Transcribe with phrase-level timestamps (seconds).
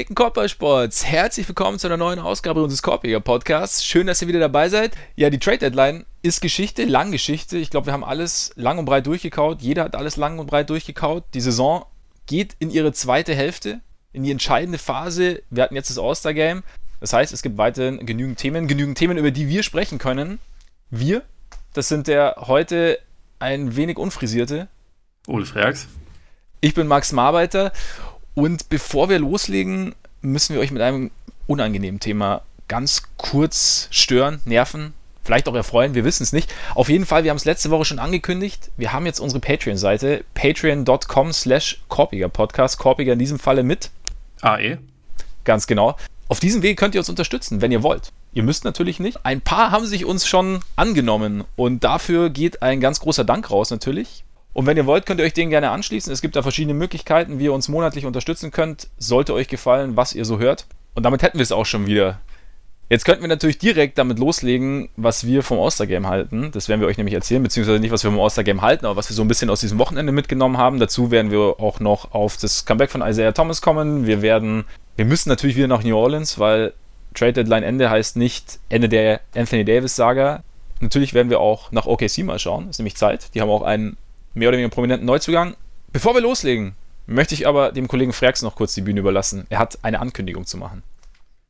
[0.00, 3.84] Gepflegten Korbballsports, herzlich willkommen zu einer neuen Ausgabe unseres Korbjäger Podcasts.
[3.84, 4.96] Schön, dass ihr wieder dabei seid.
[5.14, 7.58] Ja, die Trade Deadline ist Geschichte, lang Geschichte.
[7.58, 9.60] Ich glaube, wir haben alles lang und breit durchgekaut.
[9.60, 11.24] Jeder hat alles lang und breit durchgekaut.
[11.34, 11.84] Die Saison
[12.24, 13.82] geht in ihre zweite Hälfte,
[14.14, 15.42] in die entscheidende Phase.
[15.50, 16.62] Wir hatten jetzt das All-Star Game.
[17.00, 20.38] Das heißt, es gibt weiterhin genügend Themen, genügend Themen, über die wir sprechen können.
[20.88, 21.24] Wir,
[21.74, 22.98] das sind der heute
[23.38, 24.66] ein wenig unfrisierte
[25.26, 25.88] Ole Freaks.
[26.62, 27.72] Ich bin Max Marbeiter
[28.40, 31.10] und bevor wir loslegen, müssen wir euch mit einem
[31.46, 36.50] unangenehmen Thema ganz kurz stören, nerven, vielleicht auch erfreuen, wir wissen es nicht.
[36.74, 40.24] Auf jeden Fall, wir haben es letzte Woche schon angekündigt, wir haben jetzt unsere Patreon-Seite,
[40.32, 43.90] patreon.com slash Korpiger Podcast, Korpiger in diesem Falle mit
[44.40, 44.78] AE.
[45.44, 45.96] Ganz genau.
[46.28, 48.10] Auf diesem Weg könnt ihr uns unterstützen, wenn ihr wollt.
[48.32, 49.26] Ihr müsst natürlich nicht.
[49.26, 53.70] Ein paar haben sich uns schon angenommen und dafür geht ein ganz großer Dank raus
[53.70, 54.24] natürlich.
[54.52, 56.12] Und wenn ihr wollt, könnt ihr euch den gerne anschließen.
[56.12, 58.88] Es gibt da verschiedene Möglichkeiten, wie ihr uns monatlich unterstützen könnt.
[58.98, 60.66] Sollte euch gefallen, was ihr so hört.
[60.94, 62.20] Und damit hätten wir es auch schon wieder.
[62.88, 66.50] Jetzt könnten wir natürlich direkt damit loslegen, was wir vom All-Star-Game halten.
[66.50, 69.08] Das werden wir euch nämlich erzählen, beziehungsweise nicht, was wir vom All-Star-Game halten, aber was
[69.08, 70.80] wir so ein bisschen aus diesem Wochenende mitgenommen haben.
[70.80, 74.08] Dazu werden wir auch noch auf das Comeback von Isaiah Thomas kommen.
[74.08, 74.64] Wir werden,
[74.96, 76.72] wir müssen natürlich wieder nach New Orleans, weil
[77.14, 80.42] Trade Deadline Ende heißt nicht Ende der Anthony Davis-Saga.
[80.80, 83.34] Natürlich werden wir auch nach OKC mal schauen, ist nämlich Zeit.
[83.34, 83.98] Die haben auch einen
[84.34, 85.54] mehr oder weniger prominenten Neuzugang.
[85.92, 86.74] Bevor wir loslegen,
[87.06, 89.46] möchte ich aber dem Kollegen Freaks noch kurz die Bühne überlassen.
[89.50, 90.82] Er hat eine Ankündigung zu machen.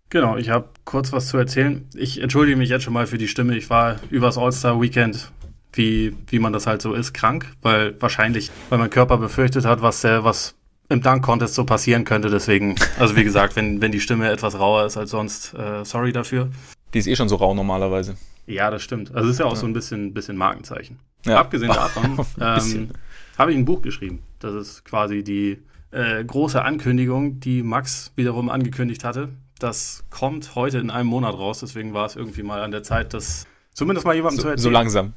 [0.09, 1.87] Genau, ich habe kurz was zu erzählen.
[1.95, 3.57] Ich entschuldige mich jetzt schon mal für die Stimme.
[3.57, 5.31] Ich war übers All-Star-Weekend,
[5.73, 9.83] wie, wie man das halt so ist, krank, weil wahrscheinlich, weil mein Körper befürchtet hat,
[9.83, 10.55] was der, was
[10.89, 12.29] im Dunk-Contest so passieren könnte.
[12.29, 16.13] Deswegen, also wie gesagt, wenn, wenn die Stimme etwas rauer ist als sonst, äh, sorry
[16.13, 16.51] dafür.
[16.93, 18.17] Die ist eh schon so rau normalerweise.
[18.51, 19.15] Ja, das stimmt.
[19.15, 20.99] Also es ist ja auch so ein bisschen, bisschen Markenzeichen.
[21.25, 21.39] Ja.
[21.39, 22.91] Abgesehen davon ähm,
[23.39, 24.23] habe ich ein Buch geschrieben.
[24.39, 29.29] Das ist quasi die äh, große Ankündigung, die Max wiederum angekündigt hatte.
[29.59, 33.13] Das kommt heute in einem Monat raus, deswegen war es irgendwie mal an der Zeit,
[33.13, 34.63] das zumindest mal jemandem so, zu erzählen.
[34.63, 35.13] So langsam.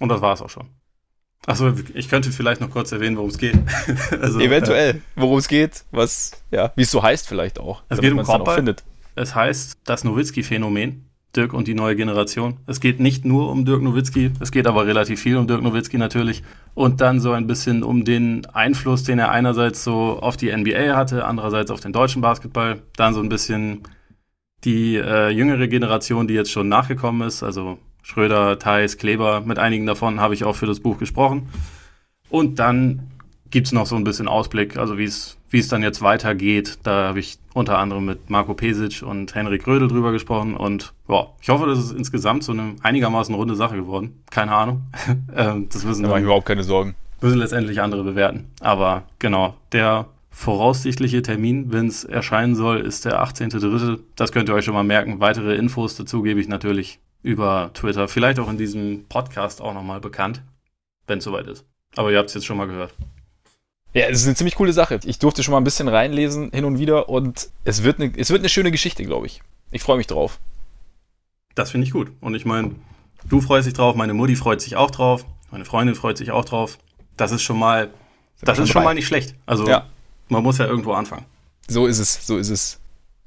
[0.00, 0.66] Und das war es auch schon.
[1.46, 3.58] Achso, ich könnte vielleicht noch kurz erwähnen, worum es geht.
[4.20, 7.82] also, Eventuell, äh, worum es geht, was, ja, wie es so heißt vielleicht auch.
[7.88, 8.76] Es geht um Korbball.
[9.14, 11.09] Es heißt das Nowitzki-Phänomen.
[11.36, 12.56] Dirk und die neue Generation.
[12.66, 15.96] Es geht nicht nur um Dirk Nowitzki, es geht aber relativ viel um Dirk Nowitzki
[15.98, 16.42] natürlich.
[16.74, 20.96] Und dann so ein bisschen um den Einfluss, den er einerseits so auf die NBA
[20.96, 22.82] hatte, andererseits auf den deutschen Basketball.
[22.96, 23.82] Dann so ein bisschen
[24.64, 29.86] die äh, jüngere Generation, die jetzt schon nachgekommen ist, also Schröder, Theis, Kleber, mit einigen
[29.86, 31.48] davon habe ich auch für das Buch gesprochen.
[32.28, 33.09] Und dann
[33.50, 36.78] gibt es noch so ein bisschen Ausblick, also wie es wie es dann jetzt weitergeht.
[36.84, 41.26] Da habe ich unter anderem mit Marco Pesic und Henrik Rödel drüber gesprochen und ja,
[41.40, 44.22] ich hoffe, das ist insgesamt so eine einigermaßen runde Sache geworden.
[44.30, 44.82] Keine Ahnung.
[45.36, 46.94] Ähm, das müssen da mache ich überhaupt keine Sorgen.
[47.20, 48.46] Müssen letztendlich andere bewerten.
[48.60, 54.00] Aber genau, der voraussichtliche Termin, wenn es erscheinen soll, ist der 18.3.
[54.16, 55.20] Das könnt ihr euch schon mal merken.
[55.20, 58.08] Weitere Infos dazu gebe ich natürlich über Twitter.
[58.08, 60.42] Vielleicht auch in diesem Podcast auch nochmal bekannt,
[61.06, 61.64] wenn es soweit ist.
[61.96, 62.94] Aber ihr habt es jetzt schon mal gehört.
[63.92, 65.00] Ja, es ist eine ziemlich coole Sache.
[65.04, 68.30] Ich durfte schon mal ein bisschen reinlesen hin und wieder und es wird eine, es
[68.30, 69.42] wird eine schöne Geschichte, glaube ich.
[69.72, 70.38] Ich freue mich drauf.
[71.54, 72.12] Das finde ich gut.
[72.20, 72.76] Und ich meine,
[73.24, 76.44] du freust dich drauf, meine Mutti freut sich auch drauf, meine Freundin freut sich auch
[76.44, 76.78] drauf.
[77.16, 77.90] Das ist schon mal,
[78.42, 79.34] das ist schon mal nicht schlecht.
[79.46, 79.86] Also ja.
[80.28, 81.26] man muss ja irgendwo anfangen.
[81.68, 82.78] So ist es, so ist es.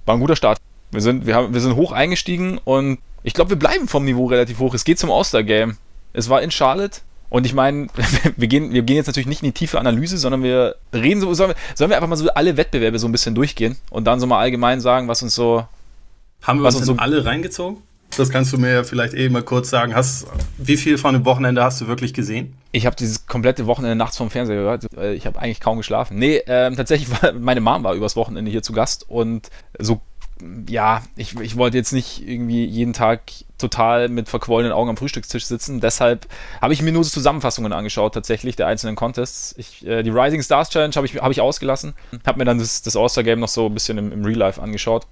[0.06, 0.60] War ein guter Start.
[0.92, 4.26] Wir sind, wir haben, wir sind hoch eingestiegen und ich glaube, wir bleiben vom Niveau
[4.26, 4.74] relativ hoch.
[4.74, 5.78] Es geht zum All-Star-Game.
[6.14, 7.02] Es war in Charlotte.
[7.34, 7.88] Und ich meine,
[8.38, 11.34] wir gehen, wir gehen jetzt natürlich nicht in die tiefe Analyse, sondern wir reden so,
[11.34, 14.20] sollen wir, sollen wir einfach mal so alle Wettbewerbe so ein bisschen durchgehen und dann
[14.20, 15.66] so mal allgemein sagen, was uns so.
[16.44, 17.78] Haben wir uns, uns so alle reingezogen?
[18.16, 19.96] Das kannst du mir ja vielleicht eben mal kurz sagen.
[19.96, 20.28] Hast,
[20.60, 22.54] wie viel von dem Wochenende hast du wirklich gesehen?
[22.72, 24.86] Ich habe dieses komplette Wochenende nachts vom Fernseher gehört.
[25.16, 26.20] Ich habe eigentlich kaum geschlafen.
[26.20, 30.02] Nee, ähm, tatsächlich war meine Mom war übers Wochenende hier zu Gast und so
[30.68, 33.22] ja, ich, ich wollte jetzt nicht irgendwie jeden Tag
[33.58, 35.80] total mit verquollenen Augen am Frühstückstisch sitzen.
[35.80, 36.28] Deshalb
[36.62, 39.56] habe ich mir nur so Zusammenfassungen angeschaut, tatsächlich, der einzelnen Contests.
[39.58, 41.94] Ich, äh, die Rising Stars Challenge habe ich, hab ich ausgelassen.
[42.26, 45.08] Habe mir dann das, das All-Star-Game noch so ein bisschen im, im Real Life angeschaut.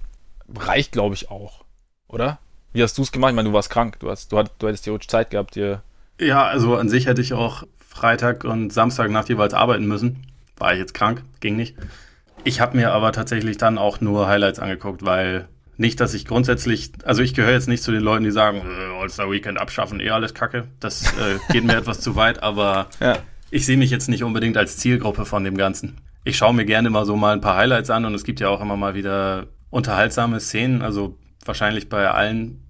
[0.54, 1.64] Reicht, glaube ich, auch.
[2.08, 2.38] Oder?
[2.72, 3.30] Wie hast du es gemacht?
[3.30, 3.98] Ich meine, du warst krank.
[4.00, 5.82] Du, hast, du, hat, du hättest theoretisch Zeit gehabt, dir.
[6.20, 10.26] Ja, also an sich hätte ich auch Freitag und Samstag Nacht jeweils arbeiten müssen.
[10.56, 11.76] War ich jetzt krank, ging nicht.
[12.44, 16.92] Ich habe mir aber tatsächlich dann auch nur Highlights angeguckt, weil nicht, dass ich grundsätzlich,
[17.04, 20.10] also ich gehöre jetzt nicht zu den Leuten, die sagen, äh, All-Star Weekend abschaffen, eh
[20.10, 20.64] alles Kacke.
[20.80, 23.18] Das äh, geht mir etwas zu weit, aber ja.
[23.50, 26.00] ich sehe mich jetzt nicht unbedingt als Zielgruppe von dem Ganzen.
[26.24, 28.48] Ich schaue mir gerne mal so mal ein paar Highlights an und es gibt ja
[28.48, 32.62] auch immer mal wieder unterhaltsame Szenen, also wahrscheinlich bei allen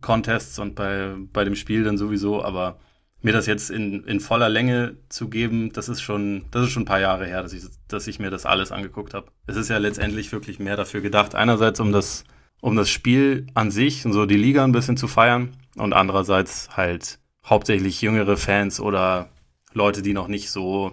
[0.00, 2.78] Contests und bei, bei dem Spiel dann sowieso, aber
[3.22, 6.82] mir das jetzt in, in voller Länge zu geben, das ist schon, das ist schon
[6.82, 9.30] ein paar Jahre her, dass ich, dass ich mir das alles angeguckt habe.
[9.46, 11.34] Es ist ja letztendlich wirklich mehr dafür gedacht.
[11.34, 12.24] Einerseits um das,
[12.60, 16.76] um das Spiel an sich und so die Liga ein bisschen zu feiern und andererseits
[16.76, 19.28] halt hauptsächlich jüngere Fans oder
[19.72, 20.92] Leute, die noch nicht so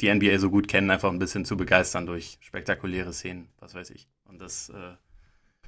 [0.00, 3.90] die NBA so gut kennen, einfach ein bisschen zu begeistern durch spektakuläre Szenen, was weiß
[3.90, 4.08] ich.
[4.24, 4.94] Und das, äh,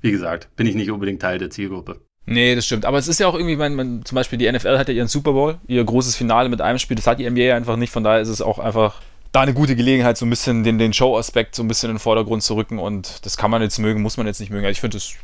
[0.01, 2.01] wie gesagt, bin ich nicht unbedingt Teil der Zielgruppe.
[2.31, 2.85] Nee, das stimmt.
[2.85, 5.09] Aber es ist ja auch irgendwie, man, man, zum Beispiel die NFL hat ja ihren
[5.09, 6.97] Super Bowl, ihr großes Finale mit einem Spiel.
[6.97, 7.91] Das hat die NBA einfach nicht.
[7.91, 9.01] Von daher ist es auch einfach
[9.33, 12.01] da eine gute Gelegenheit, so ein bisschen den, den Show-Aspekt so ein bisschen in den
[12.01, 12.79] Vordergrund zu rücken.
[12.79, 14.65] Und das kann man jetzt mögen, muss man jetzt nicht mögen.
[14.65, 15.15] Also ich finde das.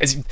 [0.00, 0.22] Also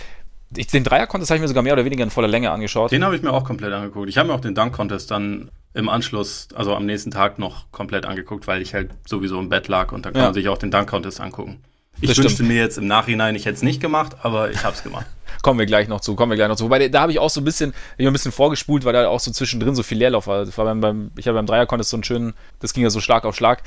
[0.56, 2.90] ich, den Dreier-Contest habe ich mir sogar mehr oder weniger in voller Länge angeschaut.
[2.90, 4.08] Den habe ich mir auch komplett angeguckt.
[4.08, 8.06] Ich habe mir auch den Dunk-Contest dann im Anschluss, also am nächsten Tag noch komplett
[8.06, 10.26] angeguckt, weil ich halt sowieso im Bett lag und da kann ja.
[10.26, 11.62] man sich auch den Dunk-Contest angucken.
[12.00, 12.48] Ich das wünschte stimmt.
[12.50, 15.06] mir jetzt im Nachhinein, ich hätte es nicht gemacht, aber ich habe es gemacht.
[15.42, 16.64] kommen wir gleich noch zu, kommen wir gleich noch zu.
[16.64, 19.20] Wobei, da habe ich auch so ein bisschen, ich ein bisschen vorgespult, weil da auch
[19.20, 20.44] so zwischendrin so viel Leerlauf war.
[20.44, 23.24] war beim, beim, ich habe beim Dreier-Contest so einen schönen, das ging ja so Schlag
[23.24, 23.62] auf Schlag.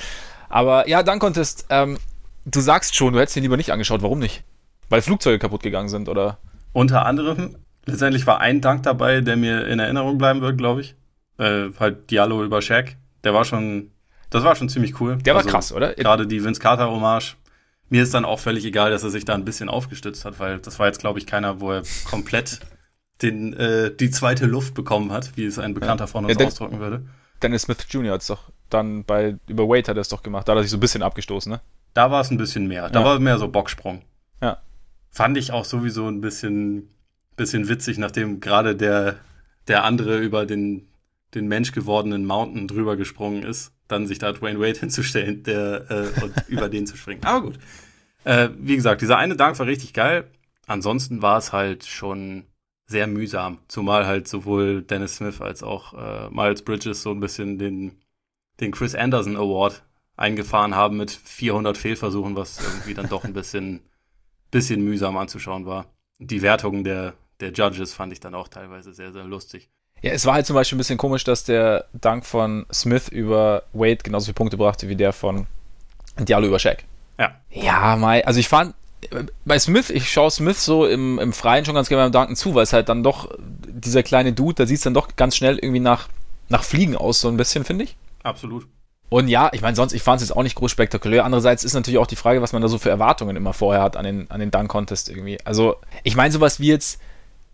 [0.50, 1.98] Aber ja, Dunk-Contest, ähm,
[2.46, 4.02] du sagst schon, du hättest den lieber nicht angeschaut.
[4.02, 4.44] Warum nicht?
[4.90, 6.40] Weil Flugzeuge kaputt gegangen sind, oder?
[6.74, 7.56] Unter anderem,
[7.86, 10.96] letztendlich war ein Dank dabei, der mir in Erinnerung bleiben wird, glaube ich.
[11.38, 12.96] Äh, halt Diallo über Shaq.
[13.24, 13.92] Der war schon,
[14.30, 15.18] das war schon ziemlich cool.
[15.18, 15.94] Der also, war krass, oder?
[15.94, 17.36] Gerade die Vince Carter Hommage
[17.89, 20.59] mir ist dann auch völlig egal, dass er sich da ein bisschen aufgestützt hat, weil
[20.59, 22.59] das war jetzt, glaube ich, keiner, wo er komplett
[23.21, 26.07] den, äh, die zweite Luft bekommen hat, wie es ein Bekannter ja.
[26.07, 27.06] von uns ja, ausdrücken würde.
[27.41, 28.13] Dennis Smith Jr.
[28.13, 30.62] hat es doch dann bei, über Wade hat er es doch gemacht, da hat er
[30.63, 31.62] sich so ein bisschen abgestoßen, ne?
[31.95, 32.89] Da war es ein bisschen mehr.
[32.89, 33.06] Da ja.
[33.06, 34.03] war mehr so Bocksprung.
[34.41, 34.62] Ja.
[35.09, 36.89] Fand ich auch sowieso ein bisschen,
[37.36, 39.15] bisschen witzig, nachdem gerade der,
[39.68, 40.88] der andere über den,
[41.33, 46.24] den Mensch gewordenen Mountain drüber gesprungen ist dann sich da Dwayne Wade hinzustellen der, äh,
[46.24, 47.24] und über den zu springen.
[47.24, 47.59] Aber gut.
[48.24, 50.30] Äh, wie gesagt, dieser eine Dank war richtig geil.
[50.68, 52.45] Ansonsten war es halt schon
[52.86, 53.59] sehr mühsam.
[53.68, 58.01] Zumal halt sowohl Dennis Smith als auch äh, Miles Bridges so ein bisschen den,
[58.59, 59.83] den Chris Anderson Award
[60.18, 63.81] eingefahren haben mit 400 Fehlversuchen, was irgendwie dann doch ein bisschen,
[64.51, 65.86] bisschen mühsam anzuschauen war.
[66.18, 69.69] Die Wertungen der, der Judges fand ich dann auch teilweise sehr, sehr lustig.
[70.01, 73.63] Ja, es war halt zum Beispiel ein bisschen komisch, dass der Dank von Smith über
[73.74, 75.48] Wade genauso viele Punkte brachte wie der von
[76.18, 76.84] Diallo über Shaq.
[77.18, 77.36] Ja.
[77.50, 78.74] Ja, Mai, also ich fand,
[79.46, 82.56] bei Smith, ich schaue Smith so im, im Freien schon ganz gerne beim Danken zu,
[82.56, 83.30] weil es halt dann doch,
[83.68, 86.10] dieser kleine Dude, da sieht es dann doch ganz schnell irgendwie nach,
[86.50, 87.96] nach Fliegen aus, so ein bisschen, finde ich.
[88.24, 88.68] Absolut.
[89.10, 91.25] Und ja, ich meine, sonst, ich fand es jetzt auch nicht groß spektakulär.
[91.25, 93.98] Andererseits ist natürlich auch die Frage, was man da so für Erwartungen immer vorher hat
[93.98, 95.40] an den, an den Dunk-Contest irgendwie.
[95.46, 97.01] Also, ich meine, sowas wie jetzt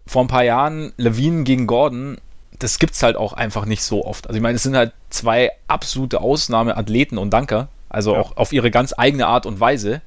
[0.06, 2.18] vor ein paar Jahren Levine gegen Gordon,
[2.60, 4.28] das gibt es halt auch einfach nicht so oft.
[4.28, 8.20] Also ich meine, es sind halt zwei absolute Ausnahmeathleten und Danker, also ja.
[8.20, 10.02] auch auf ihre ganz eigene Art und Weise.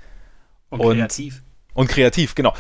[0.71, 1.43] Und, und kreativ.
[1.75, 2.55] Und kreativ, genau.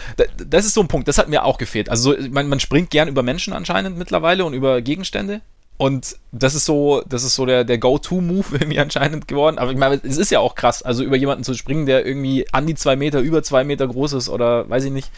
[0.46, 1.88] Das ist so ein Punkt, das hat mir auch gefehlt.
[1.88, 5.40] Also man, man springt gern über Menschen anscheinend mittlerweile und über Gegenstände.
[5.78, 9.58] Und das ist so, das ist so der, der Go-To-Move irgendwie anscheinend geworden.
[9.58, 12.46] Aber ich meine, es ist ja auch krass, also über jemanden zu springen, der irgendwie
[12.52, 15.10] an die zwei Meter, über zwei Meter groß ist oder weiß ich nicht.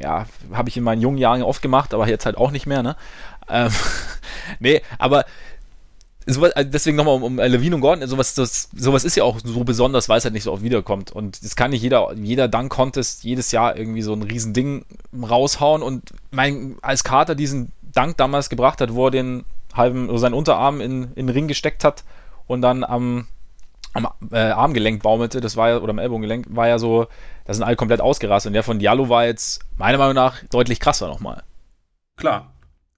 [0.00, 2.82] Ja, habe ich in meinen jungen Jahren oft gemacht, aber jetzt halt auch nicht mehr,
[2.82, 2.96] ne?
[3.48, 3.72] Ähm,
[4.60, 5.24] nee, aber
[6.26, 9.38] sowas, also deswegen nochmal um, um Levine und Gordon, sowas, das, sowas ist ja auch
[9.42, 11.12] so besonders, weil es halt nicht so oft wiederkommt.
[11.12, 14.84] Und das kann nicht jeder, jeder Dunk-Contest jedes Jahr irgendwie so ein Riesending
[15.22, 15.82] raushauen.
[15.82, 20.34] Und mein, als Carter diesen Dank damals gebracht hat, wo er den halben, also seinen
[20.34, 22.04] Unterarm in, in den Ring gesteckt hat
[22.46, 23.26] und dann am,
[23.92, 27.06] am äh, Armgelenk baumelte, das war ja, oder am Ellbogengelenk, war ja so,
[27.44, 28.50] da sind alle komplett ausgerastet.
[28.50, 31.42] Und der von Diallo war jetzt meiner Meinung nach deutlich krasser nochmal.
[32.16, 32.53] Klar,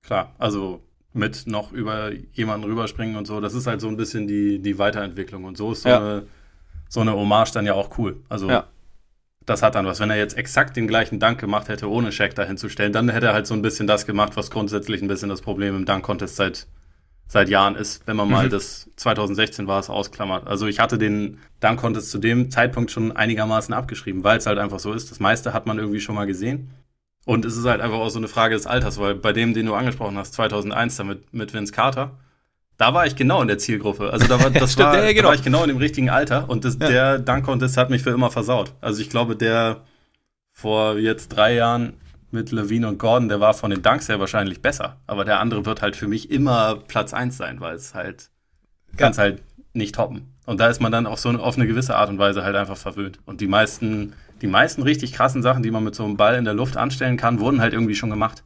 [0.07, 0.81] Klar, also
[1.13, 4.79] mit noch über jemanden rüberspringen und so, das ist halt so ein bisschen die, die
[4.79, 5.99] Weiterentwicklung und so ist so, ja.
[5.99, 6.27] eine,
[6.89, 8.23] so eine Hommage dann ja auch cool.
[8.29, 8.67] Also ja.
[9.47, 9.99] das hat dann was.
[9.99, 13.33] Wenn er jetzt exakt den gleichen Dank gemacht hätte, ohne Shaq dahinzustellen, dann hätte er
[13.33, 16.67] halt so ein bisschen das gemacht, was grundsätzlich ein bisschen das Problem im Dunk-Contest seit,
[17.27, 18.51] seit Jahren ist, wenn man mal mhm.
[18.51, 20.47] das 2016 war, es ausklammert.
[20.47, 24.79] Also ich hatte den Dunk-Contest zu dem Zeitpunkt schon einigermaßen abgeschrieben, weil es halt einfach
[24.79, 25.11] so ist.
[25.11, 26.71] Das meiste hat man irgendwie schon mal gesehen.
[27.27, 29.67] Und es ist halt einfach auch so eine Frage des Alters, weil bei dem, den
[29.67, 32.13] du angesprochen hast, 2001 damit mit Vince Carter,
[32.77, 34.11] da war ich genau in der Zielgruppe.
[34.13, 35.23] Also da war, das Stimmt, war, ja, genau.
[35.23, 36.89] da war ich genau in dem richtigen Alter und das, ja.
[36.89, 38.75] der Dunk Contest hat mich für immer versaut.
[38.81, 39.83] Also ich glaube, der
[40.53, 41.95] vor jetzt drei Jahren
[42.31, 45.01] mit Levine und Gordon, der war von den Dunks her wahrscheinlich besser.
[45.09, 48.31] Aber der andere wird halt für mich immer Platz eins sein, weil es halt,
[49.01, 49.11] ja.
[49.17, 49.43] halt
[49.73, 50.33] nicht toppen.
[50.47, 52.77] Und da ist man dann auch so auf eine gewisse Art und Weise halt einfach
[52.77, 53.19] verwöhnt.
[53.27, 56.45] Und die meisten die meisten richtig krassen Sachen, die man mit so einem Ball in
[56.45, 58.45] der Luft anstellen kann, wurden halt irgendwie schon gemacht.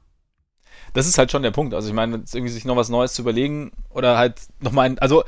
[0.92, 1.74] Das ist halt schon der Punkt.
[1.74, 5.24] Also ich meine, irgendwie sich noch was Neues zu überlegen oder halt nochmal ein, also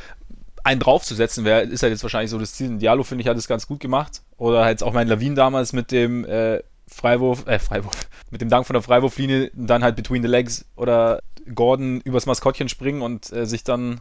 [0.64, 2.78] einen draufzusetzen, wäre, ist halt jetzt wahrscheinlich so das Ziel.
[2.78, 4.22] Diallo, finde ich, hat es ganz gut gemacht.
[4.36, 7.94] Oder halt auch mein Lawin damals mit dem äh, Freiwurf, äh, Freiwurf,
[8.30, 11.20] mit dem Dank von der Freiwurflinie dann halt between the legs oder
[11.54, 14.00] Gordon übers Maskottchen springen und äh, sich dann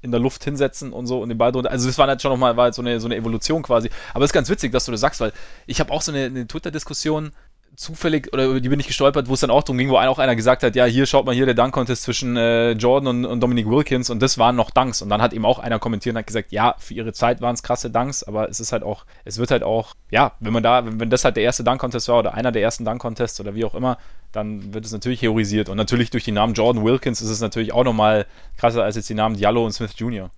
[0.00, 1.70] in der Luft hinsetzen und so und den Ball drunter.
[1.70, 3.90] Also das war halt schon nochmal war halt so, eine, so eine Evolution quasi.
[4.14, 5.32] Aber es ist ganz witzig, dass du das sagst, weil
[5.66, 7.32] ich habe auch so eine, eine Twitter-Diskussion
[7.78, 10.18] zufällig, oder über die bin ich gestolpert, wo es dann auch darum ging, wo auch
[10.18, 13.40] einer gesagt hat, ja, hier schaut mal hier der Dunk-Contest zwischen äh, Jordan und, und
[13.40, 15.00] Dominic Wilkins und das waren noch Dunks.
[15.00, 17.54] Und dann hat eben auch einer kommentiert und hat gesagt, ja, für ihre Zeit waren
[17.54, 20.64] es krasse Dunks, aber es ist halt auch, es wird halt auch, ja, wenn man
[20.64, 23.54] da, wenn, wenn das halt der erste Dunk-Contest war oder einer der ersten Dunk-Contests oder
[23.54, 23.96] wie auch immer,
[24.32, 25.68] dann wird es natürlich heroisiert.
[25.68, 29.08] Und natürlich durch die Namen Jordan Wilkins ist es natürlich auch nochmal krasser als jetzt
[29.08, 30.30] die Namen Diallo und Smith Jr.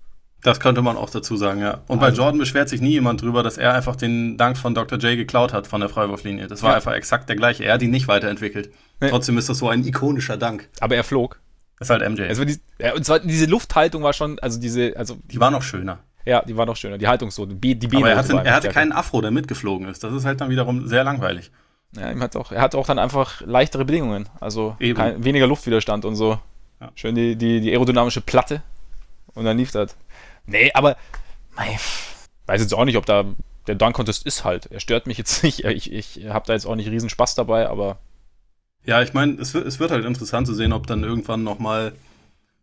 [0.43, 1.81] Das könnte man auch dazu sagen, ja.
[1.87, 4.73] Und also, bei Jordan beschwert sich nie jemand drüber, dass er einfach den Dank von
[4.73, 4.97] Dr.
[4.97, 6.47] J geklaut hat von der Freiwurflinie.
[6.47, 6.75] Das war ja.
[6.77, 7.63] einfach exakt der gleiche.
[7.63, 8.71] Er hat ihn nicht weiterentwickelt.
[8.99, 9.09] Nee.
[9.09, 10.67] Trotzdem ist das so ein ikonischer Dank.
[10.79, 11.39] Aber er flog.
[11.77, 12.23] Das ist halt MJ.
[12.23, 15.17] Also die, ja, und zwar diese Lufthaltung war schon, also diese, also.
[15.25, 15.99] Die war noch schöner.
[16.25, 16.97] Ja, die war noch schöner.
[16.97, 20.03] Die Haltung so, die, die Aber er hatte, er hatte keinen Afro, der mitgeflogen ist.
[20.03, 21.51] Das ist halt dann wiederum sehr langweilig.
[21.95, 24.29] Ja, ihm hat auch, er hat auch dann einfach leichtere Bedingungen.
[24.39, 26.39] Also kein, weniger Luftwiderstand und so.
[26.79, 26.91] Ja.
[26.95, 28.61] Schön die, die, die aerodynamische Platte.
[29.33, 29.95] Und dann lief das.
[30.51, 30.97] Nee, aber
[31.55, 31.77] mei,
[32.45, 33.25] weiß jetzt auch nicht, ob da
[33.67, 34.67] der Dunk Contest ist halt.
[34.67, 35.63] Er stört mich jetzt nicht.
[35.65, 37.99] Ich, ich habe da jetzt auch nicht riesen Spaß dabei, aber.
[38.83, 41.93] Ja, ich meine, es wird, es wird halt interessant zu sehen, ob dann irgendwann nochmal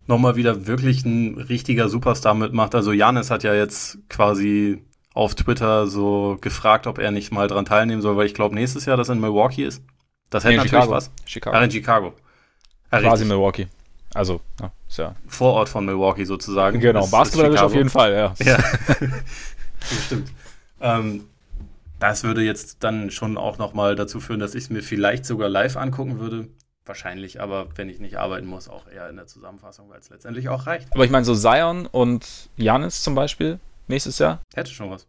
[0.07, 2.75] noch mal wieder wirklich ein richtiger Superstar mitmacht.
[2.75, 7.67] Also Janis hat ja jetzt quasi auf Twitter so gefragt, ob er nicht mal dran
[7.67, 9.83] teilnehmen soll, weil ich glaube nächstes Jahr, dass er in Milwaukee ist.
[10.31, 10.93] Das hätte natürlich Chicago.
[10.93, 11.11] was.
[11.27, 11.57] Chicago.
[11.57, 12.15] Ah, in Chicago.
[12.91, 13.69] Ah, quasi Milwaukee.
[14.15, 15.15] Also, ja, ja.
[15.27, 16.81] Vorort von Milwaukee sozusagen.
[16.81, 18.35] Genau, basketballerisch auf jeden Fall, ja.
[18.45, 18.59] Ja.
[20.07, 20.33] Stimmt.
[20.81, 21.25] Ähm,
[21.99, 25.49] das würde jetzt dann schon auch nochmal dazu führen, dass ich es mir vielleicht sogar
[25.49, 26.49] live angucken würde.
[26.85, 30.49] Wahrscheinlich, aber wenn ich nicht arbeiten muss, auch eher in der Zusammenfassung, weil es letztendlich
[30.49, 30.89] auch reicht.
[30.93, 34.41] Aber ich meine, so Zion und Janis zum Beispiel nächstes Jahr?
[34.55, 35.07] Hätte schon was.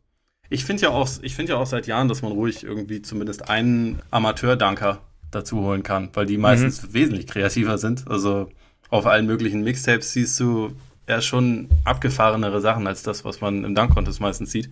[0.50, 4.02] Ich finde ja, auch, find ja auch seit Jahren, dass man ruhig irgendwie zumindest einen
[4.12, 5.00] Amateur-Danker
[5.32, 6.94] dazu holen kann, weil die meistens mhm.
[6.94, 8.10] wesentlich kreativer sind.
[8.10, 8.50] Also
[8.90, 10.72] auf allen möglichen Mixtapes siehst du
[11.08, 14.70] ja schon abgefahrenere Sachen als das, was man im Dunk-Contest meistens sieht.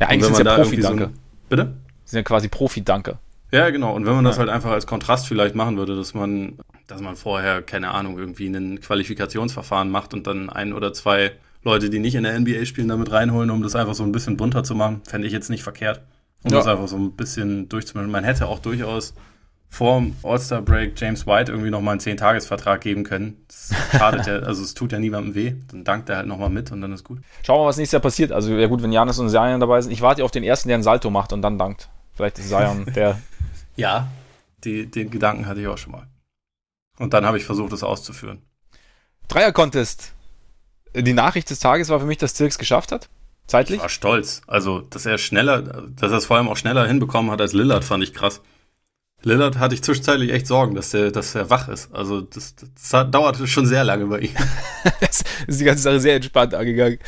[0.00, 1.04] Ja, eigentlich sind ja Profi-Danke.
[1.04, 1.10] So
[1.48, 1.74] bitte?
[2.04, 3.18] Sind ja quasi Profi-Danke.
[3.52, 3.94] Ja, genau.
[3.94, 4.30] Und wenn man ja.
[4.30, 8.18] das halt einfach als Kontrast vielleicht machen würde, dass man, dass man vorher, keine Ahnung,
[8.18, 11.32] irgendwie ein Qualifikationsverfahren macht und dann ein oder zwei
[11.62, 14.36] Leute, die nicht in der NBA spielen, damit reinholen, um das einfach so ein bisschen
[14.36, 16.02] bunter zu machen, fände ich jetzt nicht verkehrt.
[16.42, 16.58] Um ja.
[16.58, 18.10] das einfach so ein bisschen durchzumischen.
[18.10, 19.14] Man hätte auch durchaus
[19.68, 23.44] vor dem All-Star-Break James White irgendwie nochmal einen 10-Tages-Vertrag geben können.
[23.48, 25.54] Das schadet ja, also es tut ja niemandem weh.
[25.70, 27.18] Dann dankt er halt nochmal mit und dann ist gut.
[27.42, 28.32] Schauen wir mal, was nächstes Jahr passiert.
[28.32, 29.92] Also ja gut, wenn Janis und Zion dabei sind.
[29.92, 31.88] Ich warte auf den ersten, der einen Salto macht und dann dankt.
[32.14, 33.20] Vielleicht ist Zion der.
[33.76, 34.08] ja,
[34.64, 36.06] die, den Gedanken hatte ich auch schon mal.
[36.98, 38.42] Und dann habe ich versucht, es auszuführen.
[39.28, 40.12] Dreier-Contest.
[40.94, 43.10] Die Nachricht des Tages war für mich, dass Zirks geschafft hat.
[43.46, 43.76] Zeitlich?
[43.76, 44.40] Ich war stolz.
[44.46, 47.84] Also, dass er schneller, dass er es vor allem auch schneller hinbekommen hat als Lillard,
[47.84, 48.40] fand ich krass.
[49.22, 51.92] Lillard hatte ich zwischenzeitlich echt Sorgen, dass der, dass er wach ist.
[51.92, 54.34] Also das, das dauerte schon sehr lange bei ihm.
[55.00, 56.98] das ist die ganze Sache sehr entspannt angegangen.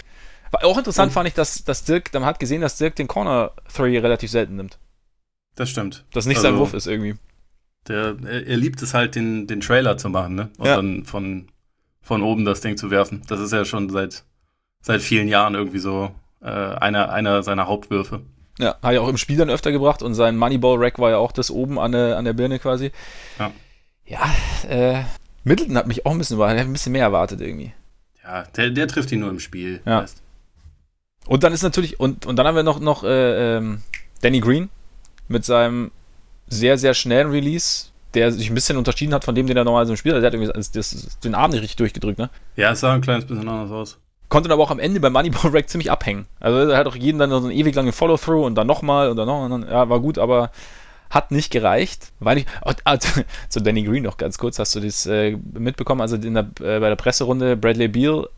[0.50, 3.06] War auch interessant Und, fand ich, dass, dass Dirk, man hat gesehen, dass Dirk den
[3.06, 4.78] Corner Three relativ selten nimmt.
[5.54, 6.04] Das stimmt.
[6.12, 7.16] Dass nicht also, sein Wurf ist irgendwie.
[7.86, 10.50] Der, er, er, liebt es halt, den, den Trailer zu machen, ne?
[10.58, 10.76] Und ja.
[10.76, 11.48] dann von,
[12.00, 13.22] von oben das Ding zu werfen.
[13.28, 14.24] Das ist ja schon seit,
[14.80, 18.22] seit vielen Jahren irgendwie so äh, einer, einer seiner Hauptwürfe.
[18.58, 21.32] Ja, hat er auch im Spiel dann öfter gebracht und sein Moneyball-Rack war ja auch
[21.32, 22.90] das oben an der, an der Birne quasi.
[23.38, 23.52] Ja.
[24.04, 24.34] Ja,
[24.68, 25.02] äh,
[25.44, 27.72] Middleton hat mich auch ein bisschen, ein bisschen mehr erwartet irgendwie.
[28.24, 29.80] Ja, der, der trifft ihn nur im Spiel.
[29.84, 30.06] Ja.
[31.26, 33.82] Und dann ist natürlich, und, und dann haben wir noch, noch äh, ähm,
[34.22, 34.70] Danny Green
[35.28, 35.90] mit seinem
[36.48, 39.92] sehr, sehr schnellen Release, der sich ein bisschen unterschieden hat von dem, den er normalerweise
[39.92, 40.22] im Spiel hat.
[40.22, 42.30] Der hat irgendwie das, das, den Arm nicht richtig durchgedrückt, ne?
[42.56, 43.98] Ja, es sah ein kleines bisschen anders aus
[44.28, 46.26] konnte dann aber auch am Ende beim Moneyball Rack ziemlich abhängen.
[46.40, 49.16] Also er hat auch jeden dann so einen ewig langen Follow-Through und dann nochmal und
[49.16, 49.44] dann noch.
[49.44, 50.50] Und dann, ja, war gut, aber
[51.10, 52.12] hat nicht gereicht.
[52.20, 56.00] Weil ich, oh, also, zu Danny Green noch ganz kurz, hast du das äh, mitbekommen,
[56.00, 58.28] also in der, äh, bei der Presserunde Bradley Beal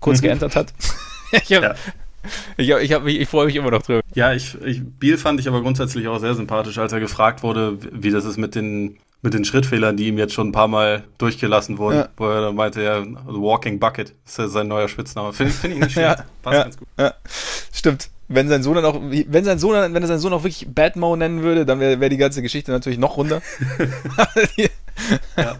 [0.00, 0.26] kurz mhm.
[0.26, 0.72] geentert hat?
[1.32, 1.74] ich habe ja.
[2.56, 4.00] Ich, ich, hab, ich, ich freue mich immer noch drüber.
[4.14, 7.78] Ja, ich, ich, Beal fand ich aber grundsätzlich auch sehr sympathisch, als er gefragt wurde,
[7.92, 11.04] wie das ist mit den mit den Schrittfehlern, die ihm jetzt schon ein paar Mal
[11.18, 12.08] durchgelassen wurden, ja.
[12.16, 15.32] wo er dann meinte, ja, Walking Bucket ist ja sein neuer Spitzname.
[15.32, 16.18] Finde find ich nicht schlecht.
[16.18, 16.88] ja, Passt ja, ganz gut.
[16.98, 17.14] Ja.
[17.72, 18.10] Stimmt.
[18.28, 21.16] Wenn sein Sohn dann auch, wenn sein Sohn, wenn er seinen Sohn auch wirklich Batmo
[21.16, 23.40] nennen würde, dann wäre wär die ganze Geschichte natürlich noch runter.
[24.56, 24.68] ja.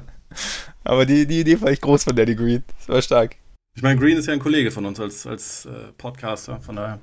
[0.85, 2.63] Aber die, die Idee fand ich groß von Daddy Green.
[2.79, 3.37] Das war stark.
[3.75, 6.99] Ich meine, Green ist ja ein Kollege von uns als, als äh, Podcaster, von daher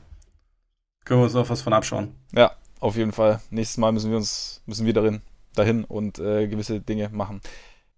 [1.04, 2.16] können wir uns noch was von abschauen.
[2.34, 3.42] Ja, auf jeden Fall.
[3.50, 5.22] Nächstes Mal müssen wir uns, müssen wir darin
[5.56, 7.42] dahin und äh, gewisse Dinge machen.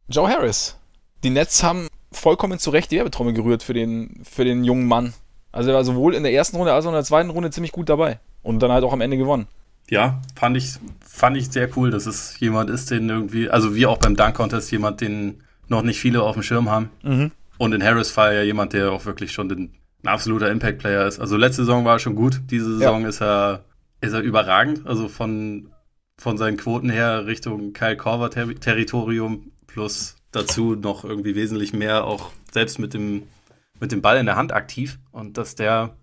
[0.07, 0.77] Joe Harris.
[1.23, 5.13] Die Nets haben vollkommen zu Recht die Werbetrommel gerührt für den, für den jungen Mann.
[5.51, 7.71] Also er war sowohl in der ersten Runde als auch in der zweiten Runde ziemlich
[7.71, 8.19] gut dabei.
[8.43, 9.47] Und dann halt auch am Ende gewonnen.
[9.89, 13.85] Ja, fand ich, fand ich sehr cool, dass es jemand ist, den irgendwie, also wie
[13.85, 16.89] auch beim Dunk Contest, jemand, den noch nicht viele auf dem Schirm haben.
[17.03, 17.31] Mhm.
[17.57, 19.71] Und in Harris Fall ja jemand, der auch wirklich schon den,
[20.03, 21.19] ein absoluter Impact-Player ist.
[21.19, 23.07] Also letzte Saison war er schon gut, diese Saison ja.
[23.07, 23.63] ist er,
[24.01, 24.85] ist er überragend.
[24.85, 25.69] Also von,
[26.19, 32.31] von seinen Quoten her Richtung Kyle Korver Territorium plus dazu noch irgendwie wesentlich mehr auch
[32.51, 33.23] selbst mit dem,
[33.79, 34.99] mit dem Ball in der Hand aktiv.
[35.11, 35.95] Und dass der,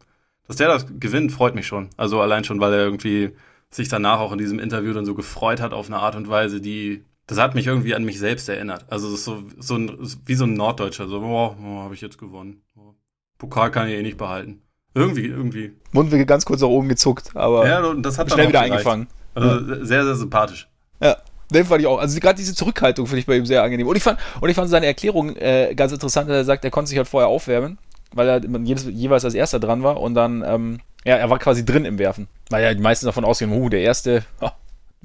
[0.47, 1.91] dass der das gewinnt, freut mich schon.
[1.97, 3.33] Also allein schon, weil er irgendwie
[3.71, 6.61] sich danach auch in diesem Interview dann so gefreut hat auf eine Art und Weise,
[6.61, 8.87] die, das hat mich irgendwie an mich selbst erinnert.
[8.89, 12.01] Also das ist so, so ein, wie so ein Norddeutscher, so, oh, oh habe ich
[12.01, 12.63] jetzt gewonnen.
[12.77, 12.95] Oh,
[13.39, 14.63] Pokal kann ich eh nicht behalten.
[14.95, 15.73] Irgendwie, irgendwie.
[15.91, 19.09] Mundwinkel ganz kurz nach oben gezuckt, aber ja, das hat schnell wieder eingefangen.
[19.35, 19.85] Also ja.
[19.85, 20.69] sehr, sehr sympathisch.
[21.01, 21.17] Ja.
[21.53, 21.99] Den fand ich auch.
[21.99, 23.87] Also gerade diese Zurückhaltung finde ich bei ihm sehr angenehm.
[23.87, 26.89] Und ich fand, und ich fand seine Erklärung äh, ganz interessant, er sagt, er konnte
[26.89, 27.79] sich halt vorher aufwärmen,
[28.13, 31.65] weil er jedes, jeweils als erster dran war und dann, ähm, ja, er war quasi
[31.65, 32.29] drin im Werfen.
[32.49, 34.57] Weil ja die meisten davon ausgehen, oh, der erste oh, hat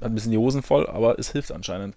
[0.02, 1.96] ein bisschen die Hosen voll, aber es hilft anscheinend.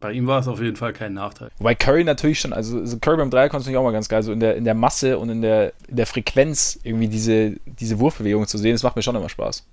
[0.00, 1.50] Bei ihm war es auf jeden Fall kein Nachteil.
[1.58, 4.22] Wobei Curry natürlich schon, also, also Curry beim Dreier konnte ich auch mal ganz geil,
[4.22, 7.98] so in der, in der Masse und in der, in der Frequenz irgendwie diese, diese
[7.98, 9.66] Wurfbewegung zu sehen, das macht mir schon immer Spaß.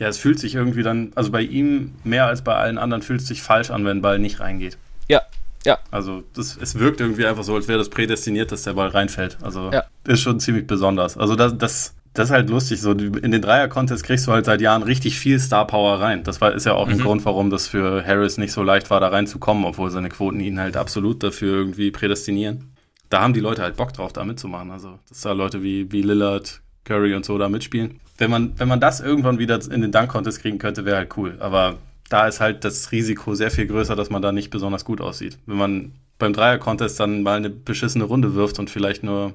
[0.00, 3.20] Ja, es fühlt sich irgendwie dann, also bei ihm mehr als bei allen anderen fühlt
[3.20, 4.78] es sich falsch an, wenn ein Ball nicht reingeht.
[5.08, 5.20] Ja,
[5.66, 5.78] ja.
[5.90, 9.36] Also das, es wirkt irgendwie einfach so, als wäre das prädestiniert, dass der Ball reinfällt.
[9.42, 9.84] Also ja.
[10.08, 11.18] ist schon ziemlich besonders.
[11.18, 12.80] Also das, das, das ist halt lustig.
[12.80, 16.24] So in den Dreier-Contest kriegst du halt seit Jahren richtig viel Star Power rein.
[16.24, 16.92] Das war, ist ja auch mhm.
[16.94, 20.40] ein Grund, warum das für Harris nicht so leicht war, da reinzukommen, obwohl seine Quoten
[20.40, 22.72] ihn halt absolut dafür irgendwie prädestinieren.
[23.10, 24.70] Da haben die Leute halt Bock drauf, da mitzumachen.
[24.70, 28.00] Also, dass da Leute wie, wie Lillard, Curry und so da mitspielen.
[28.18, 31.36] Wenn man, wenn man das irgendwann wieder in den Dunk-Contest kriegen könnte, wäre halt cool.
[31.40, 31.76] Aber
[32.08, 35.38] da ist halt das Risiko sehr viel größer, dass man da nicht besonders gut aussieht.
[35.46, 39.32] Wenn man beim Dreier-Contest dann mal eine beschissene Runde wirft und vielleicht nur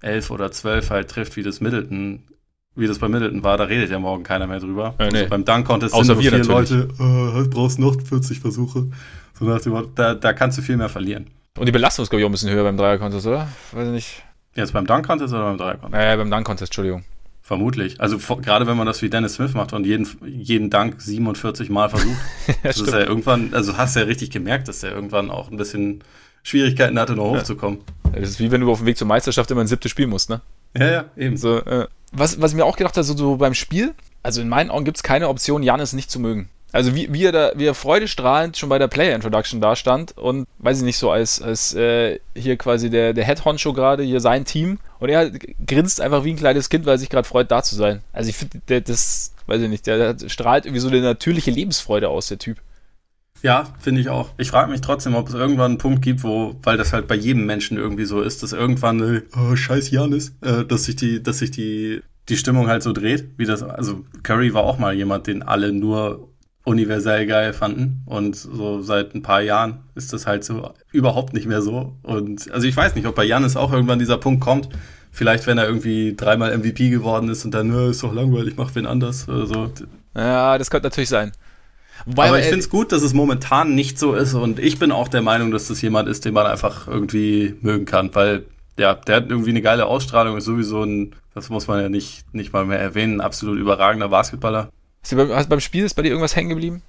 [0.00, 2.22] elf oder zwölf halt trifft, wie das Middleton,
[2.74, 4.94] wie das bei Middleton war, da redet ja morgen keiner mehr drüber.
[4.98, 5.18] Äh, nee.
[5.18, 6.70] also beim Dunk-Contest sind nur vier natürlich.
[6.70, 8.88] Leute, äh, brauchst noch 40 Versuche.
[9.38, 11.26] So nach dem Motto, da, da kannst du viel mehr verlieren.
[11.58, 13.48] Und die Belastung ist, glaube ich, auch ein bisschen höher beim Dreier-Contest, oder?
[13.72, 14.22] Weiß ich nicht.
[14.60, 16.02] Jetzt beim Dunk-Contest oder beim Dreier-Contest?
[16.02, 17.04] Äh, beim Dunk-Contest, Entschuldigung.
[17.42, 18.00] Vermutlich.
[18.00, 21.90] Also gerade wenn man das wie Dennis Smith macht und jeden, jeden Dank 47 Mal
[21.90, 22.16] versucht.
[22.46, 25.50] ja, das ist ja irgendwann, also hast du ja richtig gemerkt, dass der irgendwann auch
[25.50, 26.04] ein bisschen
[26.44, 27.80] Schwierigkeiten hatte, noch hochzukommen.
[28.04, 28.20] Ja.
[28.20, 30.30] Das ist wie wenn du auf dem Weg zur Meisterschaft immer ein siebtes Spiel musst,
[30.30, 30.40] ne?
[30.76, 31.36] Ja, ja, eben.
[31.36, 34.48] So, äh, was, was ich mir auch gedacht habe, so, so beim Spiel, also in
[34.48, 36.48] meinen Augen gibt es keine Option, Janis nicht zu mögen.
[36.72, 40.16] Also wie, wie er da, wie er freudestrahlend schon bei der Player Introduction da stand
[40.16, 44.02] und weiß ich nicht so als, als äh, hier quasi der, der Head Honcho gerade,
[44.02, 45.30] hier sein Team und er
[45.66, 48.02] grinst einfach wie ein kleines Kind, weil er sich gerade freut, da zu sein.
[48.12, 52.08] Also ich finde, das, weiß ich nicht, der, der strahlt irgendwie so eine natürliche Lebensfreude
[52.08, 52.58] aus, der Typ.
[53.42, 54.30] Ja, finde ich auch.
[54.36, 57.14] Ich frage mich trotzdem, ob es irgendwann einen Punkt gibt, wo, weil das halt bei
[57.14, 61.38] jedem Menschen irgendwie so ist, dass irgendwann, oh, scheiß Janis, äh, dass sich die, dass
[61.38, 65.26] sich die, die Stimmung halt so dreht, wie das, also Curry war auch mal jemand,
[65.26, 66.29] den alle nur
[66.64, 71.46] universell geil fanden und so seit ein paar Jahren ist das halt so überhaupt nicht
[71.46, 74.68] mehr so und also ich weiß nicht, ob bei Janis auch irgendwann dieser Punkt kommt,
[75.10, 78.86] vielleicht wenn er irgendwie dreimal MVP geworden ist und dann, ist doch langweilig, mach wen
[78.86, 79.70] anders oder so.
[80.14, 81.32] Ja, das könnte natürlich sein.
[82.06, 84.92] Wobei, aber ich finde es gut, dass es momentan nicht so ist und ich bin
[84.92, 88.44] auch der Meinung, dass das jemand ist, den man einfach irgendwie mögen kann, weil
[88.78, 92.24] ja, der hat irgendwie eine geile Ausstrahlung, ist sowieso ein, das muss man ja nicht,
[92.34, 94.70] nicht mal mehr erwähnen, absolut überragender Basketballer.
[95.02, 96.82] Ist beim, also beim Spiel ist bei dir irgendwas hängen geblieben?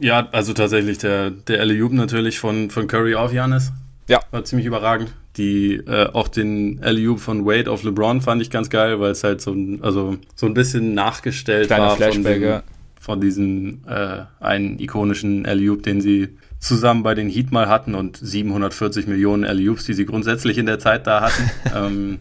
[0.00, 3.72] Ja, also tatsächlich der, der Alley-Oop natürlich von, von Curry auf Janis.
[4.06, 4.20] Ja.
[4.30, 5.12] War ziemlich überragend.
[5.36, 9.24] Die, äh, auch den Alley-Oop von Wade auf LeBron fand ich ganz geil, weil es
[9.24, 12.62] halt so ein, also so ein bisschen nachgestellt Kleiner war von, dem,
[13.00, 16.28] von diesem äh, einen ikonischen Alley-Oop, den sie
[16.58, 20.78] zusammen bei den Heat mal hatten und 740 Millionen Alley-Oops, die sie grundsätzlich in der
[20.78, 21.50] Zeit da hatten.
[21.76, 22.18] ähm,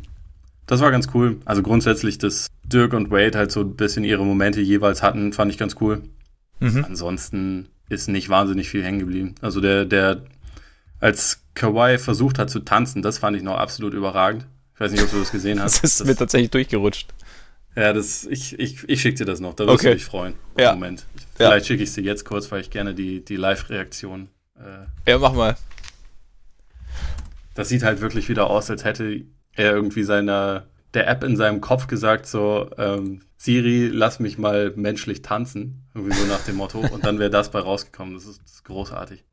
[0.67, 1.39] das war ganz cool.
[1.45, 5.51] Also grundsätzlich, dass Dirk und Wade halt so ein bisschen ihre Momente jeweils hatten, fand
[5.51, 6.03] ich ganz cool.
[6.60, 6.86] Mhm.
[6.86, 9.36] Ansonsten ist nicht wahnsinnig viel hängen geblieben.
[9.41, 10.23] Also der, der,
[10.99, 14.45] als Kawhi versucht hat zu tanzen, das fand ich noch absolut überragend.
[14.73, 15.84] Ich weiß nicht, ob du das gesehen hast.
[15.84, 17.13] das ist das, mir tatsächlich durchgerutscht.
[17.75, 19.89] Ja, das, ich, ich, ich schicke dir das noch, da wirst okay.
[19.89, 20.34] du dich freuen.
[20.58, 20.73] Ja.
[20.73, 21.06] Moment.
[21.36, 21.67] Vielleicht ja.
[21.67, 24.30] schicke ich es dir jetzt kurz, weil ich gerne die, die Live-Reaktion.
[24.56, 25.56] Äh, ja, mach mal.
[27.53, 29.23] Das sieht halt wirklich wieder aus, als hätte
[29.58, 34.72] er irgendwie seiner, der App in seinem Kopf gesagt, so, ähm, Siri, lass mich mal
[34.76, 35.88] menschlich tanzen.
[35.93, 36.80] Irgendwie so nach dem Motto.
[36.80, 38.13] Und dann wäre das bei rausgekommen.
[38.13, 39.24] Das ist, das ist großartig.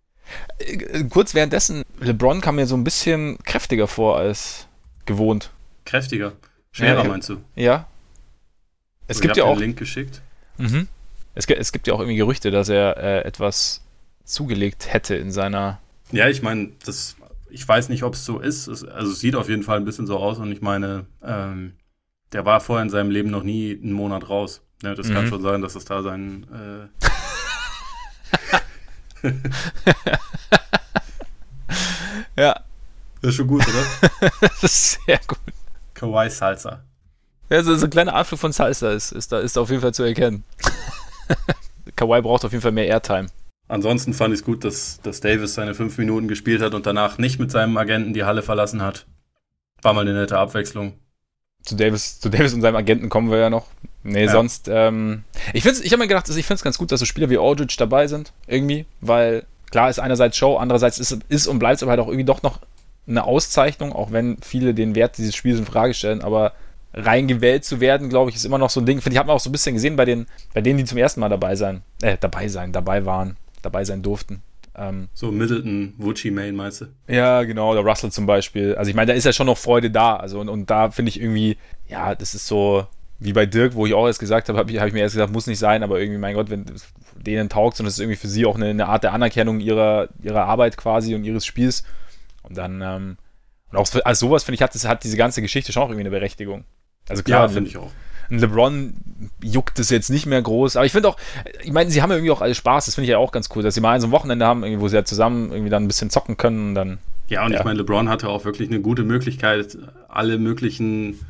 [0.59, 4.67] Äh, kurz währenddessen, LeBron kam mir so ein bisschen kräftiger vor als
[5.07, 5.51] gewohnt.
[5.85, 6.33] Kräftiger?
[6.73, 7.39] Schwerer ja, meinst du?
[7.55, 7.87] Ja.
[9.07, 9.59] Es gibt ja auch.
[9.59, 10.23] Link geschickt.
[10.59, 10.89] Mhm.
[11.35, 13.83] Es, es, gibt ja auch irgendwie Gerüchte, dass er äh, etwas
[14.25, 15.81] zugelegt hätte in seiner.
[16.13, 17.17] Ja, ich meine, das
[17.55, 18.67] ich weiß nicht, ob es so ist.
[18.67, 21.75] Es, also es sieht auf jeden Fall ein bisschen so aus und ich meine, ähm,
[22.33, 24.63] der war vorher in seinem Leben noch nie einen Monat raus.
[24.83, 25.15] Ja, das mhm.
[25.15, 26.47] kann schon sein, dass es da sein.
[26.53, 26.89] Äh
[32.37, 32.61] ja.
[33.23, 34.31] Das ist schon gut, oder?
[34.41, 35.39] das ist sehr gut.
[35.95, 36.83] Kawaii Salsa.
[37.49, 39.81] Ja, so, so ein kleiner Anflug von Salsa ist, ist, da, ist da auf jeden
[39.81, 40.45] Fall zu erkennen.
[41.97, 43.29] Kawhi braucht auf jeden Fall mehr Airtime.
[43.67, 47.19] Ansonsten fand ich es gut, dass, dass Davis seine fünf Minuten gespielt hat und danach
[47.19, 49.07] nicht mit seinem Agenten die Halle verlassen hat.
[49.83, 50.95] War mal eine nette Abwechslung.
[51.63, 53.67] Zu Davis, zu Davis und seinem Agenten kommen wir ja noch.
[54.03, 54.31] Nee, ja.
[54.31, 55.25] sonst, ähm,
[55.55, 57.77] ich, ich habe mir gedacht, ich finde es ganz gut, dass so Spieler wie Aldridge
[57.79, 61.91] dabei sind, irgendwie, weil klar ist einerseits Show, andererseits ist, ist und bleibt es aber
[61.91, 62.61] halt auch irgendwie doch noch
[63.07, 66.53] eine Auszeichnung, auch wenn viele den Wert dieses Spiels in Frage stellen, aber
[66.93, 69.01] reingewählt zu werden, glaube ich, ist immer noch so ein Ding.
[69.01, 70.99] Finde ich, hat man auch so ein bisschen gesehen bei den, bei denen, die zum
[70.99, 74.43] ersten Mal dabei sein, äh, dabei sein, dabei waren, dabei sein durften.
[74.77, 76.87] Ähm, so Middleton, Wucci Main, meinst du?
[77.07, 78.75] Ja, genau, oder Russell zum Beispiel.
[78.75, 80.17] Also ich meine, da ist ja schon noch Freude da.
[80.17, 82.87] Also und, und da finde ich irgendwie, ja, das ist so
[83.21, 85.15] wie bei Dirk, wo ich auch erst gesagt habe, habe ich, hab ich mir erst
[85.15, 86.67] gesagt, muss nicht sein, aber irgendwie, mein Gott, wenn
[87.15, 90.09] denen taugt und es ist irgendwie für sie auch eine, eine, Art der Anerkennung ihrer,
[90.23, 91.85] ihrer Arbeit quasi und ihres Spiels.
[92.43, 93.17] Und dann, ähm,
[93.71, 96.03] und auch also sowas, finde ich, hat, das, hat diese ganze Geschichte schon auch irgendwie
[96.03, 96.65] eine Berechtigung.
[97.09, 97.91] Also klar, ja, finde ich auch.
[98.31, 98.95] LeBron
[99.43, 101.17] juckt es jetzt nicht mehr groß, aber ich finde auch,
[101.63, 103.49] ich meine, sie haben ja irgendwie auch alle Spaß, das finde ich ja auch ganz
[103.55, 105.89] cool, dass sie mal so ein Wochenende haben, wo sie ja zusammen irgendwie dann ein
[105.89, 106.99] bisschen zocken können und dann.
[107.29, 107.59] Ja, und ja.
[107.59, 111.21] ich meine, LeBron hatte auch wirklich eine gute Möglichkeit, alle möglichen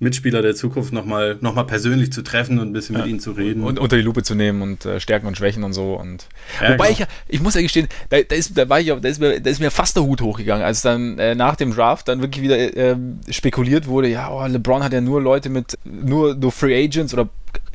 [0.00, 3.02] Mitspieler der Zukunft nochmal noch mal persönlich zu treffen und ein bisschen ja.
[3.02, 3.62] mit ihnen zu reden.
[3.62, 5.94] Und unter die Lupe zu nehmen und äh, Stärken und Schwächen und so.
[5.94, 6.26] Und
[6.60, 7.06] ja, Wobei genau.
[7.28, 9.50] ich, ich muss ja gestehen, da, da, ist, da, war ich, da, ist mir, da
[9.50, 12.56] ist mir fast der Hut hochgegangen, als dann äh, nach dem Draft dann wirklich wieder
[12.76, 12.96] äh,
[13.28, 17.28] spekuliert wurde, ja, oh, LeBron hat ja nur Leute mit, nur, nur Free Agents oder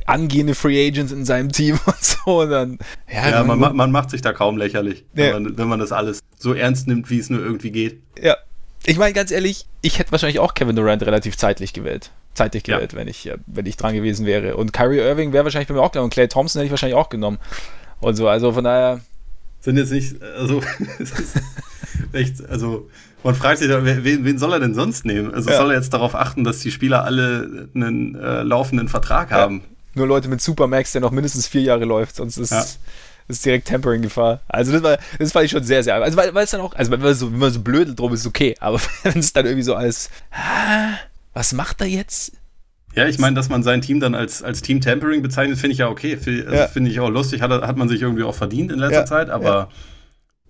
[0.06, 2.40] angehende Free Agents in seinem Team und so.
[2.42, 5.34] Und dann, ja, ja man, man, macht sich da kaum lächerlich, ja.
[5.34, 8.00] wenn, man, wenn man das alles so ernst nimmt, wie es nur irgendwie geht.
[8.20, 8.36] Ja,
[8.86, 12.10] ich meine, ganz ehrlich, ich hätte wahrscheinlich auch Kevin Durant relativ zeitlich gewählt.
[12.34, 12.98] Zeitlich gewählt, ja.
[12.98, 14.56] wenn, ich, wenn ich dran gewesen wäre.
[14.56, 16.06] Und Kyrie Irving wäre wahrscheinlich bei mir auch genommen.
[16.06, 17.38] Und Clay Thompson hätte ich wahrscheinlich auch genommen.
[18.00, 19.00] Und so, also von daher.
[19.60, 20.62] Sind jetzt nicht, also,
[22.12, 22.88] echt, also,
[23.24, 25.34] man fragt sich, wen, wen soll er denn sonst nehmen?
[25.34, 25.56] Also, ja.
[25.56, 29.58] soll er jetzt darauf achten, dass die Spieler alle einen äh, laufenden Vertrag haben?
[29.58, 29.66] Ja.
[29.94, 32.78] Nur Leute mit Supermax, der noch mindestens vier Jahre läuft, sonst ist.
[33.28, 34.40] Ist direkt Tempering-Gefahr.
[34.46, 35.96] Also das war, das fand ich schon sehr, sehr.
[35.96, 38.14] Also weil, weil es dann auch, also wenn man so, wenn man so blödel drum
[38.14, 40.10] ist, okay, aber wenn es dann irgendwie so als,
[41.32, 42.32] was macht er jetzt?
[42.94, 45.78] Ja, ich meine, dass man sein Team dann als, als Team Tempering bezeichnet, finde ich
[45.78, 46.16] ja okay.
[46.16, 46.66] Also ja.
[46.66, 49.04] Finde ich auch lustig, hat, hat man sich irgendwie auch verdient in letzter ja.
[49.04, 49.68] Zeit, aber ja.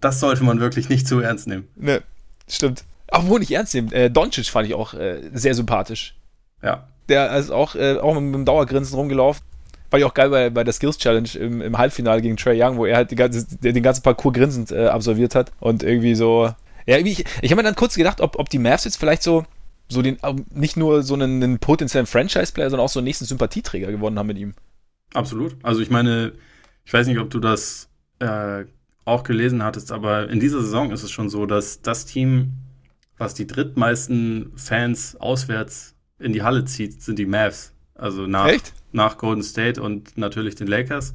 [0.00, 1.66] das sollte man wirklich nicht zu ernst nehmen.
[1.74, 2.02] Ne,
[2.48, 2.84] stimmt.
[3.08, 3.90] Obwohl nicht ernst nehmen.
[3.90, 6.14] Äh, Doncic fand ich auch äh, sehr sympathisch.
[6.62, 6.86] Ja.
[7.08, 9.42] Der ist auch, äh, auch mit, mit dem Dauergrinsen rumgelaufen.
[9.90, 12.76] Fand ich auch geil bei, bei der Skills Challenge im, im Halbfinale gegen Trey Young,
[12.76, 16.52] wo er halt ganze, den ganzen Parcours grinsend äh, absolviert hat und irgendwie so.
[16.86, 19.22] Ja, irgendwie, ich, ich habe mir dann kurz gedacht, ob, ob die Mavs jetzt vielleicht
[19.22, 19.44] so,
[19.88, 20.18] so den,
[20.54, 24.26] nicht nur so einen, einen potenziellen Franchise-Player, sondern auch so einen nächsten Sympathieträger gewonnen haben
[24.28, 24.54] mit ihm.
[25.14, 25.56] Absolut.
[25.62, 26.32] Also ich meine,
[26.84, 28.64] ich weiß nicht, ob du das äh,
[29.04, 32.52] auch gelesen hattest, aber in dieser Saison ist es schon so, dass das Team,
[33.18, 37.72] was die drittmeisten Fans auswärts in die Halle zieht, sind die Mavs.
[37.98, 38.72] Also nach, Echt?
[38.92, 41.14] nach Golden State und natürlich den Lakers.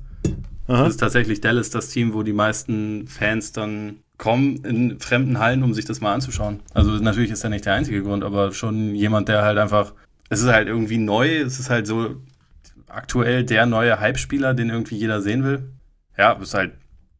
[0.67, 0.83] Aha.
[0.83, 5.63] Das ist tatsächlich Dallas das Team, wo die meisten Fans dann kommen in fremden Hallen,
[5.63, 6.59] um sich das mal anzuschauen.
[6.73, 9.93] Also natürlich ist er nicht der einzige Grund, aber schon jemand, der halt einfach,
[10.29, 12.15] es ist halt irgendwie neu, es ist halt so
[12.87, 15.71] aktuell der neue Hype-Spieler, den irgendwie jeder sehen will.
[16.17, 16.73] Ja, ist halt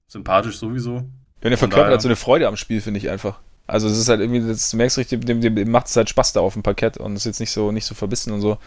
[0.08, 1.04] sympathisch sowieso.
[1.43, 3.39] Ja, der verkörpert halt so eine Freude am Spiel, finde ich einfach.
[3.65, 6.34] Also es ist halt irgendwie, das, du merkst richtig, dem, dem macht es halt Spaß
[6.34, 8.58] da auf dem Parkett und ist jetzt nicht so, nicht so verbissen und so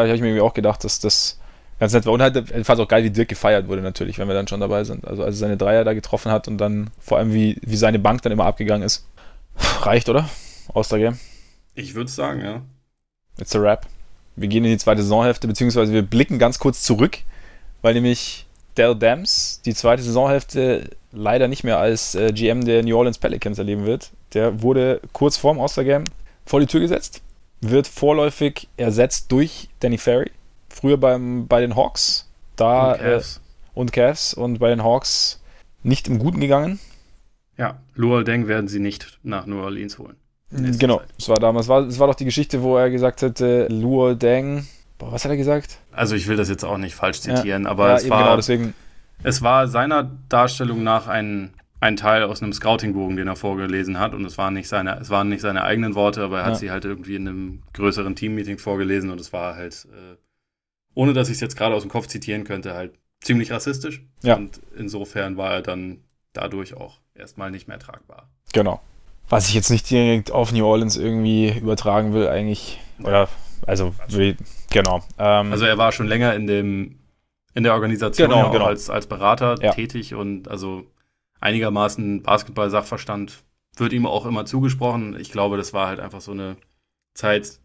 [0.00, 1.38] habe ich mir irgendwie auch gedacht, dass das
[1.78, 2.12] ganz nett war.
[2.12, 4.84] Und halt, fand auch geil, wie Dirk gefeiert wurde natürlich, wenn wir dann schon dabei
[4.84, 5.06] sind.
[5.06, 7.98] Also als er seine Dreier da getroffen hat und dann vor allem, wie, wie seine
[7.98, 9.06] Bank dann immer abgegangen ist.
[9.80, 10.28] Reicht, oder?
[10.72, 11.18] Aus der Game.
[11.74, 12.62] Ich würde sagen, ja.
[13.38, 13.86] It's a wrap.
[14.36, 17.18] Wir gehen in die zweite Saisonhälfte, beziehungsweise wir blicken ganz kurz zurück,
[17.82, 22.96] weil nämlich Dell Dams die zweite Saisonhälfte leider nicht mehr als äh, GM der New
[22.96, 24.10] Orleans Pelicans erleben wird.
[24.32, 26.04] Der wurde kurz vorm All-Star-Game
[26.46, 27.22] vor die Tür gesetzt
[27.62, 30.30] wird vorläufig ersetzt durch Danny Ferry.
[30.68, 32.28] Früher beim, bei den Hawks.
[32.56, 33.36] Da, und Cavs.
[33.36, 34.34] Äh, und Cavs.
[34.34, 35.40] Und bei den Hawks
[35.82, 36.78] nicht im Guten gegangen.
[37.56, 40.16] Ja, Luol Deng werden sie nicht nach New Orleans holen.
[40.50, 44.16] Genau, es war damals, war, es war doch die Geschichte, wo er gesagt hätte, Luol
[44.16, 44.66] Deng,
[44.98, 45.78] boah, was hat er gesagt?
[45.92, 47.70] Also ich will das jetzt auch nicht falsch zitieren, ja.
[47.70, 48.74] aber ja, es war, genau, deswegen.
[49.22, 54.14] es war seiner Darstellung nach ein ein Teil aus einem Scouting-Bogen, den er vorgelesen hat.
[54.14, 56.58] Und es waren nicht seine, es waren nicht seine eigenen Worte, aber er hat ja.
[56.58, 60.16] sie halt irgendwie in einem größeren Team-Meeting vorgelesen und es war halt, äh,
[60.94, 64.04] ohne dass ich es jetzt gerade aus dem Kopf zitieren könnte, halt ziemlich rassistisch.
[64.22, 64.36] Ja.
[64.36, 68.30] Und insofern war er dann dadurch auch erstmal nicht mehr tragbar.
[68.52, 68.80] Genau.
[69.28, 73.28] Was ich jetzt nicht direkt auf New Orleans irgendwie übertragen will, eigentlich, oder
[73.66, 74.36] Also, wie,
[74.70, 75.02] genau.
[75.18, 76.98] Ähm, also er war schon länger in dem
[77.54, 78.64] in der Organisation genau, genau.
[78.66, 79.72] als, als Berater ja.
[79.72, 80.86] tätig und also
[81.42, 83.42] einigermaßen Basketball-Sachverstand
[83.76, 85.18] wird ihm auch immer zugesprochen.
[85.18, 86.56] Ich glaube, das war halt einfach so eine
[87.14, 87.58] Zeit,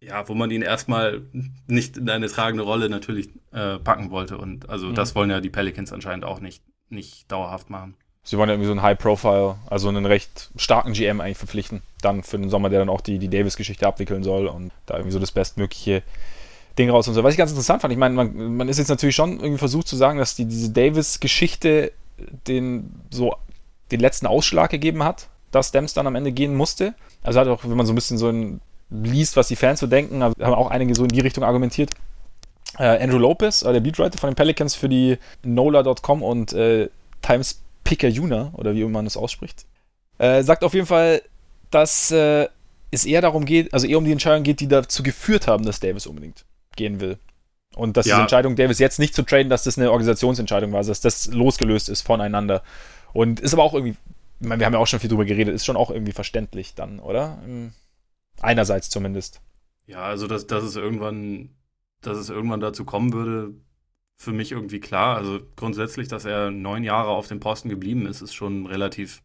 [0.00, 1.22] ja, wo man ihn erstmal
[1.66, 4.38] nicht in eine tragende Rolle natürlich äh, packen wollte.
[4.38, 4.94] Und also mhm.
[4.94, 7.96] das wollen ja die Pelicans anscheinend auch nicht, nicht dauerhaft machen.
[8.22, 11.82] Sie wollen ja irgendwie so einen High-Profile, also einen recht starken GM eigentlich verpflichten.
[12.00, 15.12] Dann für den Sommer, der dann auch die, die Davis-Geschichte abwickeln soll und da irgendwie
[15.12, 16.02] so das bestmögliche
[16.78, 17.22] Ding raus und so.
[17.22, 19.88] Was ich ganz interessant fand, ich meine, man, man ist jetzt natürlich schon irgendwie versucht
[19.88, 21.92] zu sagen, dass die, diese Davis-Geschichte
[22.46, 23.36] den so
[23.90, 26.94] den letzten Ausschlag gegeben hat, dass Dems dann am Ende gehen musste.
[27.22, 29.86] Also hat auch, wenn man so ein bisschen so ein, liest, was die Fans so
[29.86, 31.90] denken, haben auch einige so in die Richtung argumentiert.
[32.78, 36.88] Äh, Andrew Lopez, äh, der Beatwriter von den Pelicans für die NOLA.com und äh,
[37.22, 39.66] Times Picker Juna, oder wie man das ausspricht,
[40.18, 41.22] äh, sagt auf jeden Fall,
[41.70, 42.48] dass äh,
[42.90, 45.80] es eher darum geht, also eher um die Entscheidung geht, die dazu geführt haben, dass
[45.80, 46.44] Davis unbedingt
[46.76, 47.18] gehen will.
[47.76, 48.14] Und dass ja.
[48.14, 51.88] diese Entscheidung, Davis jetzt nicht zu traden, dass das eine Organisationsentscheidung war, dass das losgelöst
[51.88, 52.62] ist voneinander.
[53.12, 53.96] Und ist aber auch irgendwie,
[54.40, 56.74] ich meine, wir haben ja auch schon viel drüber geredet, ist schon auch irgendwie verständlich
[56.74, 57.38] dann, oder?
[58.40, 59.40] Einerseits zumindest.
[59.86, 61.50] Ja, also dass, dass es irgendwann,
[62.00, 63.54] dass es irgendwann dazu kommen würde,
[64.16, 65.16] für mich irgendwie klar.
[65.16, 69.22] Also grundsätzlich, dass er neun Jahre auf dem Posten geblieben ist, ist schon relativ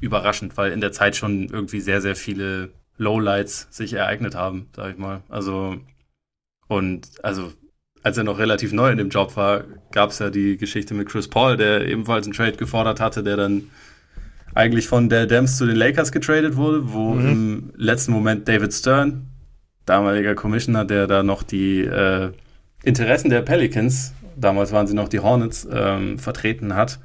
[0.00, 4.92] überraschend, weil in der Zeit schon irgendwie sehr, sehr viele Lowlights sich ereignet haben, sag
[4.92, 5.22] ich mal.
[5.28, 5.76] Also
[6.72, 7.52] und also,
[8.02, 11.08] als er noch relativ neu in dem Job war, gab es ja die Geschichte mit
[11.08, 13.70] Chris Paul, der ebenfalls einen Trade gefordert hatte, der dann
[14.54, 17.28] eigentlich von Dell Dams zu den Lakers getradet wurde, wo mhm.
[17.28, 19.28] im letzten Moment David Stern,
[19.86, 22.30] damaliger Commissioner, der da noch die äh,
[22.84, 27.00] Interessen der Pelicans, damals waren sie noch die Hornets, ähm, vertreten hat,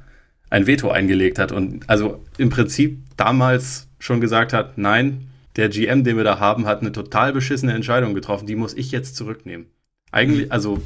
[0.50, 5.27] ein Veto eingelegt hat und also im Prinzip damals schon gesagt hat, nein,
[5.58, 8.46] der GM, den wir da haben, hat eine total beschissene Entscheidung getroffen.
[8.46, 9.66] Die muss ich jetzt zurücknehmen.
[10.12, 10.52] Eigentlich, mhm.
[10.52, 10.80] also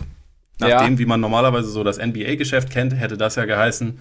[0.59, 0.85] nach ja.
[0.85, 3.99] dem, wie man normalerweise so das NBA-Geschäft kennt, hätte das ja geheißen,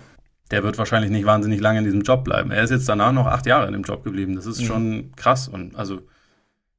[0.50, 2.52] der wird wahrscheinlich nicht wahnsinnig lange in diesem Job bleiben.
[2.52, 4.36] Er ist jetzt danach noch acht Jahre in dem Job geblieben.
[4.36, 4.66] Das ist mhm.
[4.66, 5.50] schon krass.
[5.50, 6.02] Und also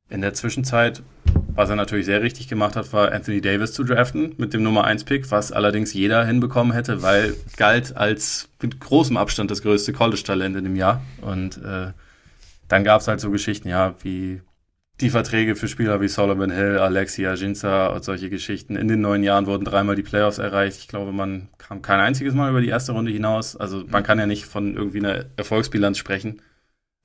[0.09, 1.03] in der Zwischenzeit,
[1.55, 4.87] was er natürlich sehr richtig gemacht hat, war Anthony Davis zu draften mit dem Nummer
[4.87, 10.57] 1-Pick, was allerdings jeder hinbekommen hätte, weil galt als mit großem Abstand das größte College-Talent
[10.57, 11.03] in dem Jahr.
[11.21, 11.93] Und äh,
[12.73, 14.41] dann gab es halt so Geschichten, ja, wie
[15.03, 18.77] die Verträge für Spieler wie Solomon Hill, Alexia Jinza und solche Geschichten.
[18.77, 20.79] In den neun Jahren wurden dreimal die Playoffs erreicht.
[20.79, 23.57] Ich glaube, man kam kein einziges Mal über die erste Runde hinaus.
[23.57, 26.41] Also man kann ja nicht von irgendwie einer Erfolgsbilanz sprechen.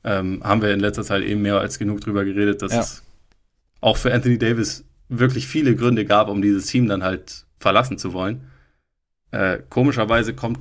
[0.06, 2.80] Ähm, haben wir in letzter Zeit eben mehr als genug drüber geredet, dass ja.
[2.80, 3.04] es
[3.82, 8.14] auch für Anthony Davis wirklich viele Gründe gab, um dieses Team dann halt verlassen zu
[8.14, 8.50] wollen.
[9.32, 10.60] Äh, komischerweise kommt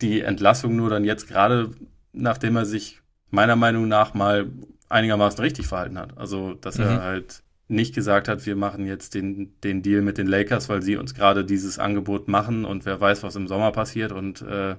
[0.00, 1.72] die Entlassung nur dann jetzt gerade,
[2.14, 2.99] nachdem er sich
[3.30, 4.50] meiner Meinung nach mal
[4.88, 6.16] einigermaßen richtig verhalten hat.
[6.18, 6.84] Also, dass mhm.
[6.84, 10.82] er halt nicht gesagt hat, wir machen jetzt den, den Deal mit den Lakers, weil
[10.82, 14.10] sie uns gerade dieses Angebot machen und wer weiß, was im Sommer passiert.
[14.10, 14.74] Und äh,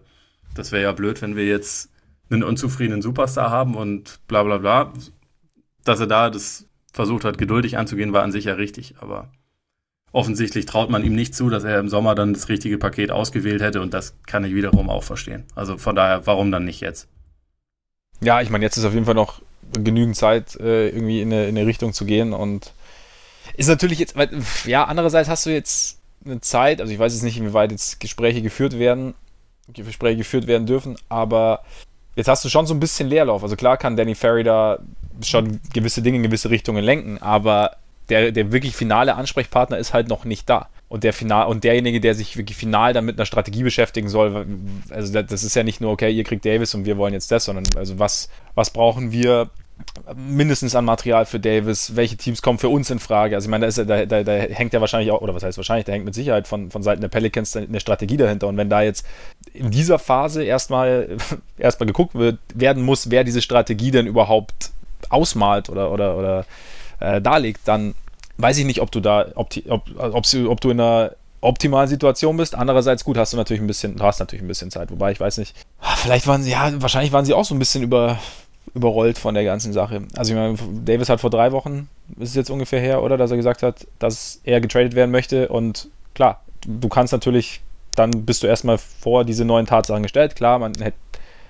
[0.53, 1.89] das wäre ja blöd, wenn wir jetzt
[2.29, 4.93] einen unzufriedenen Superstar haben und bla bla bla.
[5.85, 8.95] Dass er da das versucht hat, geduldig anzugehen, war an sich ja richtig.
[8.99, 9.31] Aber
[10.11, 13.61] offensichtlich traut man ihm nicht zu, dass er im Sommer dann das richtige Paket ausgewählt
[13.61, 15.45] hätte und das kann ich wiederum auch verstehen.
[15.55, 17.07] Also von daher, warum dann nicht jetzt?
[18.23, 19.41] Ja, ich meine, jetzt ist auf jeden Fall noch
[19.73, 22.73] genügend Zeit, äh, irgendwie in eine, in eine Richtung zu gehen und
[23.57, 24.15] ist natürlich jetzt,
[24.65, 28.41] ja, andererseits hast du jetzt eine Zeit, also ich weiß jetzt nicht, inwieweit jetzt Gespräche
[28.41, 29.15] geführt werden,
[29.73, 31.63] Gespräche geführt werden dürfen, aber
[32.15, 33.43] jetzt hast du schon so ein bisschen Leerlauf.
[33.43, 34.79] Also klar kann Danny Ferry da
[35.23, 37.77] schon gewisse Dinge in gewisse Richtungen lenken, aber
[38.09, 40.69] der, der wirklich finale Ansprechpartner ist halt noch nicht da.
[40.91, 44.45] Und der final und derjenige, der sich wirklich final dann mit einer Strategie beschäftigen soll,
[44.89, 47.45] also das ist ja nicht nur, okay, ihr kriegt Davis und wir wollen jetzt das,
[47.45, 49.51] sondern also was, was brauchen wir
[50.17, 53.35] mindestens an Material für Davis, welche Teams kommen für uns in Frage.
[53.35, 55.57] Also ich meine, da, ist, da, da, da hängt ja wahrscheinlich auch, oder was heißt
[55.57, 58.49] wahrscheinlich, da hängt mit Sicherheit von, von Seiten der Pelicans eine Strategie dahinter.
[58.49, 59.05] Und wenn da jetzt
[59.53, 61.15] in dieser Phase erstmal
[61.57, 64.71] erstmal geguckt wird, werden muss, wer diese Strategie denn überhaupt
[65.09, 66.45] ausmalt oder, oder, oder
[66.99, 67.95] äh, darlegt, dann
[68.41, 72.37] weiß ich nicht, ob du da, ob, ob, ob, ob du in einer optimalen Situation
[72.37, 72.55] bist.
[72.55, 74.91] Andererseits, gut, hast du natürlich ein bisschen, du hast natürlich ein bisschen Zeit.
[74.91, 77.59] Wobei, ich weiß nicht, ah, vielleicht waren sie, ja, wahrscheinlich waren sie auch so ein
[77.59, 78.19] bisschen über,
[78.75, 80.03] überrollt von der ganzen Sache.
[80.15, 83.31] Also, ich meine, Davis hat vor drei Wochen, ist es jetzt ungefähr her, oder, dass
[83.31, 85.49] er gesagt hat, dass er getradet werden möchte.
[85.49, 87.61] Und klar, du kannst natürlich,
[87.95, 90.35] dann bist du erstmal vor diese neuen Tatsachen gestellt.
[90.35, 90.97] Klar, man hätte,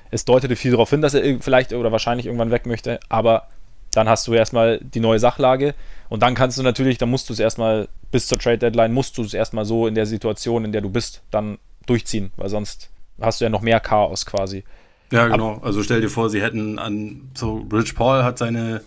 [0.10, 3.48] es deutete viel darauf hin, dass er vielleicht oder wahrscheinlich irgendwann weg möchte, aber
[3.94, 5.74] dann hast du erstmal die neue Sachlage
[6.12, 9.18] und dann kannst du natürlich, dann musst du es erstmal bis zur Trade Deadline, musst
[9.18, 12.90] du es erstmal so in der Situation, in der du bist, dann durchziehen, weil sonst
[13.22, 14.66] hast du ja noch mehr Chaos quasi.
[15.10, 15.54] Ja, genau.
[15.54, 18.82] Aber, also stell dir vor, sie hätten an, so Rich Paul hat seine,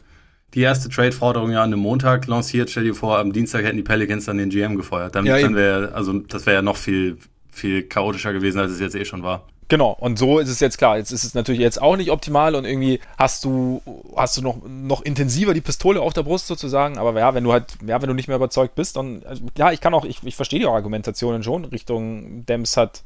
[0.52, 2.68] die erste Trade-Forderung ja an einem Montag lanciert.
[2.68, 5.14] Stell dir vor, am Dienstag hätten die Pelicans dann den GM gefeuert.
[5.14, 7.16] Dann, ja, dann wäre, also das wäre ja noch viel,
[7.50, 9.46] viel chaotischer gewesen, als es jetzt eh schon war.
[9.68, 10.98] Genau, und so ist es jetzt klar.
[10.98, 13.80] Jetzt ist es natürlich jetzt auch nicht optimal und irgendwie hast du,
[14.14, 16.98] hast du noch, noch intensiver die Pistole auf der Brust sozusagen.
[16.98, 19.72] Aber ja, wenn du halt, ja, wenn du nicht mehr überzeugt bist, dann, also, ja,
[19.72, 21.64] ich kann auch, ich, ich verstehe die Argumentationen schon.
[21.64, 23.04] Richtung Dems hat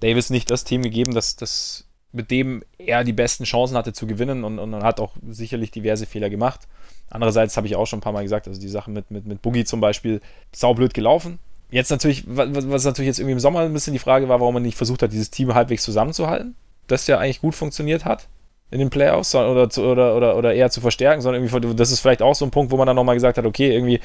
[0.00, 4.06] Davis nicht das Team gegeben, das, das mit dem er die besten Chancen hatte zu
[4.06, 6.68] gewinnen und, und, und hat auch sicherlich diverse Fehler gemacht.
[7.08, 9.40] Andererseits habe ich auch schon ein paar Mal gesagt, also die Sache mit, mit, mit
[9.40, 10.20] Boogie zum Beispiel,
[10.54, 11.38] saublöd gelaufen.
[11.72, 14.62] Jetzt natürlich, was, natürlich jetzt irgendwie im Sommer ein bisschen die Frage war, warum man
[14.62, 16.54] nicht versucht hat, dieses Team halbwegs zusammenzuhalten.
[16.86, 18.28] Das ja eigentlich gut funktioniert hat
[18.70, 22.22] in den Playoffs oder, oder, oder, oder eher zu verstärken, sondern irgendwie, das ist vielleicht
[22.22, 24.00] auch so ein Punkt, wo man dann nochmal gesagt hat, okay, irgendwie,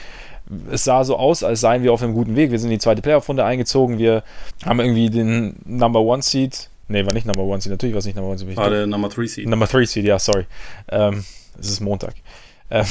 [0.69, 2.51] es sah so aus, als seien wir auf einem guten Weg.
[2.51, 4.23] Wir sind in die zweite Playoff-Runde eingezogen, wir
[4.65, 8.05] haben irgendwie den Number One Seed, nee, war nicht Number One Seed, natürlich war es
[8.05, 8.57] nicht Number One Seed.
[8.57, 9.47] War der Number Three Seed.
[9.47, 10.45] Number Three Seed, ja, sorry.
[10.89, 11.23] Ähm,
[11.57, 12.15] es ist Montag.
[12.69, 12.85] Ähm,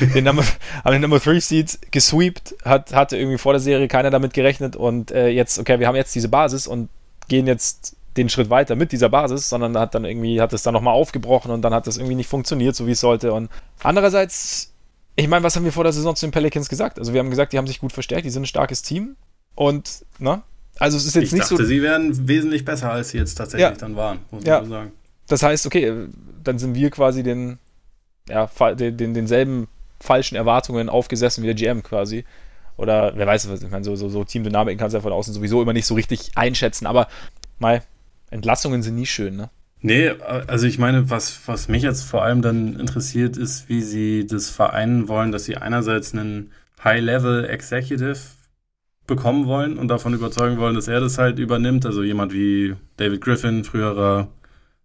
[0.14, 0.44] den Number,
[0.84, 4.76] haben den Number 3 Seed gesweept, hat, hatte irgendwie vor der Serie keiner damit gerechnet
[4.76, 6.88] und äh, jetzt, okay, wir haben jetzt diese Basis und
[7.28, 10.74] gehen jetzt den Schritt weiter mit dieser Basis, sondern hat dann irgendwie, hat es dann
[10.74, 13.32] nochmal aufgebrochen und dann hat das irgendwie nicht funktioniert, so wie es sollte.
[13.32, 13.50] Und
[13.82, 14.72] andererseits,
[15.14, 16.98] ich meine, was haben wir vor der Saison zu den Pelicans gesagt?
[16.98, 19.16] Also wir haben gesagt, die haben sich gut verstärkt, die sind ein starkes Team
[19.54, 20.42] und, ne?
[20.78, 21.64] Also es ist jetzt ich nicht dachte, so.
[21.64, 23.76] sie wären wesentlich besser, als sie jetzt tatsächlich ja.
[23.76, 24.58] dann waren, muss ja.
[24.58, 24.92] man so sagen.
[25.26, 26.06] Das heißt, okay,
[26.42, 27.58] dann sind wir quasi den
[28.28, 29.68] ja, den, den, denselben
[30.00, 32.24] falschen Erwartungen aufgesessen wie der GM quasi.
[32.76, 35.60] Oder wer weiß, ich meine, so, so, so Teamdynamik kannst du ja von außen sowieso
[35.60, 37.08] immer nicht so richtig einschätzen, aber
[37.58, 37.82] mal,
[38.30, 39.50] Entlassungen sind nie schön, ne?
[39.80, 40.10] Nee,
[40.46, 44.50] also ich meine, was, was mich jetzt vor allem dann interessiert, ist, wie sie das
[44.50, 48.18] vereinen wollen, dass sie einerseits einen High-Level-Executive
[49.06, 51.86] bekommen wollen und davon überzeugen wollen, dass er das halt übernimmt.
[51.86, 54.28] Also jemand wie David Griffin, früherer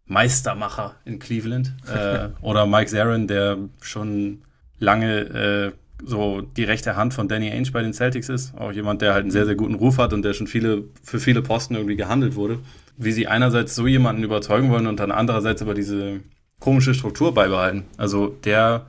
[0.06, 1.74] Meistermacher in Cleveland.
[1.88, 4.42] Äh, oder Mike Zarin, der schon
[4.80, 5.72] lange äh,
[6.06, 8.56] so die rechte Hand von Danny Ainge bei den Celtics ist.
[8.58, 11.20] Auch jemand, der halt einen sehr, sehr guten Ruf hat und der schon viele, für
[11.20, 12.60] viele Posten irgendwie gehandelt wurde.
[12.98, 16.20] Wie sie einerseits so jemanden überzeugen wollen und dann andererseits aber diese
[16.60, 17.86] komische Struktur beibehalten.
[17.98, 18.86] Also der,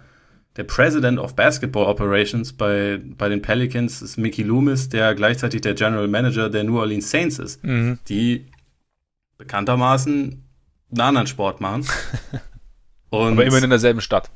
[0.56, 5.74] der President of Basketball Operations bei, bei den Pelicans ist Mickey Loomis, der gleichzeitig der
[5.74, 7.98] General Manager der New Orleans Saints ist, mhm.
[8.08, 8.46] die
[9.38, 10.44] bekanntermaßen
[10.94, 11.86] einen anderen Sport machen.
[13.10, 14.30] Und aber immerhin in derselben Stadt.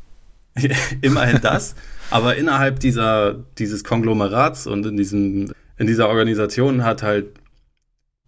[1.03, 1.75] immerhin das.
[2.11, 7.27] aber innerhalb dieser, dieses Konglomerats und in, diesem, in dieser Organisation hat halt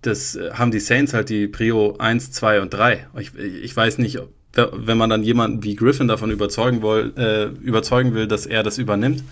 [0.03, 3.07] das haben die Saints halt die Prio 1, 2 und 3.
[3.19, 4.19] Ich, ich weiß nicht,
[4.55, 8.79] wenn man dann jemanden wie Griffin davon überzeugen, will, äh, überzeugen will, dass er das
[8.79, 9.23] übernimmt,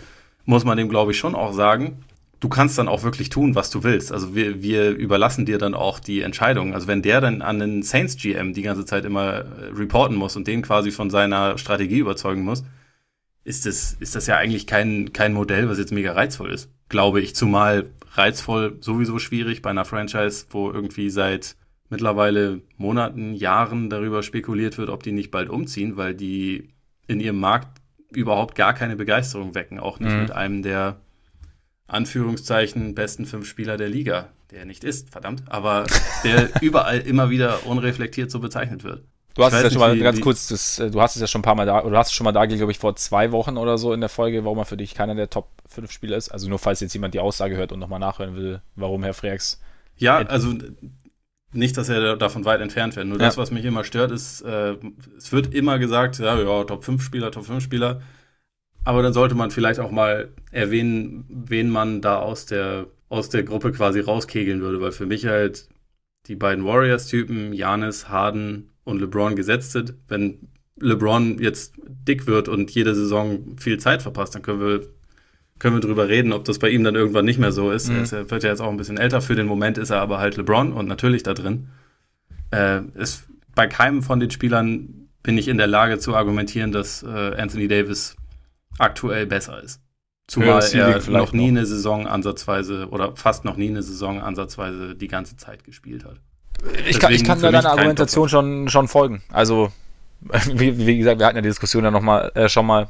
[0.44, 2.04] muss man dem, glaube ich, schon auch sagen,
[2.40, 4.12] du kannst dann auch wirklich tun, was du willst.
[4.12, 6.74] Also wir, wir überlassen dir dann auch die Entscheidung.
[6.74, 10.36] Also wenn der dann an den Saints GM die ganze Zeit immer äh, reporten muss
[10.36, 12.64] und den quasi von seiner Strategie überzeugen muss,
[13.44, 16.70] ist das, ist das ja eigentlich kein, kein Modell, was jetzt mega reizvoll ist.
[16.88, 17.34] Glaube ich.
[17.34, 21.56] Zumal reizvoll sowieso schwierig bei einer Franchise, wo irgendwie seit
[21.90, 26.68] mittlerweile Monaten, Jahren darüber spekuliert wird, ob die nicht bald umziehen, weil die
[27.06, 27.80] in ihrem Markt
[28.12, 29.78] überhaupt gar keine Begeisterung wecken.
[29.80, 30.20] Auch nicht mhm.
[30.20, 31.00] mit einem der
[31.88, 35.86] Anführungszeichen besten fünf Spieler der Liga, der nicht ist, verdammt, aber
[36.22, 39.02] der überall immer wieder unreflektiert so bezeichnet wird.
[39.34, 41.20] Du hast es ja schon mal wie, ganz wie, kurz, das, äh, du hast es
[41.20, 42.78] ja schon ein paar Mal da, oder du hast es schon mal da, glaube ich,
[42.78, 45.48] vor zwei Wochen oder so in der Folge, warum er für dich keiner der Top
[45.68, 46.28] 5 Spieler ist.
[46.30, 49.60] Also nur falls jetzt jemand die Aussage hört und nochmal nachhören will, warum Herr Freaks.
[49.96, 50.54] Ja, also
[51.52, 53.06] nicht, dass er davon weit entfernt wäre.
[53.06, 53.26] Nur ja.
[53.26, 54.76] das, was mich immer stört, ist, äh,
[55.16, 58.02] es wird immer gesagt, ja, ja, Top 5 Spieler, Top 5 Spieler.
[58.84, 63.42] Aber dann sollte man vielleicht auch mal erwähnen, wen man da aus der, aus der
[63.42, 65.68] Gruppe quasi rauskegeln würde, weil für mich halt
[66.26, 69.94] die beiden Warriors-Typen, Janis, Harden und LeBron gesetzt sind.
[70.08, 70.48] Wenn
[70.80, 74.80] LeBron jetzt dick wird und jede Saison viel Zeit verpasst, dann können wir,
[75.58, 77.88] können wir drüber reden, ob das bei ihm dann irgendwann nicht mehr so ist.
[77.88, 78.04] Mhm.
[78.10, 79.20] Er wird ja jetzt auch ein bisschen älter.
[79.20, 81.68] Für den Moment ist er aber halt LeBron und natürlich da drin.
[82.50, 87.02] Äh, ist, bei keinem von den Spielern bin ich in der Lage zu argumentieren, dass
[87.02, 88.16] äh, Anthony Davis
[88.78, 89.80] aktuell besser ist.
[90.26, 91.58] Zumal er noch nie noch.
[91.58, 96.20] eine Saison ansatzweise oder fast noch nie eine Saison ansatzweise die ganze Zeit gespielt hat.
[96.86, 99.22] Ich kann, ich kann da deiner Argumentation schon, schon folgen.
[99.32, 99.72] Also,
[100.52, 102.88] wie, wie, gesagt, wir hatten ja die Diskussion ja noch mal, äh, schon mal,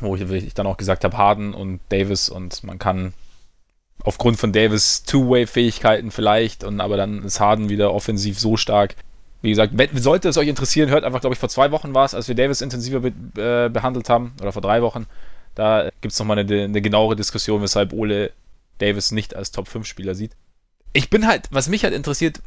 [0.00, 3.12] wo ich, ich dann auch gesagt habe, Harden und Davis und man kann
[4.04, 8.94] aufgrund von Davis Two-Way-Fähigkeiten vielleicht und aber dann ist Harden wieder offensiv so stark.
[9.40, 12.14] Wie gesagt, sollte es euch interessieren, hört einfach, glaube ich, vor zwei Wochen war es,
[12.14, 15.06] als wir Davis intensiver be äh, behandelt haben, oder vor drei Wochen.
[15.54, 18.32] Da gibt es nochmal eine, eine genauere Diskussion, weshalb Ole
[18.78, 20.32] Davis nicht als Top-5-Spieler sieht.
[20.92, 22.40] Ich bin halt, was mich halt interessiert,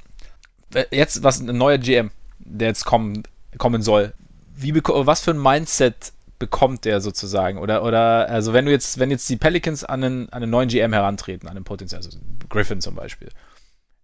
[0.73, 3.23] äh, jetzt was ein neuer GM, der jetzt kommen,
[3.57, 4.13] kommen soll.
[4.55, 7.57] Wie, was für ein Mindset bekommt der sozusagen?
[7.57, 10.69] Oder, oder also wenn du jetzt, wenn jetzt die Pelicans an einen, an einen neuen
[10.69, 12.17] GM herantreten, an einen Potenzial, also
[12.49, 13.29] Griffin zum Beispiel,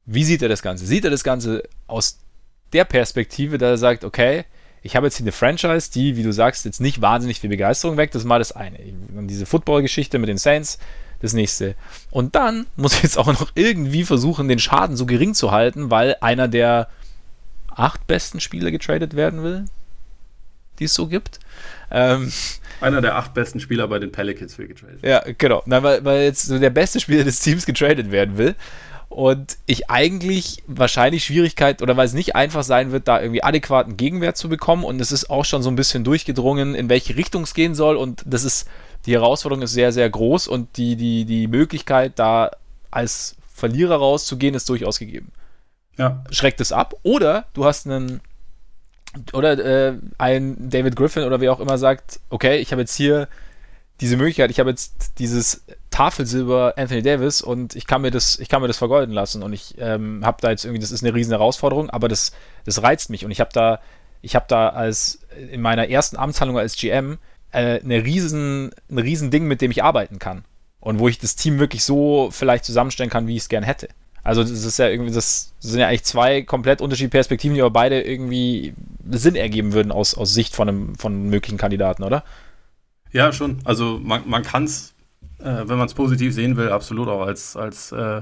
[0.06, 0.86] wie sieht er das Ganze?
[0.86, 2.20] Sieht er das Ganze aus
[2.74, 4.46] der Perspektive, da er sagt, okay,
[4.84, 7.98] ich habe jetzt hier eine Franchise, die, wie du sagst, jetzt nicht wahnsinnig viel Begeisterung
[7.98, 8.78] weckt, das ist mal das eine.
[9.16, 10.80] Und diese Football-Geschichte mit den Saints,
[11.20, 11.76] das nächste.
[12.12, 15.90] Und dann muss ich jetzt auch noch irgendwie versuchen, den Schaden so gering zu halten,
[15.90, 16.90] weil einer der
[17.68, 19.66] acht besten Spieler getradet werden will,
[20.80, 21.40] die es so gibt.
[21.90, 22.32] Ähm,
[22.82, 25.00] einer der acht besten Spieler bei den Pelicans will getradet.
[25.02, 25.64] Ja, genau.
[25.66, 28.56] Na, weil, weil jetzt so der beste Spieler des Teams getradet werden will
[29.10, 33.98] und ich eigentlich wahrscheinlich Schwierigkeit oder weil es nicht einfach sein wird, da irgendwie adäquaten
[33.98, 37.44] Gegenwert zu bekommen und es ist auch schon so ein bisschen durchgedrungen, in welche Richtung
[37.44, 38.68] es gehen soll und das ist,
[39.06, 42.52] die Herausforderung ist sehr, sehr groß und die, die, die Möglichkeit, da
[42.92, 45.32] als Verlierer rauszugehen, ist durchaus gegeben.
[45.98, 46.24] Ja.
[46.30, 48.22] Schreckt es ab oder du hast einen
[49.34, 53.28] oder äh, ein David Griffin oder wie auch immer sagt, okay, ich habe jetzt hier
[54.02, 58.50] diese Möglichkeit, ich habe jetzt dieses Tafelsilber Anthony Davis und ich kann mir das, ich
[58.50, 61.14] kann mir das vergolden lassen und ich ähm, habe da jetzt irgendwie, das ist eine
[61.16, 62.32] riesen Herausforderung, aber das,
[62.66, 63.80] das reizt mich und ich habe da,
[64.22, 65.20] ich habe da als
[65.52, 67.18] in meiner ersten Amtshandlung als GM
[67.52, 70.44] äh, eine riesen, ein riesen Ding, mit dem ich arbeiten kann
[70.80, 73.90] und wo ich das Team wirklich so vielleicht zusammenstellen kann, wie ich es gern hätte.
[74.24, 77.72] Also das ist ja irgendwie, das sind ja eigentlich zwei komplett unterschiedliche Perspektiven, die aber
[77.72, 78.74] beide irgendwie
[79.10, 82.26] Sinn ergeben würden aus, aus Sicht von einem, von möglichen Kandidaten, oder?
[83.12, 83.60] Ja, schon.
[83.64, 84.94] Also man, man kann es,
[85.40, 88.22] äh, wenn man es positiv sehen will, absolut auch als, als äh,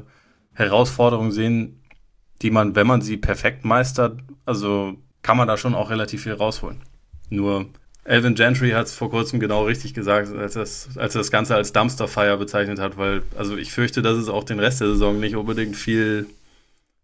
[0.54, 1.82] Herausforderung sehen,
[2.42, 6.34] die man, wenn man sie perfekt meistert, also kann man da schon auch relativ viel
[6.34, 6.82] rausholen.
[7.30, 7.68] Nur
[8.04, 11.56] Elvin Gentry hat es vor kurzem genau richtig gesagt, als, das, als er das Ganze
[11.56, 14.90] als Dumpster Fire bezeichnet hat, weil, also ich fürchte, dass es auch den Rest der
[14.90, 16.28] Saison nicht unbedingt viel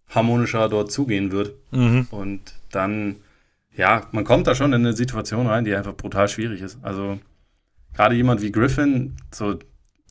[0.09, 1.53] harmonischer dort zugehen wird.
[1.71, 2.07] Mhm.
[2.11, 3.15] Und dann,
[3.75, 6.77] ja, man kommt da schon in eine Situation rein, die einfach brutal schwierig ist.
[6.83, 7.19] Also
[7.93, 9.59] gerade jemand wie Griffin, so,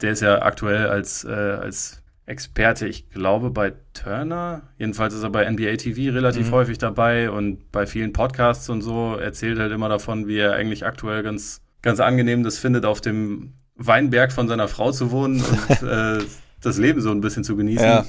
[0.02, 4.62] der ist ja aktuell als, äh, als Experte, ich glaube, bei Turner.
[4.78, 6.52] Jedenfalls ist er bei NBA TV relativ mhm.
[6.52, 10.86] häufig dabei und bei vielen Podcasts und so erzählt halt immer davon, wie er eigentlich
[10.86, 15.82] aktuell ganz, ganz angenehm das findet, auf dem Weinberg von seiner Frau zu wohnen und
[15.82, 16.18] äh,
[16.62, 17.84] das Leben so ein bisschen zu genießen.
[17.84, 18.06] Ja.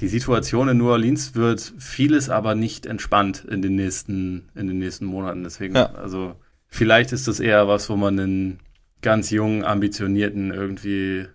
[0.00, 4.78] Die Situation in New Orleans wird vieles aber nicht entspannt in den nächsten, in den
[4.78, 5.44] nächsten Monaten.
[5.44, 5.92] Deswegen, ja.
[5.94, 6.34] also
[6.66, 8.60] vielleicht ist das eher was, wo man einen
[9.02, 11.26] ganz jungen, ambitionierten irgendwie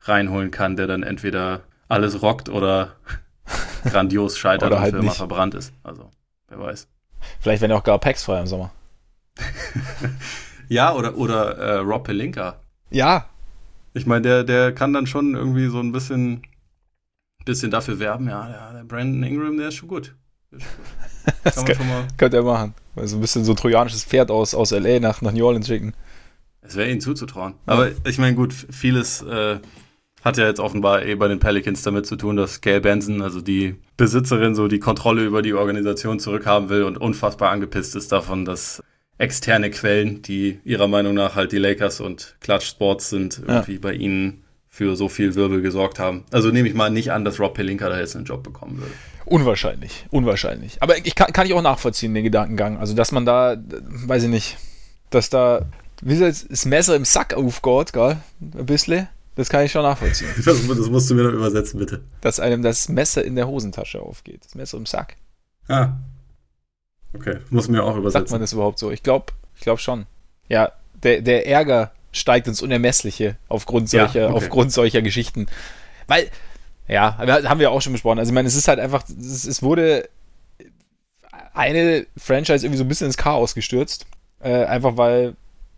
[0.00, 2.96] reinholen kann, der dann entweder alles rockt oder
[3.84, 5.72] grandios scheitert oder halt und für immer verbrannt ist.
[5.82, 6.10] Also,
[6.48, 6.88] wer weiß.
[7.40, 8.72] Vielleicht werden ja auch gar Packs frei im Sommer.
[10.68, 12.56] ja, oder, oder äh, Rob Pelinka.
[12.90, 13.26] Ja.
[13.94, 16.42] Ich meine, der, der kann dann schon irgendwie so ein bisschen,
[17.44, 20.14] bisschen dafür werben, ja, der, der Brandon Ingram, der ist schon gut.
[20.50, 21.12] Der ist schon gut.
[21.44, 22.08] Das kann man schon mal.
[22.16, 22.74] Könnte er machen.
[22.96, 25.94] Also ein bisschen so ein trojanisches Pferd aus, aus LA nach, nach New Orleans schicken.
[26.62, 27.54] Es wäre ihnen zuzutrauen.
[27.66, 29.58] Aber ich meine, gut, vieles äh,
[30.22, 33.40] hat ja jetzt offenbar eh bei den Pelicans damit zu tun, dass Gail Benson, also
[33.40, 38.44] die Besitzerin, so die Kontrolle über die Organisation zurückhaben will und unfassbar angepisst ist davon,
[38.44, 38.82] dass
[39.18, 43.78] externe Quellen, die ihrer Meinung nach halt die Lakers und Clutch Sports sind, irgendwie ja.
[43.80, 46.24] bei ihnen für so viel Wirbel gesorgt haben.
[46.30, 48.92] Also nehme ich mal nicht an, dass Rob Pelinka da jetzt einen Job bekommen würde.
[49.26, 50.82] Unwahrscheinlich, unwahrscheinlich.
[50.82, 52.78] Aber ich kann, kann ich auch nachvollziehen, den Gedankengang.
[52.78, 54.56] Also, dass man da, weiß ich nicht,
[55.10, 55.66] dass da,
[56.02, 58.18] wie das Messer im Sack aufgeht, gell?
[58.40, 59.08] Ein bisschen.
[59.34, 60.28] Das kann ich schon nachvollziehen.
[60.44, 62.02] Das, das, musst du mir noch übersetzen, bitte.
[62.20, 64.44] Dass einem das Messer in der Hosentasche aufgeht.
[64.44, 65.16] Das Messer im Sack.
[65.68, 65.92] Ah.
[67.14, 68.26] Okay, muss mir auch übersetzen.
[68.26, 68.90] Sagt man das überhaupt so?
[68.90, 70.06] Ich glaube ich glaub schon.
[70.48, 70.72] Ja,
[71.02, 74.36] der, der Ärger steigt ins Unermessliche aufgrund solcher, ja, okay.
[74.36, 75.46] aufgrund solcher Geschichten.
[76.08, 76.30] Weil,
[76.88, 78.18] ja, haben wir auch schon besprochen.
[78.18, 80.08] Also, ich meine, es ist halt einfach, es, es wurde
[81.54, 84.06] eine Franchise irgendwie so ein bisschen ins Chaos gestürzt.
[84.40, 85.36] Äh, einfach weil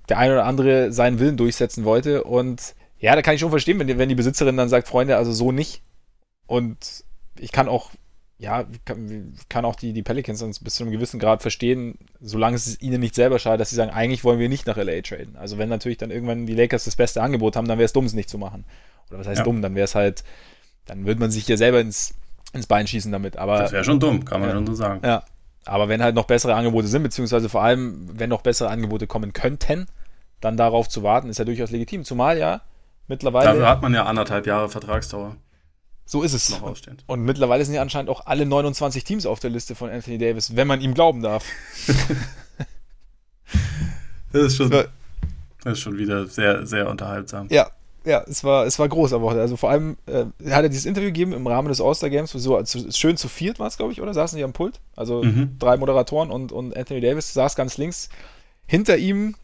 [0.08, 2.74] der eine oder andere seinen Willen durchsetzen wollte und
[3.04, 5.30] ja, da kann ich schon verstehen, wenn die, wenn die Besitzerin dann sagt, Freunde, also
[5.30, 5.82] so nicht.
[6.46, 7.04] Und
[7.38, 7.90] ich kann auch,
[8.38, 12.80] ja, kann, kann auch die, die Pelicans bis zu einem gewissen Grad verstehen, solange es
[12.80, 15.36] ihnen nicht selber schadet, dass sie sagen, eigentlich wollen wir nicht nach LA traden.
[15.36, 18.06] Also wenn natürlich dann irgendwann die Lakers das beste Angebot haben, dann wäre es dumm,
[18.06, 18.64] es nicht zu machen.
[19.10, 19.44] Oder was heißt ja.
[19.44, 19.60] dumm?
[19.60, 20.24] Dann wäre es halt,
[20.86, 22.14] dann würde man sich ja selber ins,
[22.54, 23.36] ins Bein schießen damit.
[23.36, 25.00] Aber, das wäre schon dumm, kann man ja, schon so sagen.
[25.04, 25.24] Ja.
[25.66, 29.32] Aber wenn halt noch bessere Angebote sind, beziehungsweise vor allem, wenn noch bessere Angebote kommen
[29.32, 29.86] könnten,
[30.40, 32.04] dann darauf zu warten, ist ja durchaus legitim.
[32.04, 32.60] Zumal ja
[33.06, 33.46] Mittlerweile.
[33.46, 35.36] Dafür hat man ja anderthalb Jahre Vertragsdauer.
[36.06, 36.60] So ist es.
[37.06, 40.54] Und mittlerweile sind ja anscheinend auch alle 29 Teams auf der Liste von Anthony Davis,
[40.54, 41.44] wenn man ihm glauben darf.
[44.32, 44.84] das, ist schon, das
[45.64, 47.48] ist schon wieder sehr, sehr unterhaltsam.
[47.50, 47.70] Ja,
[48.04, 51.08] ja, es war, es war groß aber Also vor allem äh, hat er dieses Interview
[51.08, 54.00] gegeben im Rahmen des All-Star Games, so also schön zu viert war es, glaube ich,
[54.00, 54.12] oder?
[54.12, 54.80] Saßen die am Pult?
[54.94, 55.56] Also mhm.
[55.58, 58.10] drei Moderatoren und, und Anthony Davis saß ganz links.
[58.66, 59.34] Hinter ihm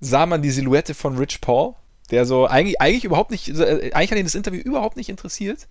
[0.00, 1.74] sah man die Silhouette von Rich Paul,
[2.10, 5.68] der so eigentlich, eigentlich überhaupt nicht, äh, eigentlich hat ihn das Interview überhaupt nicht interessiert.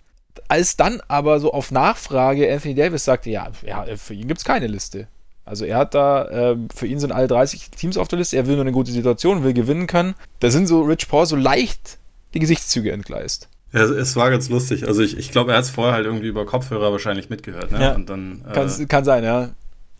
[0.48, 4.44] Als dann aber so auf Nachfrage Anthony Davis sagte, ja, ja für ihn gibt es
[4.44, 5.08] keine Liste.
[5.44, 8.46] Also er hat da, äh, für ihn sind alle 30 Teams auf der Liste, er
[8.46, 10.14] will nur eine gute Situation, will gewinnen können.
[10.38, 11.98] Da sind so Rich Paul so leicht
[12.34, 13.48] die Gesichtszüge entgleist.
[13.72, 14.86] Ja, es war ganz lustig.
[14.86, 17.70] Also ich, ich glaube, er hat es vorher halt irgendwie über Kopfhörer wahrscheinlich mitgehört.
[17.70, 17.80] Ne?
[17.80, 17.94] Ja.
[17.94, 19.50] Und dann, äh, kann, kann sein, ja.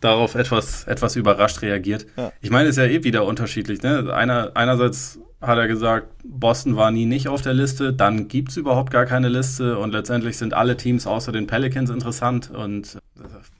[0.01, 2.05] Darauf etwas, etwas überrascht reagiert.
[2.17, 2.33] Ja.
[2.41, 3.81] Ich meine, es ist ja eh wieder unterschiedlich.
[3.81, 4.13] Ne?
[4.13, 8.57] Einer, einerseits hat er gesagt, Boston war nie nicht auf der Liste, dann gibt es
[8.57, 12.99] überhaupt gar keine Liste und letztendlich sind alle Teams außer den Pelicans interessant und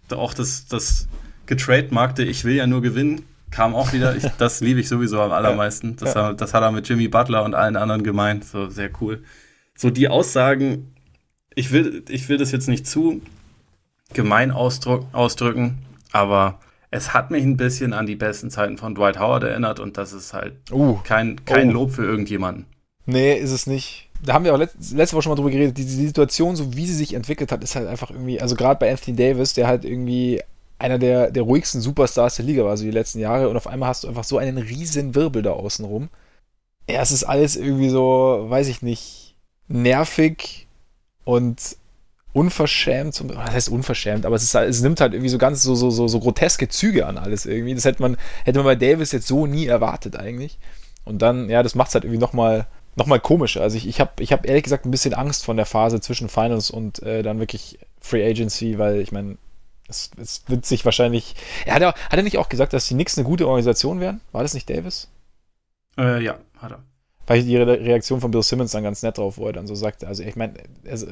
[0.10, 1.08] äh, auch das, das
[1.48, 4.16] getrademarkte Ich will ja nur gewinnen kam auch wieder.
[4.16, 5.96] Ich, das liebe ich sowieso am allermeisten.
[5.98, 6.34] Das, ja.
[6.34, 8.46] das hat er mit Jimmy Butler und allen anderen gemeint.
[8.46, 9.22] So sehr cool
[9.82, 10.94] so die Aussagen,
[11.56, 13.22] ich will, ich will das jetzt nicht zu
[14.14, 15.80] gemein ausdrücken,
[16.12, 16.60] aber
[16.92, 20.14] es hat mich ein bisschen an die besten Zeiten von Dwight Howard erinnert und das
[20.14, 21.74] ist halt uh, kein, kein oh.
[21.74, 22.66] Lob für irgendjemanden.
[23.06, 24.10] Nee, ist es nicht.
[24.24, 25.78] Da haben wir auch letzte, letzte Woche schon mal drüber geredet.
[25.78, 28.80] Die, die Situation, so wie sie sich entwickelt hat, ist halt einfach irgendwie, also gerade
[28.80, 30.42] bei Anthony Davis, der halt irgendwie
[30.82, 33.90] einer der, der ruhigsten Superstars der Liga war, so die letzten Jahre, und auf einmal
[33.90, 36.10] hast du einfach so einen riesen Wirbel da außen rum.
[36.90, 39.36] Ja, es ist alles irgendwie so, weiß ich nicht,
[39.68, 40.68] nervig
[41.24, 41.78] und
[42.34, 45.92] unverschämt, was heißt unverschämt, aber es, ist, es nimmt halt irgendwie so ganz so, so,
[45.92, 47.76] so, so groteske Züge an alles irgendwie.
[47.76, 50.58] Das hätte man, hätte man bei Davis jetzt so nie erwartet eigentlich.
[51.04, 53.62] Und dann, ja, das macht es halt irgendwie nochmal noch mal komischer.
[53.62, 56.30] Also ich, ich habe ich hab ehrlich gesagt ein bisschen Angst von der Phase zwischen
[56.30, 59.38] Finals und äh, dann wirklich Free Agency, weil ich meine,
[59.88, 61.36] es, es, wird sich wahrscheinlich.
[61.66, 64.22] Er hat, er, hat er nicht auch gesagt, dass die Knicks eine gute Organisation wären?
[64.32, 65.10] War das nicht Davis?
[65.98, 66.84] Äh, ja, hat er
[67.32, 69.74] fand ich die Reaktion von Bill Simmons dann ganz nett drauf, wo er dann so
[69.74, 70.54] sagte, also ich meine,
[70.90, 71.08] also,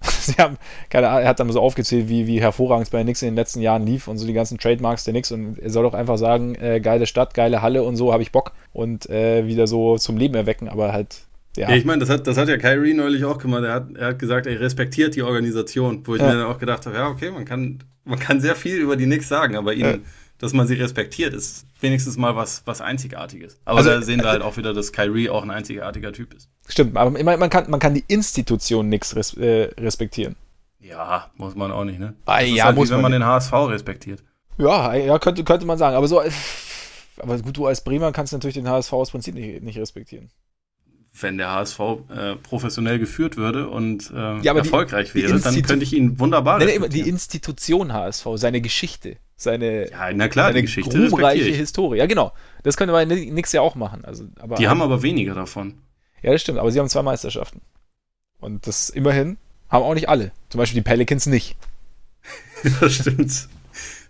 [0.02, 0.56] sie haben,
[0.88, 3.28] keine Ahnung, er hat dann so aufgezählt, wie, wie hervorragend es bei den Knicks in
[3.28, 5.94] den letzten Jahren lief und so die ganzen Trademarks der Knicks und er soll doch
[5.94, 9.66] einfach sagen, äh, geile Stadt, geile Halle und so habe ich Bock und äh, wieder
[9.66, 11.27] so zum Leben erwecken, aber halt
[11.58, 11.70] ja.
[11.70, 13.64] ja, ich meine, das hat, das hat ja Kyrie neulich auch gemacht.
[13.64, 16.28] Er hat, er hat gesagt, er respektiert die Organisation, wo ich ja.
[16.28, 19.04] mir dann auch gedacht habe, ja, okay, man kann, man kann sehr viel über die
[19.04, 19.98] Knicks sagen, aber ihnen, ja
[20.38, 23.60] dass man sie respektiert, ist wenigstens mal was, was Einzigartiges.
[23.64, 26.48] Aber also, da sehen wir halt auch wieder, dass Kyrie auch ein einzigartiger Typ ist.
[26.68, 30.36] Stimmt, aber man kann, man kann die Institution nichts res äh, respektieren.
[30.80, 32.14] Ja, muss man auch nicht, ne?
[32.24, 34.22] Ah, ja, halt muss wie, wenn man den HSV respektiert.
[34.58, 35.96] Ja, ja könnte, könnte man sagen.
[35.96, 36.22] Aber so,
[37.18, 40.30] aber gut, du als Bremer kannst natürlich den HSV aus Prinzip nicht, nicht respektieren
[41.22, 45.62] wenn der HSV äh, professionell geführt würde und äh, ja, erfolgreich die, wäre, die dann
[45.62, 50.48] könnte ich ihn wunderbar nee, nee, Die Institution HSV, seine Geschichte, seine, ja, na klar,
[50.48, 51.98] seine Geschichte ruhmreiche Historie.
[51.98, 52.32] Ja, genau.
[52.62, 54.04] Das könnte man nix ja auch machen.
[54.04, 55.74] Also, aber die haben aber weniger davon.
[56.22, 57.60] Ja, das stimmt, aber sie haben zwei Meisterschaften.
[58.40, 59.38] Und das immerhin
[59.68, 60.32] haben auch nicht alle.
[60.48, 61.56] Zum Beispiel die Pelicans nicht.
[62.80, 63.48] das stimmt.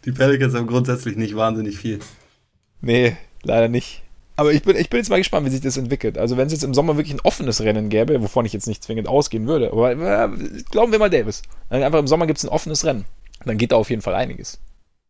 [0.04, 1.98] Die Pelicans haben grundsätzlich nicht wahnsinnig viel.
[2.80, 4.02] Nee, leider nicht.
[4.38, 6.16] Aber ich bin, ich bin jetzt mal gespannt, wie sich das entwickelt.
[6.16, 8.84] Also, wenn es jetzt im Sommer wirklich ein offenes Rennen gäbe, wovon ich jetzt nicht
[8.84, 10.28] zwingend ausgehen würde, aber äh,
[10.70, 11.42] glauben wir mal Davis.
[11.70, 13.04] Einfach im Sommer gibt es ein offenes Rennen.
[13.44, 14.60] Dann geht da auf jeden Fall einiges.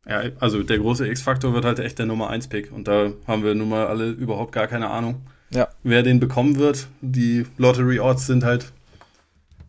[0.06, 2.72] Ja, also der große X-Faktor wird halt echt der Nummer 1-Pick.
[2.72, 5.16] Und da haben wir nun mal alle überhaupt gar keine Ahnung,
[5.50, 5.68] ja.
[5.82, 6.86] wer den bekommen wird.
[7.02, 8.72] Die Lottery-Odds sind halt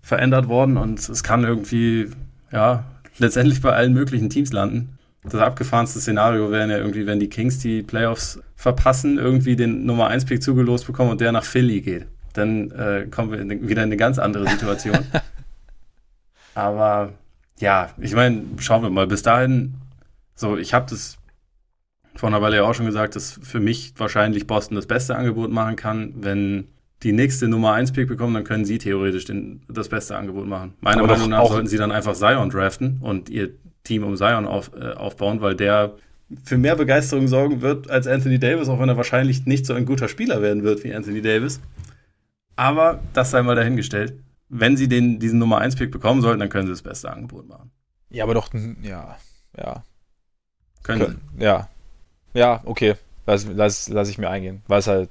[0.02, 2.08] verändert worden und es kann irgendwie,
[2.54, 2.86] ja,
[3.18, 4.99] letztendlich bei allen möglichen Teams landen
[5.34, 10.08] das abgefahrenste Szenario wäre ja irgendwie, wenn die Kings die Playoffs verpassen, irgendwie den Nummer
[10.08, 12.08] 1 Pick zugelost bekommen und der nach Philly geht.
[12.34, 14.98] Dann äh, kommen wir in, wieder in eine ganz andere Situation.
[16.56, 17.14] Aber
[17.60, 19.08] ja, ich meine, schauen wir mal.
[19.08, 19.76] Bis dahin,
[20.36, 21.18] so, ich habe das
[22.16, 25.52] vor einer Weile ja auch schon gesagt, dass für mich wahrscheinlich Boston das beste Angebot
[25.52, 26.14] machen kann.
[26.18, 26.68] Wenn
[27.04, 30.74] die nächste Nummer 1 Pick bekommen, dann können sie theoretisch den, das beste Angebot machen.
[30.82, 33.52] Meiner Aber Meinung nach sollten sie dann einfach Zion draften und ihr
[33.90, 35.96] Team um Zion auf, äh, aufbauen, weil der
[36.44, 39.86] für mehr Begeisterung sorgen wird als Anthony Davis, auch wenn er wahrscheinlich nicht so ein
[39.86, 41.60] guter Spieler werden wird wie Anthony Davis.
[42.56, 44.14] Aber das sei mal dahingestellt.
[44.48, 47.72] Wenn sie den, diesen Nummer 1-Pick bekommen sollten, dann können sie das beste Angebot machen.
[48.12, 48.52] Ja, aber doch,
[48.84, 49.18] ja,
[49.58, 49.84] ja.
[50.84, 51.68] Können, können Ja.
[52.34, 52.96] Ja, okay.
[53.26, 55.10] Lass, lass, lass ich mir eingehen, weil es halt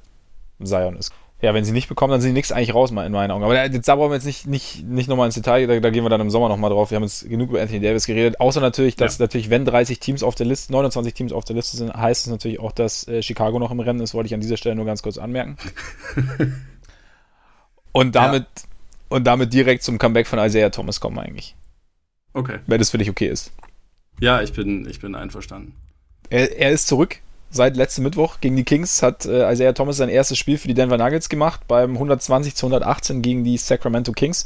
[0.63, 1.13] Zion ist.
[1.41, 3.43] Ja, wenn sie nicht bekommen, dann sind die nichts eigentlich raus, in meinen Augen.
[3.45, 6.09] Aber da, brauchen wir jetzt nicht, nicht, nicht nochmal ins Detail, da, da, gehen wir
[6.09, 6.91] dann im Sommer nochmal drauf.
[6.91, 8.41] Wir haben jetzt genug über Anthony Davis geredet.
[8.41, 9.23] Außer natürlich, dass ja.
[9.23, 12.31] natürlich, wenn 30 Teams auf der Liste, 29 Teams auf der Liste sind, heißt es
[12.31, 14.85] natürlich auch, dass äh, Chicago noch im Rennen ist, wollte ich an dieser Stelle nur
[14.85, 15.55] ganz kurz anmerken.
[17.93, 18.63] und damit, ja.
[19.07, 21.55] und damit direkt zum Comeback von Isaiah Thomas kommen eigentlich.
[22.33, 22.59] Okay.
[22.67, 23.53] Wenn das für dich okay ist.
[24.19, 25.73] Ja, ich bin, ich bin einverstanden.
[26.29, 27.21] Er, er ist zurück
[27.51, 30.73] seit letztem Mittwoch gegen die Kings hat äh, Isaiah Thomas sein erstes Spiel für die
[30.73, 34.45] Denver Nuggets gemacht, beim 120 zu 118 gegen die Sacramento Kings.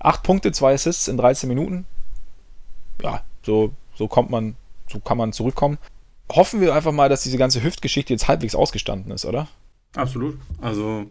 [0.00, 1.84] Acht Punkte, zwei Assists in 13 Minuten.
[3.02, 4.56] Ja, so, so kommt man,
[4.88, 5.78] so kann man zurückkommen.
[6.30, 9.48] Hoffen wir einfach mal, dass diese ganze Hüftgeschichte jetzt halbwegs ausgestanden ist, oder?
[9.94, 10.38] Absolut.
[10.60, 11.06] Also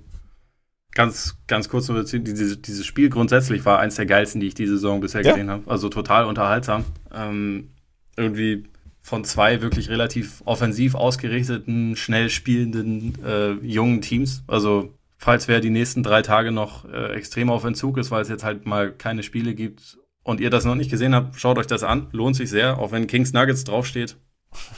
[0.91, 4.73] ganz, ganz kurz nur diese, dieses Spiel grundsätzlich war eins der geilsten, die ich diese
[4.73, 5.31] Saison bisher ja.
[5.31, 5.69] gesehen habe.
[5.69, 6.85] Also total unterhaltsam.
[7.13, 7.71] Ähm,
[8.15, 8.65] irgendwie
[9.07, 14.43] von zwei wirklich relativ offensiv ausgerichteten, schnell spielenden äh, jungen Teams.
[14.47, 18.27] Also falls wer die nächsten drei Tage noch äh, extrem auf Entzug ist, weil es
[18.27, 21.67] jetzt halt mal keine Spiele gibt und ihr das noch nicht gesehen habt, schaut euch
[21.67, 22.07] das an.
[22.11, 24.17] Lohnt sich sehr, auch wenn Kings Nuggets draufsteht.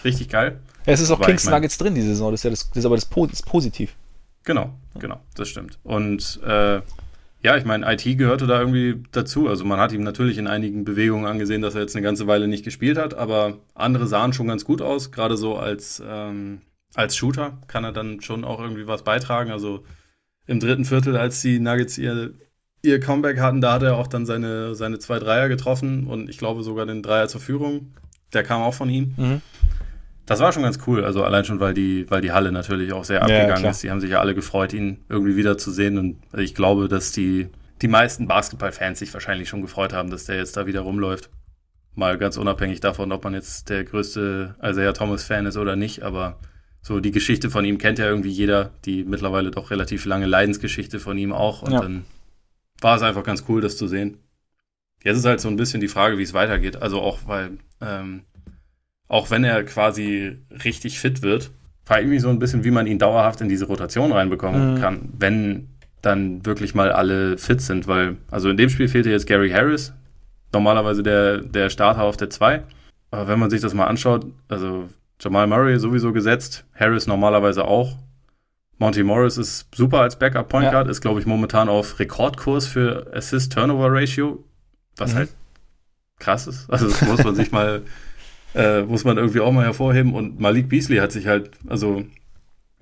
[0.04, 0.60] Richtig geil.
[0.86, 2.30] Ja, es ist auch Kings Nuggets drin, diese Saison.
[2.30, 3.96] Das ist ja das, das ist aber das, das positiv.
[4.44, 5.80] Genau, genau, das stimmt.
[5.82, 6.82] Und äh,
[7.42, 9.48] ja, ich meine, IT gehörte da irgendwie dazu.
[9.48, 12.48] Also man hat ihm natürlich in einigen Bewegungen angesehen, dass er jetzt eine ganze Weile
[12.48, 15.12] nicht gespielt hat, aber andere sahen schon ganz gut aus.
[15.12, 16.62] Gerade so als, ähm,
[16.96, 19.52] als Shooter kann er dann schon auch irgendwie was beitragen.
[19.52, 19.86] Also
[20.48, 22.34] im dritten Viertel, als die Nuggets ihr,
[22.82, 26.40] ihr Comeback hatten, da hat er auch dann seine, seine zwei Dreier getroffen und ich
[26.40, 27.94] glaube sogar den Dreier zur Führung.
[28.34, 29.14] Der kam auch von ihm.
[29.16, 29.42] Mhm.
[30.30, 33.04] Das war schon ganz cool, also allein schon, weil die, weil die Halle natürlich auch
[33.04, 33.82] sehr abgegangen ja, ist.
[33.82, 35.98] Die haben sich ja alle gefreut, ihn irgendwie wiederzusehen.
[35.98, 37.50] Und ich glaube, dass die,
[37.82, 41.32] die meisten Basketball-Fans sich wahrscheinlich schon gefreut haben, dass der jetzt da wieder rumläuft.
[41.96, 46.38] Mal ganz unabhängig davon, ob man jetzt der größte Isaiah Thomas-Fan ist oder nicht, aber
[46.84, 51.00] so die Geschichte von ihm kennt ja irgendwie jeder, die mittlerweile doch relativ lange Leidensgeschichte
[51.00, 51.64] von ihm auch.
[51.64, 51.80] Und ja.
[51.80, 52.06] dann
[52.82, 54.20] war es einfach ganz cool, das zu sehen.
[55.04, 56.84] Jetzt ist halt so ein bisschen die Frage, wie es weitergeht.
[56.84, 58.26] Also auch, weil ähm,
[59.10, 61.52] auch wenn er quasi richtig fit wird,
[61.84, 64.80] frage ich mich so ein bisschen, wie man ihn dauerhaft in diese Rotation reinbekommen mhm.
[64.80, 65.68] kann, wenn
[66.02, 69.92] dann wirklich mal alle fit sind, weil, also in dem Spiel fehlte jetzt Gary Harris,
[70.54, 72.64] normalerweise der, der Starter auf der 2.
[73.12, 74.88] Aber wenn man sich das mal anschaut, also
[75.20, 77.98] Jamal Murray sowieso gesetzt, Harris normalerweise auch.
[78.78, 80.92] Monty Morris ist super als Backup Point Guard, ja.
[80.92, 84.44] ist glaube ich momentan auf Rekordkurs für Assist-Turnover Ratio,
[84.96, 85.18] was mhm.
[85.18, 85.30] halt
[86.20, 86.70] krass ist.
[86.70, 87.82] Also das muss man sich mal
[88.56, 90.14] äh, muss man irgendwie auch mal hervorheben.
[90.14, 92.04] Und Malik Beasley hat sich halt, also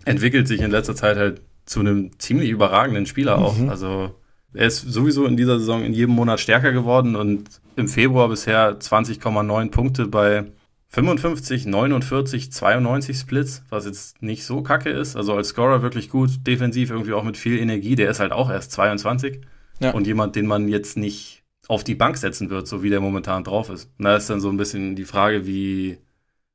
[0.06, 3.58] entwickelt sich in letzter Zeit halt zu einem ziemlich überragenden Spieler auch.
[3.58, 3.70] Mhm.
[3.70, 4.16] Also
[4.54, 8.80] er ist sowieso in dieser Saison in jedem Monat stärker geworden und im Februar bisher
[8.80, 10.46] 20,9 Punkte bei
[10.90, 15.16] 55, 49, 92 Splits, was jetzt nicht so kacke ist.
[15.16, 17.96] Also als Scorer wirklich gut, defensiv irgendwie auch mit viel Energie.
[17.96, 19.42] Der ist halt auch erst 22.
[19.80, 19.92] Ja.
[19.92, 23.44] Und jemand, den man jetzt nicht auf die Bank setzen wird, so wie der momentan
[23.44, 23.90] drauf ist.
[23.98, 25.98] Und da ist dann so ein bisschen die Frage, wie,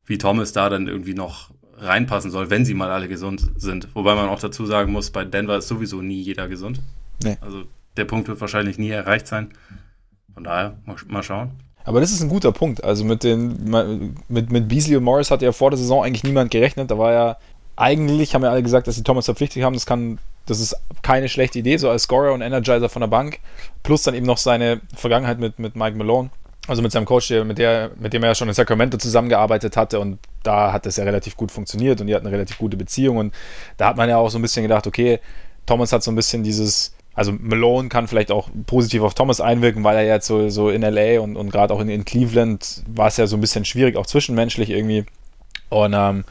[0.07, 3.89] wie Thomas da dann irgendwie noch reinpassen soll, wenn sie mal alle gesund sind.
[3.95, 6.81] Wobei man auch dazu sagen muss, bei Denver ist sowieso nie jeder gesund.
[7.23, 7.37] Nee.
[7.41, 7.65] Also
[7.97, 9.51] der Punkt wird wahrscheinlich nie erreicht sein.
[10.33, 11.51] Von daher, mal, mal schauen.
[11.85, 12.85] Aber das ist ein guter Punkt.
[12.85, 16.51] Also mit den mit, mit Beasley und Morris hat ja vor der Saison eigentlich niemand
[16.51, 16.91] gerechnet.
[16.91, 17.37] Da war ja
[17.77, 19.75] eigentlich, haben ja alle gesagt, dass sie Thomas verpflichtet haben.
[19.75, 23.39] Das kann das ist keine schlechte Idee, so als Scorer und Energizer von der Bank.
[23.83, 26.31] Plus dann eben noch seine Vergangenheit mit, mit Mike Malone.
[26.69, 29.77] Also mit seinem Coach, der, mit, der, mit dem er ja schon in Sacramento zusammengearbeitet
[29.77, 32.77] hatte und da hat das ja relativ gut funktioniert und die hatten eine relativ gute
[32.77, 33.35] Beziehung und
[33.79, 35.19] da hat man ja auch so ein bisschen gedacht, okay,
[35.67, 39.83] Thomas hat so ein bisschen dieses, also Malone kann vielleicht auch positiv auf Thomas einwirken,
[39.83, 43.09] weil er jetzt so, so in LA und, und gerade auch in, in Cleveland war
[43.09, 45.05] es ja so ein bisschen schwierig, auch zwischenmenschlich irgendwie.
[45.69, 46.25] Und ähm,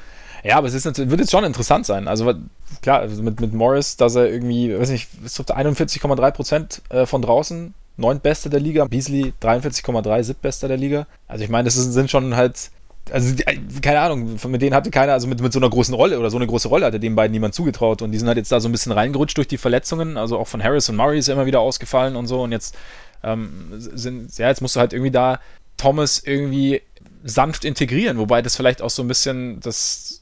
[0.44, 2.08] ja, aber es ist, wird jetzt schon interessant sein.
[2.08, 2.34] Also
[2.82, 7.22] klar, also mit, mit Morris, dass er irgendwie, weiß nicht, ist 41,3 Prozent äh, von
[7.22, 8.86] draußen, neuntbester der Liga.
[8.86, 11.08] Beasley 43,3, siebtbester der Liga.
[11.28, 12.72] Also ich meine, das sind schon halt
[13.12, 16.20] also äh, keine Ahnung, mit denen hatte keiner, also mit, mit so einer großen Rolle
[16.20, 18.52] oder so eine große Rolle hatte den beiden niemand zugetraut und die sind halt jetzt
[18.52, 21.28] da so ein bisschen reingerutscht durch die Verletzungen, also auch von Harris und Murray ist
[21.28, 22.78] ja immer wieder ausgefallen und so und jetzt
[23.24, 25.40] ähm, sind, ja, jetzt musst du halt irgendwie da
[25.78, 26.82] Thomas irgendwie
[27.24, 30.21] sanft integrieren, wobei das vielleicht auch so ein bisschen das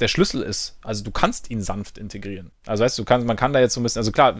[0.00, 0.76] der Schlüssel ist.
[0.82, 2.50] Also du kannst ihn sanft integrieren.
[2.66, 4.36] Also weißt du, kannst, man kann da jetzt so ein bisschen, also klar,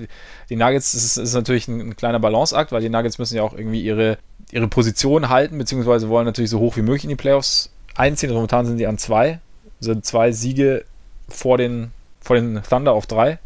[0.51, 3.55] die Nuggets ist, ist natürlich ein, ein, kleiner Balanceakt, weil die Nuggets müssen ja auch
[3.55, 4.19] irgendwie ihre,
[4.51, 8.29] ihre Position halten, beziehungsweise wollen natürlich so hoch wie möglich in die Playoffs einziehen.
[8.29, 9.41] Also momentan sind die an zwei,
[9.81, 10.85] sind zwei Siege
[11.29, 11.91] vor den,
[12.21, 13.39] vor den Thunder auf drei.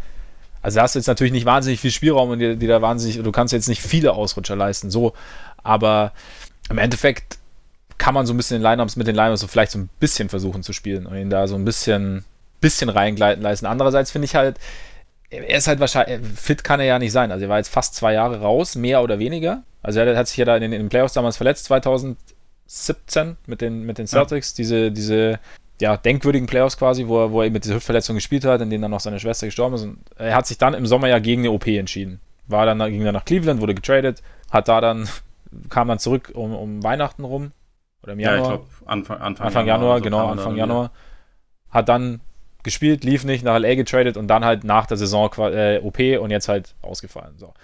[0.62, 3.22] Also da hast du jetzt natürlich nicht wahnsinnig viel Spielraum und die, die da wahnsinnig,
[3.22, 5.14] du kannst jetzt nicht viele Ausrutscher leisten, so.
[5.62, 6.12] Aber
[6.68, 7.39] im Endeffekt
[8.00, 10.30] kann man so ein bisschen in Lineups mit den Lineups so vielleicht so ein bisschen
[10.30, 12.24] versuchen zu spielen und ihn da so ein bisschen,
[12.62, 13.66] bisschen reingleiten lassen.
[13.66, 14.58] Andererseits finde ich halt,
[15.28, 17.30] er ist halt wahrscheinlich, fit kann er ja nicht sein.
[17.30, 19.64] Also er war jetzt fast zwei Jahre raus, mehr oder weniger.
[19.82, 23.60] Also er hat sich ja da in den, in den Playoffs damals verletzt, 2017 mit
[23.60, 24.56] den, mit den Celtics, ja.
[24.56, 25.38] diese, diese
[25.78, 28.80] ja, denkwürdigen Playoffs quasi, wo er, wo er mit dieser Hüftverletzung gespielt hat, in denen
[28.80, 29.82] dann noch seine Schwester gestorben ist.
[29.82, 32.18] Und er hat sich dann im Sommer ja gegen eine OP entschieden.
[32.46, 35.06] War dann, ging dann nach Cleveland, wurde getradet, hat da dann,
[35.68, 37.52] kam dann zurück um, um Weihnachten rum
[38.02, 38.36] oder im Januar.
[38.36, 40.90] Ja, ich glaube Anfang, Anfang, Anfang Januar, Januar so genau, Anfang Januar.
[41.70, 42.20] Hat dann
[42.62, 46.30] gespielt, lief nicht, nach LA getradet und dann halt nach der Saison äh, OP und
[46.30, 47.34] jetzt halt ausgefallen.
[47.38, 47.54] So.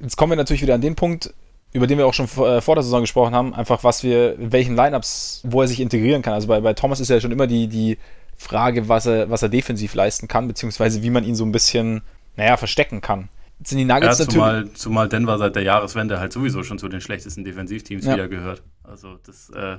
[0.00, 1.32] Jetzt kommen wir natürlich wieder an den Punkt,
[1.72, 4.34] über den wir auch schon vor, äh, vor der Saison gesprochen haben, einfach was wir,
[4.38, 6.34] welchen Lineups, wo er sich integrieren kann.
[6.34, 7.98] Also bei, bei Thomas ist ja schon immer die, die,
[8.36, 12.02] Frage, was er, was er defensiv leisten kann, beziehungsweise wie man ihn so ein bisschen,
[12.36, 13.28] naja, verstecken kann.
[13.64, 14.70] Sind die Nuggets ja, zumal.
[14.72, 18.14] Zumal Denver seit der Jahreswende halt sowieso schon zu den schlechtesten Defensivteams ja.
[18.14, 18.62] wieder gehört.
[18.82, 19.78] Also das, äh,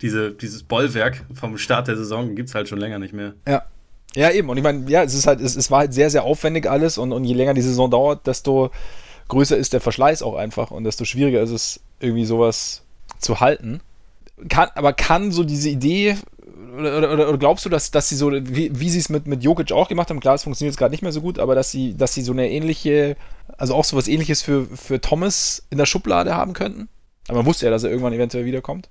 [0.00, 3.34] diese, dieses Bollwerk vom Start der Saison gibt es halt schon länger nicht mehr.
[3.46, 3.62] Ja.
[4.14, 4.50] Ja, eben.
[4.50, 6.98] Und ich meine, ja, es ist halt, es, es war halt sehr, sehr aufwendig alles
[6.98, 8.70] und, und je länger die Saison dauert, desto
[9.28, 12.82] größer ist der Verschleiß auch einfach und desto schwieriger ist es, irgendwie sowas
[13.18, 13.80] zu halten.
[14.48, 16.16] Kann, aber kann so diese Idee
[16.72, 19.42] oder, oder, oder, glaubst du, dass, dass sie so, wie, wie sie es mit, mit
[19.42, 21.70] Jokic auch gemacht haben, klar, es funktioniert jetzt gerade nicht mehr so gut, aber dass
[21.70, 23.16] sie, dass sie so eine ähnliche,
[23.58, 26.88] also auch so was ähnliches für, für Thomas in der Schublade haben könnten?
[27.28, 28.88] Aber man wusste ja, dass er irgendwann eventuell wiederkommt.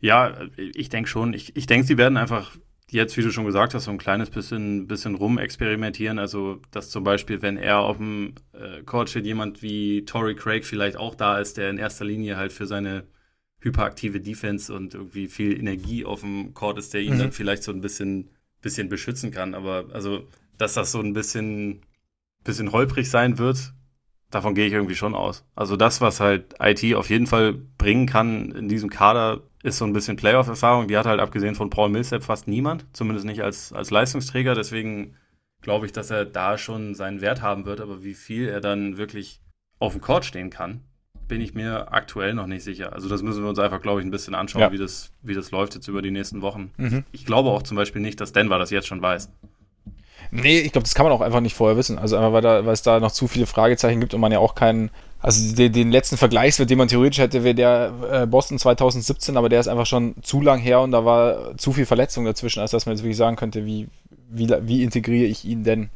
[0.00, 1.34] Ja, ich denke schon.
[1.34, 2.56] Ich, ich denke, sie werden einfach
[2.90, 6.18] jetzt, wie du schon gesagt hast, so ein kleines bisschen, bisschen rumexperimentieren.
[6.18, 10.64] Also, dass zum Beispiel, wenn er auf dem äh, Court steht, jemand wie Tory Craig
[10.64, 13.04] vielleicht auch da ist, der in erster Linie halt für seine
[13.60, 17.18] hyperaktive Defense und irgendwie viel Energie auf dem Court ist, der ihn mhm.
[17.18, 18.30] dann vielleicht so ein bisschen,
[18.62, 19.54] bisschen beschützen kann.
[19.54, 20.26] Aber also,
[20.58, 21.82] dass das so ein bisschen,
[22.42, 23.74] bisschen holprig sein wird,
[24.30, 25.44] davon gehe ich irgendwie schon aus.
[25.54, 29.84] Also das, was halt IT auf jeden Fall bringen kann in diesem Kader, ist so
[29.84, 30.88] ein bisschen Playoff-Erfahrung.
[30.88, 34.54] Die hat halt abgesehen von Paul Millsap fast niemand, zumindest nicht als, als Leistungsträger.
[34.54, 35.16] Deswegen
[35.60, 37.80] glaube ich, dass er da schon seinen Wert haben wird.
[37.80, 39.42] Aber wie viel er dann wirklich
[39.78, 40.84] auf dem Court stehen kann,
[41.30, 42.92] bin ich mir aktuell noch nicht sicher.
[42.92, 44.72] Also das müssen wir uns einfach, glaube ich, ein bisschen anschauen, ja.
[44.72, 46.72] wie, das, wie das läuft jetzt über die nächsten Wochen.
[46.76, 47.04] Mhm.
[47.12, 49.30] Ich glaube auch zum Beispiel nicht, dass Denver das jetzt schon weiß.
[50.32, 51.98] Nee, ich glaube, das kann man auch einfach nicht vorher wissen.
[51.98, 54.40] Also einfach, weil, da, weil es da noch zu viele Fragezeichen gibt und man ja
[54.40, 58.58] auch keinen, also den, den letzten Vergleichswert, den man theoretisch hätte, wäre der äh, Boston
[58.58, 62.24] 2017, aber der ist einfach schon zu lang her und da war zu viel Verletzung
[62.24, 63.88] dazwischen, als dass man jetzt wirklich sagen könnte, wie,
[64.28, 65.90] wie, wie integriere ich ihn denn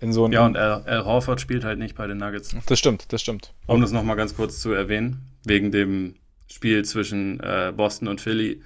[0.00, 0.28] in so.
[0.28, 2.54] Ja, und Al, Al Horford spielt halt nicht bei den Nuggets.
[2.66, 3.52] Das stimmt, das stimmt.
[3.66, 6.14] Um das nochmal ganz kurz zu erwähnen, wegen dem
[6.48, 8.60] Spiel zwischen äh, Boston und Philly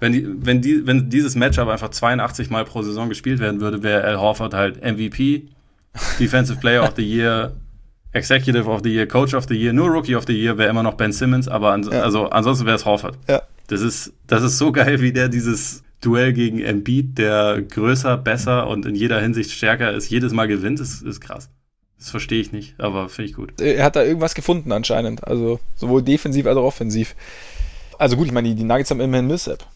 [0.00, 3.82] wenn, die, wenn, die, wenn dieses Matchup einfach 82 Mal pro Saison gespielt werden würde,
[3.82, 5.48] wäre Al Horford halt MVP,
[6.20, 7.52] Defensive Player of the Year,
[8.12, 10.82] Executive of the Year, Coach of the Year, nur Rookie of the Year wäre immer
[10.82, 12.02] noch Ben Simmons, aber ans ja.
[12.02, 13.18] also ansonsten wäre es Horford.
[13.28, 13.42] Ja.
[13.66, 18.68] Das ist, das ist so geil, wie der dieses Duell gegen Embiid, der größer, besser
[18.68, 21.50] und in jeder Hinsicht stärker ist, jedes Mal gewinnt, ist, ist krass.
[21.98, 23.60] Das verstehe ich nicht, aber finde ich gut.
[23.60, 27.16] Er hat da irgendwas gefunden anscheinend, also sowohl defensiv als auch offensiv.
[27.98, 29.66] Also gut, ich meine, die, die Nuggets haben immerhin Millsap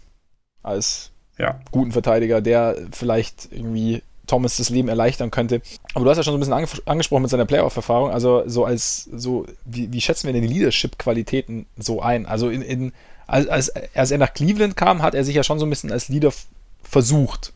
[0.63, 1.61] als ja.
[1.73, 5.61] guten Verteidiger, der vielleicht irgendwie Thomas das Leben erleichtern könnte.
[5.95, 8.11] Aber du hast ja schon so ein bisschen ange angesprochen mit seiner Playoff-Erfahrung.
[8.11, 12.27] Also so als so, wie, wie schätzen wir denn die Leadership-Qualitäten so ein?
[12.27, 12.93] Also in, in
[13.33, 15.91] als, als, als er nach Cleveland kam, hat er sich ja schon so ein bisschen
[15.91, 16.33] als Leader
[16.83, 17.53] versucht.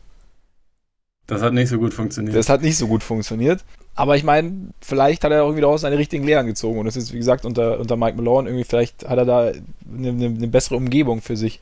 [1.27, 2.35] Das hat nicht so gut funktioniert.
[2.35, 3.63] Das hat nicht so gut funktioniert.
[3.95, 6.79] Aber ich meine, vielleicht hat er auch irgendwie daraus seine richtigen Lehren gezogen.
[6.79, 10.09] Und das ist, wie gesagt, unter, unter Mike Malone irgendwie, vielleicht hat er da eine,
[10.09, 11.59] eine, eine bessere Umgebung für sich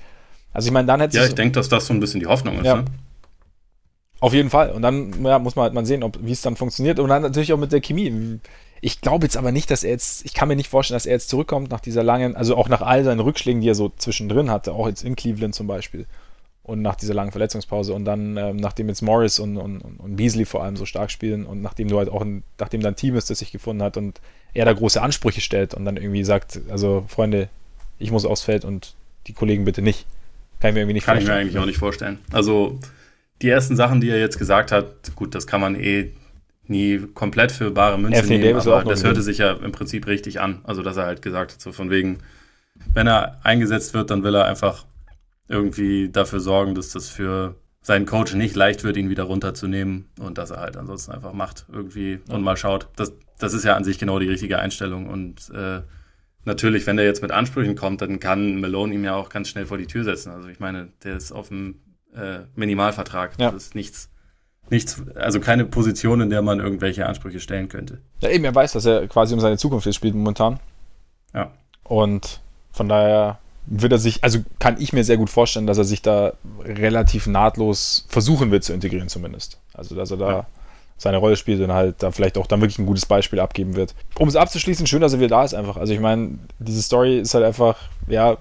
[0.56, 2.58] also ich meine, dann hätte Ja, ich denke, dass das so ein bisschen die Hoffnung
[2.60, 2.66] ist.
[2.66, 2.78] Ja.
[2.78, 2.86] Ne?
[4.22, 4.72] Auf jeden Fall.
[4.72, 6.98] Und dann ja, muss man halt mal sehen, wie es dann funktioniert.
[6.98, 8.40] Und dann natürlich auch mit der Chemie.
[8.82, 11.14] Ich glaube jetzt aber nicht, dass er jetzt, ich kann mir nicht vorstellen, dass er
[11.14, 14.52] jetzt zurückkommt nach dieser langen, also auch nach all seinen Rückschlägen, die er so zwischendrin
[14.52, 16.06] hatte, auch jetzt in Cleveland zum Beispiel.
[16.64, 20.46] Und nach dieser langen Verletzungspause und dann, ähm, nachdem jetzt Morris und, und, und Beasley
[20.46, 23.30] vor allem so stark spielen und nachdem du halt auch, ein, nachdem dein Team ist,
[23.30, 24.20] das sich gefunden hat und
[24.56, 27.50] er da große Ansprüche stellt und dann irgendwie sagt, also Freunde,
[28.00, 28.96] ich muss aufs Feld und
[29.28, 30.06] die Kollegen bitte nicht.
[30.60, 31.38] Kann ich mir irgendwie nicht kann vorstellen.
[31.38, 32.20] Kann ich mir eigentlich auch nicht vorstellen.
[32.32, 32.80] Also
[33.42, 36.12] die ersten Sachen, die er jetzt gesagt hat, gut, das kann man eh
[36.70, 40.08] nie komplett für bare Münze Anthony nehmen, Davis aber das hörte sich ja im Prinzip
[40.08, 40.62] richtig an.
[40.64, 42.20] Also dass er halt gesagt hat, so von wegen,
[42.94, 44.86] wenn er eingesetzt wird, dann will er einfach
[45.48, 50.38] irgendwie dafür sorgen, dass das für seinen Coach nicht leicht wird, ihn wieder runterzunehmen und
[50.40, 52.88] dass er halt ansonsten einfach macht irgendwie und mal schaut.
[52.96, 55.82] Das, das ist ja an sich genau die richtige Einstellung und äh,
[56.46, 59.66] natürlich, wenn der jetzt mit Ansprüchen kommt, dann kann Malone ihm ja auch ganz schnell
[59.66, 60.32] vor die Tür setzen.
[60.32, 61.82] Also ich meine, der ist auf dem
[62.16, 63.34] äh, Minimalvertrag.
[63.40, 63.52] Ja.
[63.52, 64.10] Das ist nichts,
[64.70, 68.00] nichts, also keine Position, in der man irgendwelche Ansprüche stellen könnte.
[68.22, 70.60] Ja, eben, er weiß, dass er quasi um seine Zukunft jetzt spielt momentan.
[71.34, 71.52] Ja.
[71.84, 72.42] Und
[72.72, 76.02] von daher wird er sich, also kann ich mir sehr gut vorstellen, dass er sich
[76.02, 79.60] da relativ nahtlos versuchen wird zu integrieren zumindest.
[79.74, 80.46] Also dass er da ja
[80.98, 83.94] seine Rolle spielt und halt da vielleicht auch dann wirklich ein gutes Beispiel abgeben wird.
[84.18, 85.78] Um es abzuschließen, schön, dass er wieder da ist einfach.
[85.78, 88.38] Also ich meine, diese Story ist halt einfach, ja,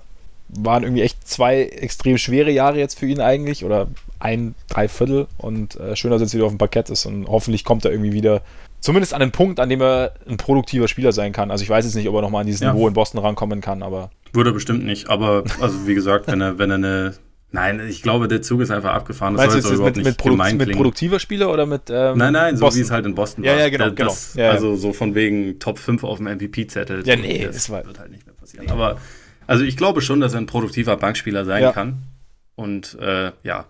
[0.49, 3.89] waren irgendwie echt zwei extrem schwere Jahre jetzt für ihn eigentlich oder
[4.19, 7.65] ein Dreiviertel und äh, schön, dass er jetzt wieder auf dem Parkett ist und hoffentlich
[7.65, 8.43] kommt er irgendwie wieder
[8.81, 11.51] zumindest an den Punkt, an dem er ein produktiver Spieler sein kann.
[11.51, 12.73] Also ich weiß jetzt nicht, ob er nochmal an dieses ja.
[12.73, 14.11] Niveau in Boston rankommen kann, aber.
[14.33, 17.15] Würde er bestimmt nicht, aber also wie gesagt, wenn er, wenn er eine
[17.55, 19.37] Nein, ich glaube, der Zug ist einfach abgefahren.
[19.37, 21.83] Das Meinst soll jetzt mit, mit, Produ mit produktiver Spieler oder mit.
[21.89, 22.81] Ähm, nein, nein, so Boston.
[22.81, 23.61] wie es halt in Boston ja, war.
[23.61, 23.91] Ja, genau.
[23.91, 24.45] Das, genau.
[24.45, 27.07] Ja, also so von wegen Top 5 auf dem MVP-Zettel.
[27.07, 28.69] Ja, nee, das, das wird halt nicht mehr passieren.
[28.71, 28.99] Aber
[29.47, 31.71] also ich glaube schon, dass er ein produktiver Bankspieler sein ja.
[31.71, 32.03] kann.
[32.57, 33.67] Und äh, ja,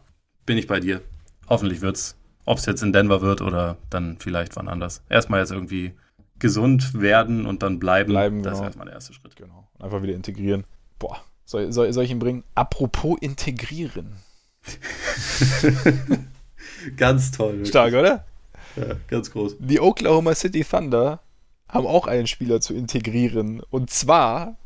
[0.47, 1.01] bin ich bei dir.
[1.49, 5.03] hoffentlich wird es, ob es jetzt in Denver wird oder dann vielleicht wann anders.
[5.09, 5.93] Erstmal jetzt irgendwie
[6.39, 8.11] gesund werden und dann bleiben.
[8.11, 8.63] Bleiben, das genau.
[8.63, 9.37] ist erstmal der erste Schritt.
[9.37, 9.69] Genau.
[9.75, 10.65] Und einfach wieder integrieren.
[10.99, 12.45] Boah, soll, soll, soll ich ihn bringen?
[12.55, 14.17] Apropos integrieren.
[16.97, 17.53] Ganz toll.
[17.53, 17.69] wirklich.
[17.69, 18.25] Stark, oder?
[18.77, 19.57] Ja, ganz groß.
[19.59, 21.21] Die Oklahoma City Thunder
[21.69, 23.63] haben auch einen Spieler zu integrieren.
[23.71, 24.57] Und zwar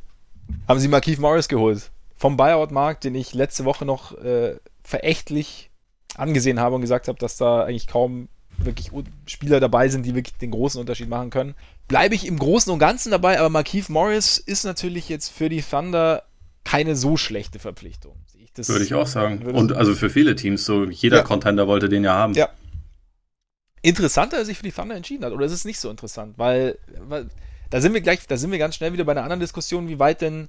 [0.66, 1.90] haben sie Markeith Morris geholt.
[2.16, 5.67] Vom Buyout-Markt, den ich letzte Woche noch äh, verächtlich
[6.16, 8.90] angesehen habe und gesagt habe, dass da eigentlich kaum wirklich
[9.26, 11.54] Spieler dabei sind, die wirklich den großen Unterschied machen können.
[11.86, 15.62] Bleibe ich im Großen und Ganzen dabei, aber Markeith Morris ist natürlich jetzt für die
[15.62, 16.24] Thunder
[16.64, 18.16] keine so schlechte Verpflichtung.
[18.54, 19.46] Das- Würde ich auch sagen.
[19.46, 21.22] Und also für viele Teams, so jeder Ja.
[21.22, 22.34] Contender wollte den ja haben.
[22.34, 22.48] Ja.
[23.82, 25.32] interessanter, dass er sich für die Thunder entschieden hat.
[25.32, 26.36] Oder ist es nicht so interessant?
[26.36, 27.28] Weil, weil
[27.70, 30.00] da sind wir gleich, da sind wir ganz schnell wieder bei einer anderen Diskussion, wie
[30.00, 30.48] weit denn,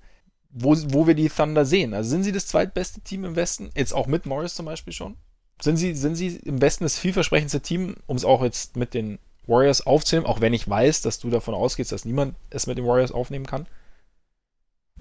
[0.50, 1.94] wo, wo wir die Thunder sehen.
[1.94, 3.70] Also sind sie das zweitbeste Team im Westen?
[3.76, 5.16] Jetzt auch mit Morris zum Beispiel schon?
[5.62, 9.20] Sind sie, sind sie im Westen das vielversprechendste Team, um es auch jetzt mit den
[9.46, 12.86] Warriors aufzunehmen, auch wenn ich weiß, dass du davon ausgehst, dass niemand es mit den
[12.86, 13.66] Warriors aufnehmen kann?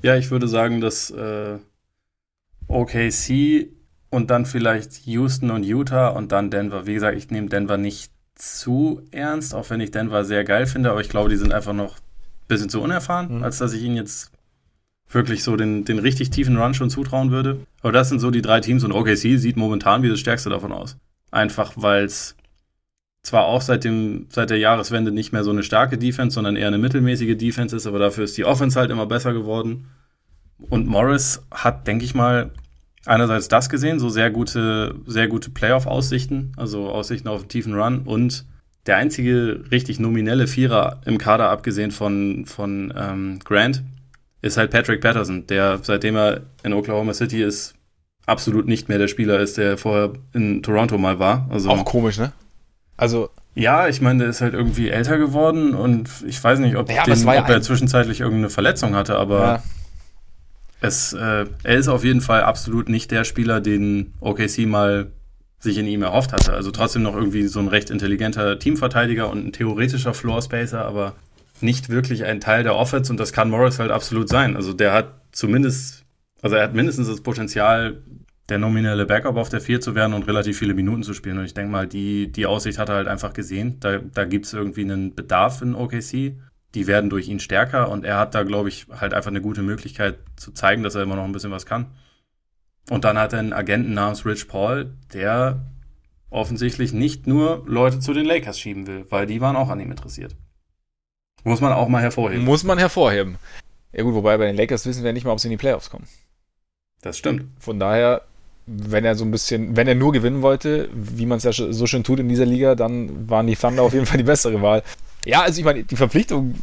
[0.03, 1.59] Ja, ich würde sagen, dass äh,
[2.69, 3.69] OKC
[4.11, 6.87] und dann vielleicht Houston und Utah und dann Denver.
[6.87, 10.91] Wie gesagt, ich nehme Denver nicht zu ernst, auch wenn ich Denver sehr geil finde,
[10.91, 12.03] aber ich glaube, die sind einfach noch ein
[12.47, 13.43] bisschen zu unerfahren, Mhm.
[13.43, 14.31] als dass ich ihnen jetzt
[15.11, 17.61] wirklich so den, den richtig tiefen Run schon zutrauen würde.
[17.81, 20.73] Aber das sind so die drei Teams und OKC sieht momentan wie das stärkste davon
[20.73, 20.97] aus.
[21.31, 22.37] Einfach weil es
[23.23, 26.69] zwar auch seit, dem, seit der Jahreswende nicht mehr so eine starke Defense, sondern eher
[26.69, 29.89] eine mittelmäßige Defense ist, aber dafür ist die Offense halt immer besser geworden.
[30.71, 32.51] Und Morris hat, denke ich mal,
[33.07, 38.01] einerseits das gesehen, so sehr gute, sehr gute Playoff-Aussichten, also Aussichten auf einen tiefen Run
[38.01, 38.45] und
[38.87, 43.83] der einzige richtig nominelle Vierer im Kader, abgesehen von, von ähm, Grant,
[44.43, 47.75] ist halt Patrick Patterson, der seitdem er in Oklahoma City ist,
[48.27, 51.49] absolut nicht mehr der Spieler ist, der vorher in Toronto mal war.
[51.51, 52.33] Also Auch komisch, ne?
[52.97, 56.91] Also, ja, ich meine, der ist halt irgendwie älter geworden und ich weiß nicht, ob,
[56.91, 59.63] Ja, den, ja ob er zwischenzeitlich irgendeine Verletzung hatte, aber ja,
[60.81, 65.11] es, äh, er ist auf jeden Fall absolut nicht der Spieler, den OKC mal
[65.59, 66.53] sich in ihm erhofft hatte.
[66.53, 71.15] Also trotzdem noch irgendwie so ein recht intelligenter Teamverteidiger und ein theoretischer Floorspacer, aber
[71.63, 74.57] nicht wirklich ein Teil der Offense und das kann Morris halt absolut sein.
[74.57, 76.05] Also der hat zumindest,
[76.43, 78.03] also er hat mindestens das Potenzial,
[78.49, 81.39] der nominelle Backup auf der 4 zu werden und relativ viele Minuten zu spielen.
[81.39, 83.79] Und ich denke mal, die, die Aussicht hat er halt einfach gesehen.
[83.81, 86.35] Da, da gibt es irgendwie einen Bedarf in OKC.
[86.75, 89.63] Die werden durch ihn stärker und er hat da, glaube ich, halt einfach eine gute
[89.63, 91.87] Möglichkeit zu zeigen, dass er immer noch ein bisschen was kann.
[92.91, 95.67] Und dann hat er einen Agenten namens Rich Paul, der
[96.31, 99.91] offensichtlich nicht nur Leute zu den Lakers schieben will, weil die waren auch an ihm
[99.91, 100.37] interessiert.
[101.45, 102.45] Muss man auch mal hervorheben.
[102.45, 103.39] muss man hervorheben.
[103.93, 105.91] Ja gut, wobei bei den Lakers wissen wir nicht mal, ob sie in die Playoffs
[105.91, 106.07] kommen.
[107.01, 107.45] Das stimmt.
[107.59, 108.23] Von daher,
[108.67, 111.87] wenn er so ein bisschen, wenn er nur gewinnen wollte, wie man es ja so
[111.87, 114.83] schön tut in dieser Liga, dann waren die Thunder auf jeden Fall die bessere Wahl.
[115.25, 116.55] Ja, also ich meine, die Verpflichtung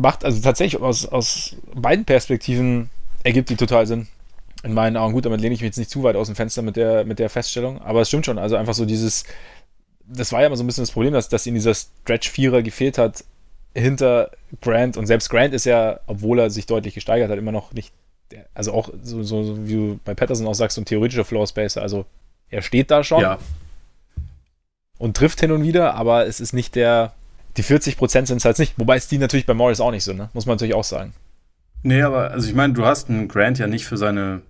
[0.00, 2.90] macht also tatsächlich aus, aus beiden Perspektiven
[3.22, 4.08] ergibt die total Sinn.
[4.62, 6.62] In meinen Augen, gut, damit lehne ich mich jetzt nicht zu weit aus dem Fenster
[6.62, 8.38] mit der, mit der Feststellung, aber es stimmt schon.
[8.38, 9.24] Also einfach so dieses,
[10.06, 12.98] das war ja immer so ein bisschen das Problem, dass, dass ihm dieser Stretch-Vierer gefehlt
[12.98, 13.24] hat
[13.74, 17.72] hinter Grant und selbst Grant ist ja, obwohl er sich deutlich gesteigert hat, immer noch
[17.72, 17.92] nicht
[18.54, 21.82] also auch so, so, wie du bei Patterson auch sagst, so ein theoretischer Floor Spacer.
[21.82, 22.06] Also
[22.48, 23.38] er steht da schon Ja,
[25.00, 27.14] und trifft hin und wieder, aber es ist nicht der,
[27.56, 28.74] die 40% sind es halt nicht.
[28.78, 30.28] Wobei es die natürlich bei Morris auch nicht so, ne?
[30.34, 31.14] Muss man natürlich auch sagen.
[31.82, 34.42] Nee, aber also ich meine, du hast einen Grant ja nicht für seine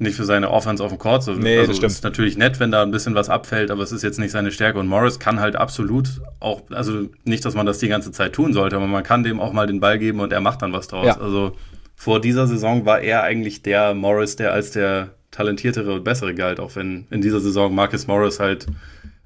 [0.00, 1.22] nicht für seine Offense auf dem Court.
[1.22, 1.92] So, Nee, also das stimmt.
[1.92, 4.50] ist natürlich nett, wenn da ein bisschen was abfällt, aber es ist jetzt nicht seine
[4.50, 4.78] Stärke.
[4.78, 8.52] Und Morris kann halt absolut auch, also nicht, dass man das die ganze Zeit tun
[8.52, 10.88] sollte, aber man kann dem auch mal den Ball geben und er macht dann was
[10.88, 11.06] draus.
[11.06, 11.20] Ja.
[11.20, 11.52] Also
[11.94, 16.60] vor dieser Saison war er eigentlich der Morris, der als der talentiertere und bessere galt,
[16.60, 18.66] auch wenn in dieser Saison Marcus Morris halt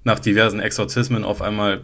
[0.02, 1.82] nach diversen Exorzismen auf einmal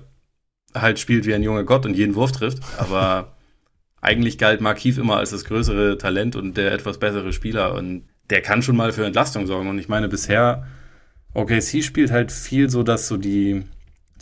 [0.74, 2.58] halt spielt wie ein junger Gott und jeden Wurf trifft.
[2.78, 3.36] Aber
[4.00, 8.42] eigentlich galt Markief immer als das größere Talent und der etwas bessere Spieler und der
[8.42, 9.68] kann schon mal für Entlastung sorgen.
[9.68, 10.66] Und ich meine, bisher,
[11.34, 13.64] OKC spielt halt viel so, dass so die,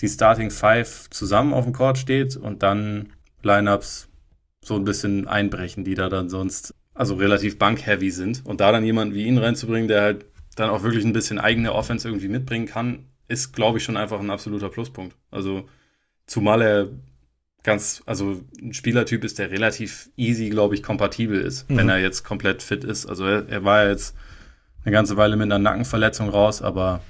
[0.00, 4.09] die Starting Five zusammen auf dem Court steht und dann Lineups
[4.62, 8.44] so ein bisschen einbrechen, die da dann sonst also relativ bank-heavy sind.
[8.44, 11.72] Und da dann jemanden wie ihn reinzubringen, der halt dann auch wirklich ein bisschen eigene
[11.72, 15.16] Offense irgendwie mitbringen kann, ist, glaube ich, schon einfach ein absoluter Pluspunkt.
[15.30, 15.68] Also
[16.26, 16.88] zumal er
[17.68, 21.76] ganz, also ein Spielertyp ist, der relativ easy, glaube ich, kompatibel ist, Mhm.
[21.76, 23.06] wenn er jetzt komplett fit ist.
[23.06, 24.14] Also er, er war ja jetzt
[24.84, 27.00] eine ganze Weile mit einer Nackenverletzung raus, aber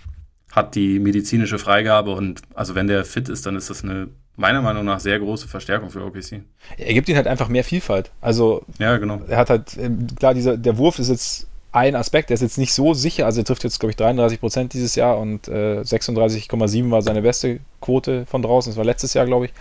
[0.52, 4.62] hat die medizinische Freigabe und also wenn der fit ist, dann ist das eine meiner
[4.62, 6.42] Meinung nach sehr große Verstärkung für OKC.
[6.76, 8.12] Er gibt ihnen halt einfach mehr Vielfalt.
[8.20, 9.20] Also Ja, genau.
[9.28, 12.56] er hat halt, ähm, klar, dieser, der Wurf ist jetzt ein Aspekt, der ist jetzt
[12.56, 15.80] nicht so sicher, also er trifft jetzt, glaube ich, 33 Prozent dieses Jahr und äh,
[15.82, 19.52] 36,7 war seine beste Quote von draußen, das war letztes Jahr, glaube ich.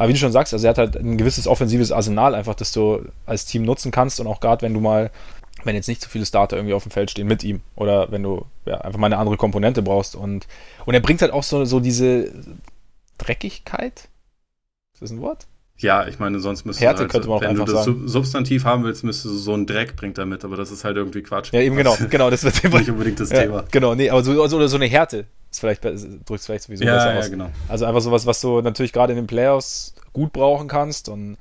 [0.00, 2.72] Aber wie du schon sagst, also er hat halt ein gewisses offensives Arsenal einfach, das
[2.72, 5.10] du als Team nutzen kannst und auch gerade wenn du mal,
[5.64, 8.22] wenn jetzt nicht so viele Starter irgendwie auf dem Feld stehen mit ihm oder wenn
[8.22, 10.46] du ja, einfach mal eine andere Komponente brauchst und,
[10.86, 12.32] und er bringt halt auch so, so diese
[13.18, 14.08] Dreckigkeit.
[14.94, 15.46] Ist das ein Wort?
[15.76, 18.08] Ja, ich meine, sonst müsste Härte halt, könnte man auch wenn einfach du das sagen.
[18.08, 21.20] Substantiv haben willst, müsste so ein Dreck bringt er mit, aber das ist halt irgendwie
[21.20, 21.52] Quatsch.
[21.52, 23.64] Ja, eben genau, genau, das wird nicht unbedingt das ja, Thema.
[23.70, 26.84] Genau, nee, aber so, also, oder so eine Härte ist vielleicht, drückt es vielleicht sowieso
[26.84, 27.30] Ja, besser ja, aus.
[27.30, 27.50] genau.
[27.68, 31.36] Also einfach sowas, was du natürlich gerade in den Playoffs gut brauchen kannst und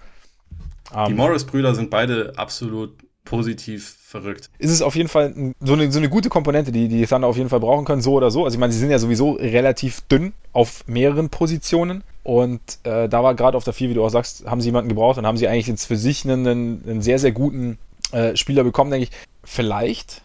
[1.07, 4.49] Die ähm, Morris-Brüder sind beide absolut positiv verrückt.
[4.57, 7.37] ist es auf jeden Fall so eine, so eine gute Komponente, die die Thunder auf
[7.37, 8.43] jeden Fall brauchen können, so oder so.
[8.43, 13.21] Also ich meine, sie sind ja sowieso relativ dünn auf mehreren Positionen und äh, da
[13.23, 15.37] war gerade auf der 4, wie du auch sagst, haben sie jemanden gebraucht und haben
[15.37, 17.77] sie eigentlich jetzt für sich einen, einen, einen sehr, sehr guten
[18.11, 19.11] äh, Spieler bekommen, denke ich.
[19.43, 20.23] Vielleicht,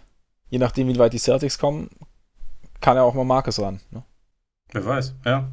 [0.48, 1.90] je nachdem, wie weit die Celtics kommen,
[2.84, 3.80] kann ja auch mal Marcus ran.
[3.90, 4.02] Ne?
[4.72, 5.48] Wer weiß, ja.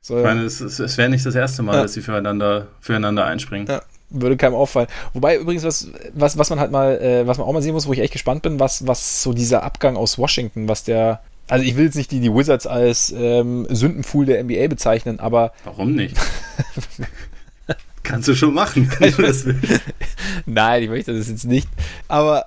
[0.00, 1.82] So, Ich meine, es, es, es wäre nicht das erste Mal, Ja.
[1.82, 3.66] dass sie füreinander, füreinander einspringen.
[3.68, 3.82] Ja.
[4.08, 4.88] würde keinem auffallen.
[5.12, 7.86] Wobei übrigens, was, was, was man halt mal, äh, was man auch mal sehen muss,
[7.86, 11.64] wo ich echt gespannt bin, was, was so dieser Abgang aus Washington, was der, also
[11.66, 15.94] ich will jetzt nicht die, die Wizards als ähm, Sündenfuhl der NBA bezeichnen, aber Warum
[15.94, 16.16] nicht?
[18.02, 19.82] Kannst du schon machen, wenn du das willst.
[20.46, 21.68] nein, ich möchte das jetzt nicht.
[22.08, 22.46] Aber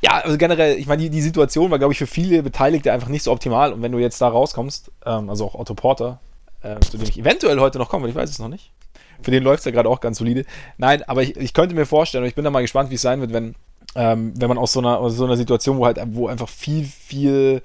[0.00, 3.08] ja, also generell, ich meine, die, die Situation war, glaube ich, für viele Beteiligte einfach
[3.08, 3.72] nicht so optimal.
[3.72, 6.20] Und wenn du jetzt da rauskommst, ähm, also auch Otto Porter,
[6.62, 8.72] äh, zu dem ich eventuell heute noch komme, ich weiß es noch nicht.
[9.22, 10.44] Für den läuft es ja gerade auch ganz solide.
[10.76, 13.02] Nein, aber ich, ich könnte mir vorstellen, und ich bin da mal gespannt, wie es
[13.02, 13.56] sein wird, wenn,
[13.96, 16.84] ähm, wenn man aus so, einer, aus so einer Situation, wo halt, wo einfach viel,
[16.84, 17.62] viel,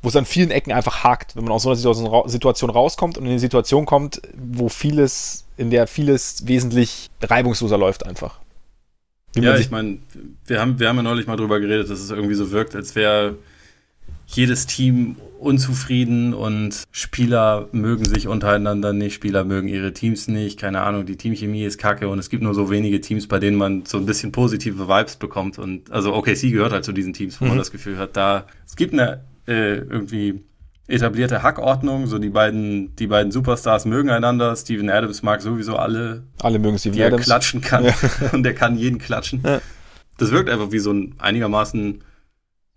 [0.00, 3.24] wo es an vielen Ecken einfach hakt, wenn man aus so einer Situation rauskommt und
[3.24, 8.40] in eine Situation kommt, wo vieles, in der vieles wesentlich reibungsloser läuft einfach.
[9.36, 9.98] Ja, man ich meine,
[10.46, 12.94] wir haben, wir haben ja neulich mal drüber geredet, dass es irgendwie so wirkt, als
[12.94, 13.36] wäre
[14.26, 20.82] jedes Team unzufrieden und Spieler mögen sich untereinander nicht, Spieler mögen ihre Teams nicht, keine
[20.82, 23.86] Ahnung, die Teamchemie ist kacke und es gibt nur so wenige Teams, bei denen man
[23.86, 27.44] so ein bisschen positive Vibes bekommt und also OKC gehört halt zu diesen Teams, wo
[27.46, 27.58] man Mhm.
[27.58, 30.42] das Gefühl hat, da es gibt eine äh, irgendwie
[30.88, 36.24] etablierte Hackordnung, so die beiden die beiden Superstars mögen einander, Steven Adams mag sowieso alle
[36.40, 37.24] alle mögen Steven wie er Adams.
[37.24, 37.84] klatschen kann.
[37.84, 37.94] Ja.
[38.32, 39.42] Und er kann jeden klatschen.
[39.44, 39.60] Ja.
[40.16, 42.02] Das wirkt einfach wie so ein einigermaßen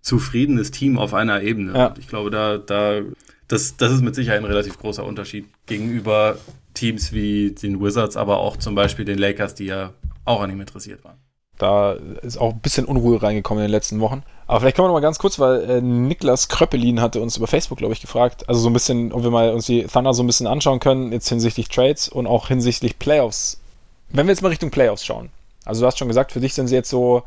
[0.02, 1.72] zufriedenes Team auf einer Ebene.
[1.72, 1.94] Ja.
[1.98, 3.00] Ich glaube, da, da,
[3.48, 6.36] das, das ist mit Sicherheit ein relativ großer Unterschied gegenüber
[6.74, 9.92] Teams wie den Wizards, aber auch zum Beispiel den Lakers, die ja
[10.24, 11.16] auch an ihm interessiert waren.
[11.62, 11.92] Da
[12.22, 14.24] ist auch ein bisschen Unruhe reingekommen in den letzten Wochen.
[14.48, 17.46] Aber vielleicht können wir noch mal ganz kurz, weil äh, Niklas Kröppelin hatte uns über
[17.46, 20.24] Facebook, glaube ich, gefragt, also so ein bisschen, ob wir mal uns die Thunder so
[20.24, 23.60] ein bisschen anschauen können, jetzt hinsichtlich Trades und auch hinsichtlich Playoffs.
[24.08, 25.30] Wenn wir jetzt mal Richtung Playoffs schauen.
[25.64, 27.22] Also du hast schon gesagt, für dich sind sie jetzt so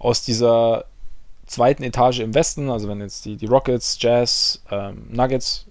[0.00, 0.86] aus dieser
[1.46, 5.66] zweiten Etage im Westen, also wenn jetzt die, die Rockets, Jazz, ähm, Nuggets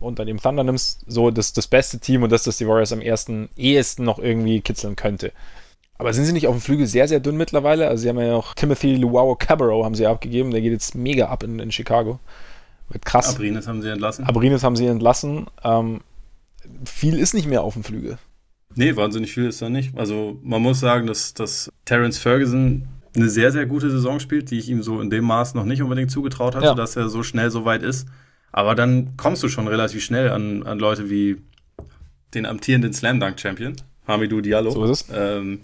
[0.00, 2.92] und dann eben Thunder nimmst, so das, das beste Team und das, das die Warriors
[2.92, 5.32] am ersten, ehesten noch irgendwie kitzeln könnte.
[5.98, 7.88] Aber sind sie nicht auf dem Flügel sehr, sehr dünn mittlerweile?
[7.88, 11.26] Also sie haben ja noch Timothy Luau Cabarro haben sie abgegeben, der geht jetzt mega
[11.26, 12.20] ab in, in Chicago.
[12.88, 13.30] Wird krass.
[13.34, 14.24] Abrines haben sie entlassen.
[14.24, 15.46] Abrines haben sie entlassen.
[15.64, 16.00] Ähm,
[16.84, 18.18] viel ist nicht mehr auf dem Flügel.
[18.74, 19.98] Nee, wahnsinnig viel ist da nicht.
[19.98, 22.86] Also man muss sagen, dass, dass Terence Ferguson
[23.16, 25.82] eine sehr, sehr gute Saison spielt, die ich ihm so in dem Maß noch nicht
[25.82, 26.74] unbedingt zugetraut hatte, Ja.
[26.74, 28.06] dass er so schnell so weit ist.
[28.52, 31.38] Aber dann kommst du schon relativ schnell an, an Leute wie
[32.34, 33.74] den amtierenden Slam Dunk Champion,
[34.06, 35.06] Hamidou Diallo, So ist es.
[35.12, 35.60] ähm,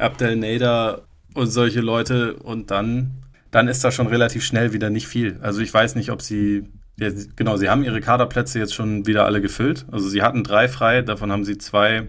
[0.00, 1.02] Abdel Nader
[1.34, 2.34] und solche Leute.
[2.34, 3.12] Und dann,
[3.50, 5.38] dann ist da schon relativ schnell wieder nicht viel.
[5.42, 6.64] Also ich weiß nicht, ob sie
[7.00, 9.86] ja, genau, sie haben ihre Kaderplätze jetzt schon wieder alle gefüllt.
[9.90, 12.08] Also sie hatten drei frei, davon haben sie zwei,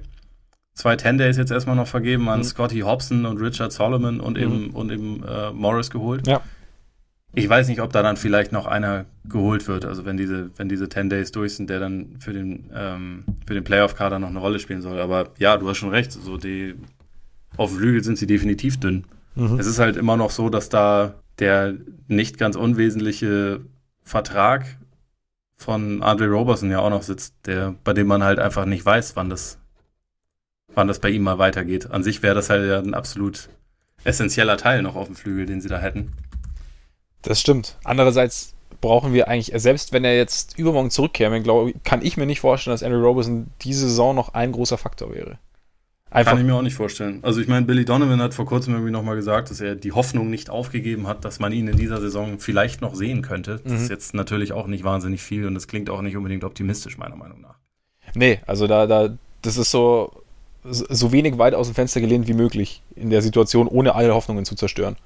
[0.76, 2.44] zwei Ten Days jetzt erstmal noch vergeben an Mhm.
[2.44, 6.28] Scotty Hobson und Richard Solomon und eben, und eben äh, Morris geholt.
[6.28, 6.42] Ja.
[7.34, 10.68] Ich weiß nicht, ob da dann vielleicht noch einer geholt wird, also wenn diese, wenn
[10.68, 14.40] diese 10 Days durch sind, der dann für den, ähm, für den Playoff-Kader noch eine
[14.40, 15.00] Rolle spielen soll.
[15.00, 16.76] Aber ja, du hast schon recht, so die,
[17.58, 19.06] auf dem Flügel sind sie definitiv dünn.
[19.36, 19.60] Mhm.
[19.60, 21.76] Es ist halt immer noch so, dass da der
[22.08, 23.62] nicht ganz unwesentliche
[24.04, 24.78] Vertrag
[25.58, 29.16] von Andre Roberson ja auch noch sitzt, der, bei dem man halt einfach nicht weiß,
[29.16, 29.60] wann das,
[30.74, 31.92] wann das bei ihm mal weitergeht.
[31.92, 33.50] An sich wäre das halt ja ein absolut
[34.04, 36.14] essentieller Teil noch auf dem Flügel, den sie da hätten.
[37.22, 37.78] Das stimmt.
[37.84, 42.26] Andererseits brauchen wir eigentlich, selbst wenn er jetzt übermorgen zurückkäme, glaube ich, kann ich mir
[42.26, 45.38] nicht vorstellen, dass Andrew Roberson diese Saison noch ein großer Faktor wäre.
[46.14, 47.20] Einfach, Kann ich mir auch nicht vorstellen.
[47.22, 50.30] Also ich meine, Billy Donovan hat vor kurzem irgendwie nochmal gesagt, dass er die Hoffnung
[50.30, 53.62] nicht aufgegeben hat, dass man ihn in dieser Saison vielleicht noch sehen könnte.
[53.64, 53.78] Das Mhm.
[53.80, 57.16] ist jetzt natürlich auch nicht wahnsinnig viel und das klingt auch nicht unbedingt optimistisch, meiner
[57.16, 57.56] Meinung nach.
[58.14, 59.10] nee, also da, da,
[59.42, 60.12] das ist so,
[60.64, 64.44] so wenig weit aus dem Fenster gelehnt wie möglich in der Situation, ohne alle Hoffnungen
[64.44, 64.98] zu zerstören.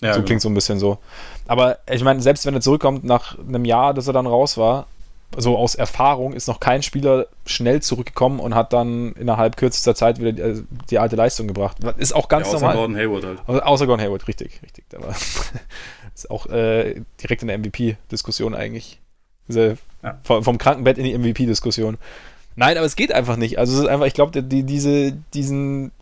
[0.00, 0.26] Ja, so genau.
[0.26, 0.98] klingt so ein bisschen so.
[1.48, 4.86] Aber ich meine, selbst wenn er zurückkommt nach einem Jahr, dass er dann raus war,
[5.36, 10.18] so aus Erfahrung ist noch kein Spieler schnell zurückgekommen und hat dann innerhalb kürzester Zeit
[10.18, 11.76] wieder die, äh, die alte Leistung gebracht.
[11.98, 12.76] Ist auch ganz ja, außer normal.
[12.76, 13.38] Außer Gordon Hayward halt.
[13.46, 14.84] Also, außer Gordon Hayward, richtig, richtig.
[14.94, 15.08] Aber
[16.14, 19.00] ist auch äh, direkt in der MVP-Diskussion eigentlich.
[19.48, 20.18] Diese, ja.
[20.24, 21.98] vom, vom, Krankenbett in die MVP-Diskussion.
[22.56, 23.58] Nein, aber es geht einfach nicht.
[23.58, 25.92] Also es ist einfach, ich glaube, die, diese, diesen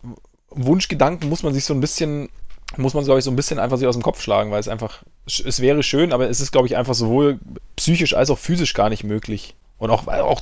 [0.49, 2.29] Wunschgedanken muss man sich so ein bisschen
[2.75, 4.67] muss man, glaube ich, so ein bisschen einfach sich aus dem Kopf schlagen, weil es
[4.67, 7.39] einfach, es wäre schön, aber es ist, glaube ich, einfach sowohl
[7.75, 9.55] psychisch als auch physisch gar nicht möglich.
[9.77, 10.41] Und auch, auch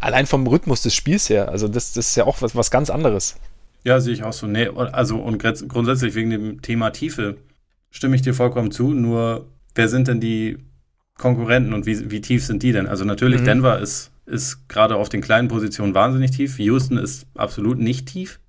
[0.00, 1.48] allein vom Rhythmus des Spiels her.
[1.48, 3.36] Also das, das ist ja auch was, was ganz anderes.
[3.84, 4.46] Ja, sehe ich auch so.
[4.46, 7.36] Nee, also und grundsätzlich wegen dem Thema Tiefe
[7.90, 8.92] stimme ich dir vollkommen zu.
[8.92, 10.58] Nur wer sind denn die
[11.18, 12.86] Konkurrenten und wie, wie tief sind die denn?
[12.86, 13.46] Also natürlich, mhm.
[13.46, 16.58] Denver ist, ist gerade auf den kleinen Positionen wahnsinnig tief.
[16.58, 18.40] Houston ist absolut nicht tief.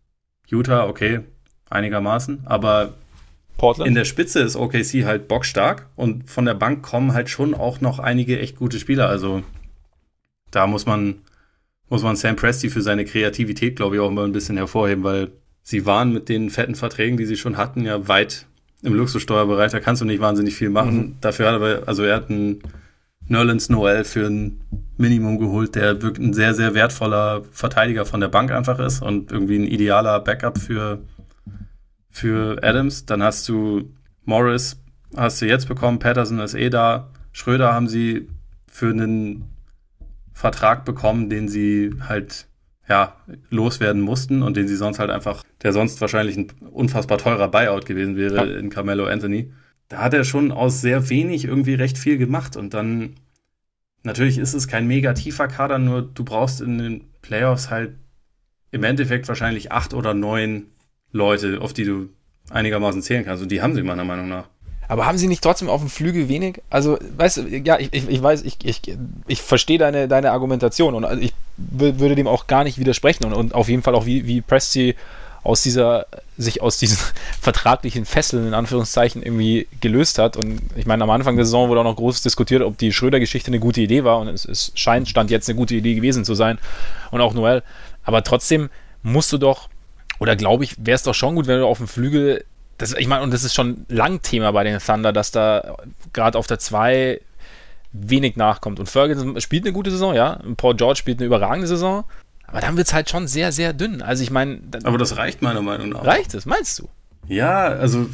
[0.47, 1.21] Utah, okay,
[1.69, 2.43] einigermaßen.
[2.45, 2.93] Aber
[3.57, 3.87] Portland.
[3.87, 7.81] In der Spitze ist OKC halt bockstark und von der Bank kommen halt schon auch
[7.81, 9.09] noch einige echt gute Spieler.
[9.09, 9.43] Also
[10.51, 11.15] da muss man,
[11.89, 15.31] muss man Sam Presti für seine Kreativität, glaube ich, auch mal ein bisschen hervorheben, weil
[15.61, 18.45] sie waren mit den fetten Verträgen, die sie schon hatten, ja weit
[18.81, 19.71] im Luxussteuerbereich.
[19.71, 20.95] Da kannst du nicht wahnsinnig viel machen.
[20.95, 21.15] Mhm.
[21.21, 22.61] Dafür hat er, also er hat einen
[23.27, 24.59] Nerlens Noel für ein
[24.97, 29.31] Minimum geholt, der wirklich ein sehr, sehr wertvoller Verteidiger von der Bank einfach ist und
[29.31, 30.99] irgendwie ein idealer Backup für
[32.14, 33.05] für Adams.
[33.05, 33.91] Dann hast du
[34.24, 34.82] Morris,
[35.18, 37.09] hast du jetzt bekommen, Patterson ist eh da.
[37.34, 38.30] Schröder haben sie
[38.68, 39.49] für einen
[40.32, 42.47] Vertrag bekommen, den sie halt
[42.88, 43.16] ja,
[43.49, 47.86] loswerden mussten und den sie sonst halt einfach, der sonst wahrscheinlich ein unfassbar teurer Buyout
[47.86, 49.51] gewesen wäre in Carmelo Anthony.
[49.89, 53.16] Da hat er schon aus sehr wenig irgendwie recht viel gemacht und dann
[54.03, 57.95] natürlich ist es kein mega tiefer Kader, nur du brauchst in den Playoffs halt
[58.72, 60.68] im Endeffekt wahrscheinlich acht oder neun
[61.14, 62.09] Leute, auf die du
[62.49, 63.41] einigermaßen zählen kannst.
[63.41, 64.45] Und die haben sie meiner Meinung nach.
[64.88, 66.61] Aber haben sie nicht trotzdem auf dem Flügel wenig?
[66.70, 68.82] Also, weißt du, ja, ich, ich, ich weiß, ich, ich,
[69.28, 73.55] ich verstehe deine, deine Argumentation und ich würde dem auch gar nicht widersprechen und, und
[73.55, 74.95] auf jeden Fall auch, wie, wie Presti
[75.43, 76.05] aus dieser,
[76.38, 76.97] sich aus diesen
[77.41, 80.38] vertraglichen Fesseln in Anführungszeichen irgendwie gelöst hat.
[80.38, 83.47] Und ich meine, am Anfang der Saison wurde auch noch groß diskutiert, ob die Schröder-Geschichte
[83.47, 86.34] eine gute Idee war und es, es scheint, stand jetzt eine gute Idee gewesen zu
[86.34, 86.59] sein
[87.11, 87.64] und auch Noel.
[88.03, 88.70] Aber trotzdem
[89.01, 89.70] musst du doch
[90.24, 92.45] oder glaube ich, wäre es doch schon gut, wenn du auf dem Flügel,
[92.78, 95.76] das, ich meine, und das ist schon lang Thema bei den Thunder, dass da
[96.13, 97.19] gerade auf der 2
[97.91, 98.80] wenig nachkommt.
[98.80, 100.36] Und Ferguson spielt eine gute Saison, ja.
[100.36, 102.05] Und Paul George spielt eine überragende Saison.
[102.47, 104.01] Aber dann wird es halt schon sehr, sehr dünn.
[104.01, 104.61] Also ich meine.
[104.86, 106.05] Aber das reicht meiner Meinung nach.
[106.05, 106.88] Reicht es, meinst du?
[107.28, 108.09] Ja, also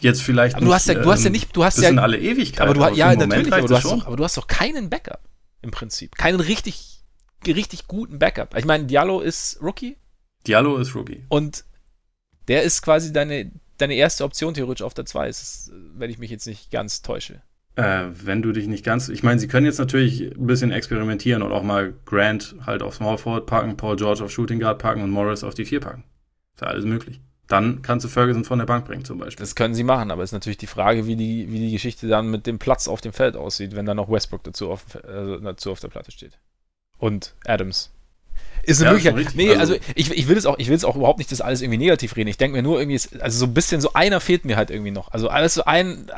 [0.00, 0.56] jetzt vielleicht.
[0.56, 1.90] Aber du hast ja, du hast ja ähm, nicht, du hast das ja.
[1.90, 2.62] sind alle Ewigkeiten.
[2.62, 5.20] Aber du hast ja natürlich, aber du, hast doch, aber du hast doch keinen Backup
[5.60, 6.16] im Prinzip.
[6.16, 7.02] Keinen richtig,
[7.46, 8.56] richtig guten Backup.
[8.56, 9.98] Ich meine, Diallo ist Rookie.
[10.46, 11.24] Diallo ist Rookie.
[11.28, 11.64] Und
[12.48, 15.30] der ist quasi deine, deine erste Option theoretisch auf der 2,
[15.94, 17.42] wenn ich mich jetzt nicht ganz täusche.
[17.76, 19.08] Äh, wenn du dich nicht ganz.
[19.08, 22.96] Ich meine, sie können jetzt natürlich ein bisschen experimentieren und auch mal Grant halt auf
[22.96, 26.04] Small Forward packen, Paul George auf Shooting Guard packen und Morris auf die 4 packen.
[26.54, 27.20] Ist ja alles möglich.
[27.46, 29.42] Dann kannst du Ferguson von der Bank bringen, zum Beispiel.
[29.42, 32.06] Das können sie machen, aber es ist natürlich die Frage, wie die, wie die Geschichte
[32.06, 35.40] dann mit dem Platz auf dem Feld aussieht, wenn dann noch Westbrook dazu auf, äh,
[35.40, 36.38] dazu auf der Platte steht.
[36.98, 37.92] Und Adams.
[38.70, 39.36] Ist eine ja, Möglichkeit.
[39.36, 41.40] Nee, also, also ich, ich will es auch, ich will es auch überhaupt nicht das
[41.40, 42.28] alles irgendwie negativ reden.
[42.28, 44.90] Ich denke mir nur irgendwie, also so ein bisschen, so einer fehlt mir halt irgendwie
[44.90, 45.12] noch.
[45.12, 46.10] Also alles so ein,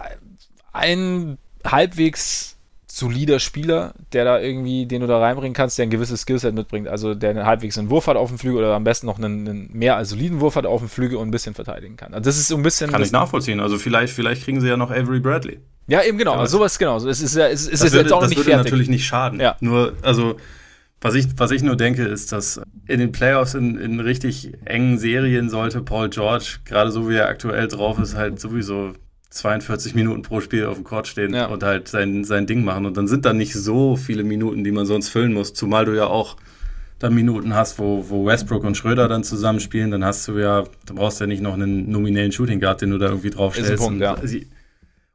[0.73, 2.57] ein halbwegs
[2.95, 6.89] solider Spieler, der da irgendwie, den du da reinbringen kannst, der ein gewisses Skillset mitbringt.
[6.89, 9.49] Also der einen halbwegs einen Wurf hat auf dem Flügel oder am besten noch einen,
[9.49, 12.13] einen mehr als soliden Wurf hat auf dem Flügel und ein bisschen verteidigen kann.
[12.13, 12.91] Also das ist so ein bisschen.
[12.91, 13.61] Kann ich nachvollziehen.
[13.61, 15.59] Also vielleicht, vielleicht kriegen sie ja noch Avery Bradley.
[15.87, 16.35] Ja, eben genau.
[16.35, 16.99] Also sowas genau.
[16.99, 18.53] Es ist ja, es ist, das würde, jetzt auch noch nicht fertig.
[18.53, 19.41] Das würde natürlich nicht schaden.
[19.41, 19.57] Ja.
[19.61, 20.37] Nur, also
[21.03, 24.99] was ich, was ich nur denke, ist, dass in den Playoffs in, in richtig engen
[24.99, 28.93] Serien sollte Paul George, gerade so wie er aktuell drauf ist, halt sowieso
[29.31, 31.47] 42 Minuten pro Spiel auf dem Court stehen ja.
[31.47, 32.87] und halt sein, sein Ding machen.
[32.87, 35.93] Und dann sind da nicht so viele Minuten, die man sonst füllen muss, zumal du
[35.93, 36.37] ja auch
[37.01, 40.95] dann Minuten hast, wo, wo Westbrook und Schröder dann zusammenspielen, dann hast du ja, du
[40.95, 43.77] brauchst ja nicht noch einen nominellen Shooting Guard, den du da irgendwie draufstellst.
[43.77, 44.17] Punkt, und, ja.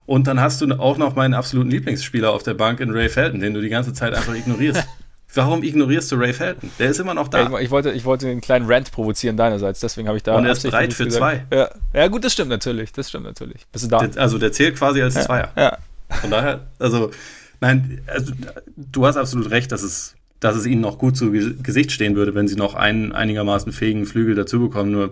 [0.05, 3.39] und dann hast du auch noch meinen absoluten Lieblingsspieler auf der Bank in Ray Felton,
[3.39, 4.85] den du die ganze Zeit einfach ignorierst.
[5.33, 6.71] Warum ignorierst du Ray Felton?
[6.79, 7.47] Der ist immer noch da.
[7.47, 10.35] Ich, ich, wollte, ich wollte einen kleinen Rant provozieren deinerseits, deswegen habe ich da.
[10.35, 11.47] Und er ist bereit für gesagt.
[11.49, 11.55] zwei.
[11.55, 11.69] Ja.
[11.93, 12.93] ja, gut, das stimmt natürlich.
[12.93, 13.67] Das stimmt natürlich.
[13.71, 14.07] Bist du da?
[14.07, 15.51] Der, also der zählt quasi als ja, Zweier.
[15.55, 15.77] Ja.
[16.09, 17.11] Von daher, also,
[17.59, 18.31] nein, also,
[18.77, 22.33] du hast absolut recht, dass es, dass es ihnen noch gut zu Gesicht stehen würde,
[22.33, 24.91] wenn sie noch einen einigermaßen fähigen Flügel dazu bekommen.
[24.91, 25.11] Nur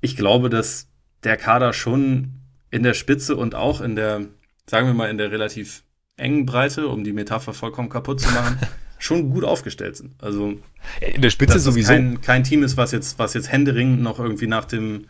[0.00, 0.86] ich glaube, dass
[1.22, 4.22] der Kader schon in der Spitze und auch in der,
[4.66, 5.82] sagen wir mal, in der relativ
[6.16, 8.58] engen Breite, um die Metapher vollkommen kaputt zu machen,
[9.00, 10.12] schon gut aufgestellt sind.
[10.22, 10.54] Also
[11.00, 14.46] in der Spitze sowieso kein, kein Team ist, was jetzt, was jetzt händeringend noch irgendwie
[14.46, 15.06] nach dem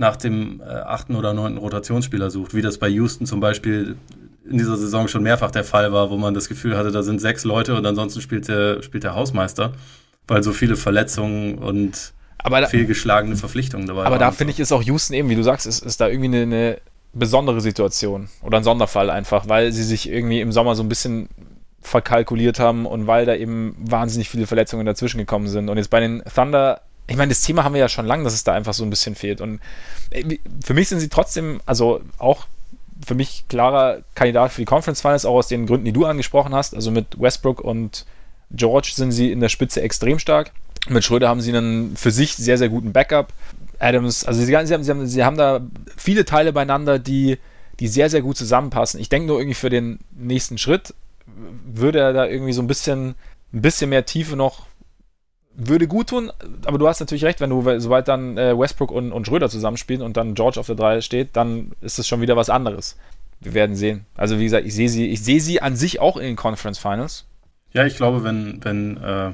[0.00, 3.96] nach dem äh, achten oder neunten Rotationsspieler sucht, wie das bei Houston zum Beispiel
[4.48, 7.20] in dieser Saison schon mehrfach der Fall war, wo man das Gefühl hatte, da sind
[7.20, 9.72] sechs Leute und ansonsten spielt der, spielt der Hausmeister,
[10.28, 12.14] weil so viele Verletzungen und
[12.44, 15.66] da, fehlgeschlagene Verpflichtungen dabei Aber da finde ich, ist auch Houston eben, wie du sagst,
[15.66, 16.78] ist, ist da irgendwie eine, eine
[17.12, 21.28] besondere Situation oder ein Sonderfall einfach, weil sie sich irgendwie im Sommer so ein bisschen
[21.88, 25.68] verkalkuliert haben und weil da eben wahnsinnig viele Verletzungen dazwischen gekommen sind.
[25.68, 28.34] Und jetzt bei den Thunder, ich meine, das Thema haben wir ja schon lange, dass
[28.34, 29.40] es da einfach so ein bisschen fehlt.
[29.40, 29.60] Und
[30.10, 32.46] äh, für mich sind sie trotzdem, also auch
[33.04, 36.54] für mich klarer Kandidat für die Conference Finals, auch aus den Gründen, die du angesprochen
[36.54, 36.74] hast.
[36.74, 38.04] Also mit Westbrook und
[38.50, 40.52] George sind sie in der Spitze extrem stark.
[40.88, 43.32] Mit Schröder haben sie einen für sich sehr, sehr guten Backup.
[43.78, 45.60] Adams, also sie, sie, haben, sie, haben, sie haben da
[45.96, 47.38] viele Teile beieinander, die,
[47.78, 49.00] die sehr, sehr gut zusammenpassen.
[49.00, 50.94] Ich denke nur irgendwie für den nächsten Schritt
[51.64, 53.14] würde er da irgendwie so ein bisschen,
[53.52, 54.66] ein bisschen mehr Tiefe noch
[55.58, 56.30] würde gut tun,
[56.64, 60.02] aber du hast natürlich recht, wenn du, sobald dann äh, Westbrook und, und Schröder zusammenspielen
[60.02, 62.96] und dann George auf der 3 steht, dann ist es schon wieder was anderes.
[63.40, 64.06] Wir werden sehen.
[64.16, 66.78] Also wie gesagt, ich sehe sie, ich sehe sie an sich auch in den Conference
[66.78, 67.26] Finals.
[67.72, 69.32] Ja, ich glaube, wenn, wenn äh,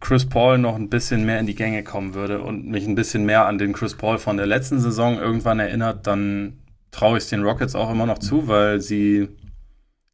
[0.00, 3.26] Chris Paul noch ein bisschen mehr in die Gänge kommen würde und mich ein bisschen
[3.26, 6.58] mehr an den Chris Paul von der letzten Saison irgendwann erinnert, dann
[6.92, 9.28] traue ich es den Rockets auch immer noch zu, weil sie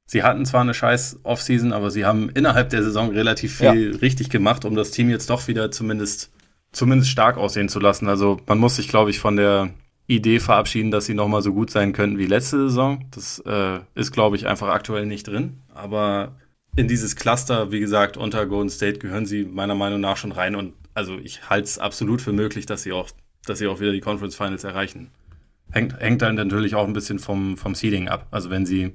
[0.06, 3.98] Sie hatten zwar eine scheiß Offseason, aber sie haben innerhalb der Saison relativ viel ja.
[3.98, 6.31] richtig gemacht, um das Team jetzt doch wieder zumindest,
[6.72, 8.09] zumindest stark aussehen zu lassen.
[8.09, 9.70] Also man muss sich, glaube ich, von der
[10.06, 13.06] Idee verabschieden, dass sie nochmal so gut sein könnten wie letzte Saison.
[13.12, 15.60] Das äh, ist, glaube ich, einfach aktuell nicht drin.
[15.72, 16.32] Aber
[16.76, 20.55] in dieses Cluster, wie gesagt, unter Golden State gehören sie meiner Meinung nach schon rein.
[20.55, 23.09] Und also ich halte es absolut für möglich, dass sie auch,
[23.47, 25.10] dass sie auch wieder die Conference Finals erreichen.
[25.70, 28.26] Hängt, hängt dann natürlich auch ein bisschen vom, vom Seeding ab.
[28.31, 28.94] Also wenn sie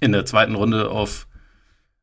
[0.00, 1.26] in der zweiten Runde auf,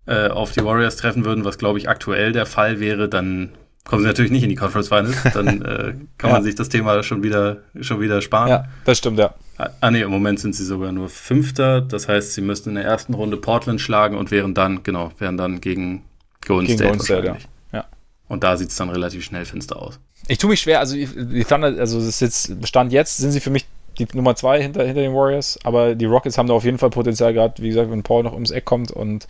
[0.05, 3.51] äh, auf die Warriors treffen würden, was glaube ich aktuell der Fall wäre, dann
[3.85, 5.15] kommen sie natürlich nicht in die Conference Finals.
[5.33, 6.35] Dann äh, kann ja.
[6.35, 8.49] man sich das Thema schon wieder, schon wieder sparen.
[8.49, 9.33] Ja, das stimmt, ja.
[9.57, 11.81] Ah, ah, nee, im Moment sind sie sogar nur Fünfter.
[11.81, 15.37] Das heißt, sie müssten in der ersten Runde Portland schlagen und wären dann, genau, wären
[15.37, 16.03] dann gegen
[16.45, 17.41] Golden gegen State Golden wahrscheinlich.
[17.43, 17.79] State, ja.
[17.79, 17.85] ja.
[18.27, 19.99] Und da sieht es dann relativ schnell finster aus.
[20.27, 23.39] Ich tue mich schwer, also die Thunder, also das ist jetzt, Stand jetzt, sind sie
[23.39, 23.65] für mich
[23.95, 26.89] die Nummer zwei hinter, hinter den Warriors, aber die Rockets haben da auf jeden Fall
[26.89, 29.27] Potenzial, gerade wie gesagt, wenn Paul noch ums Eck kommt und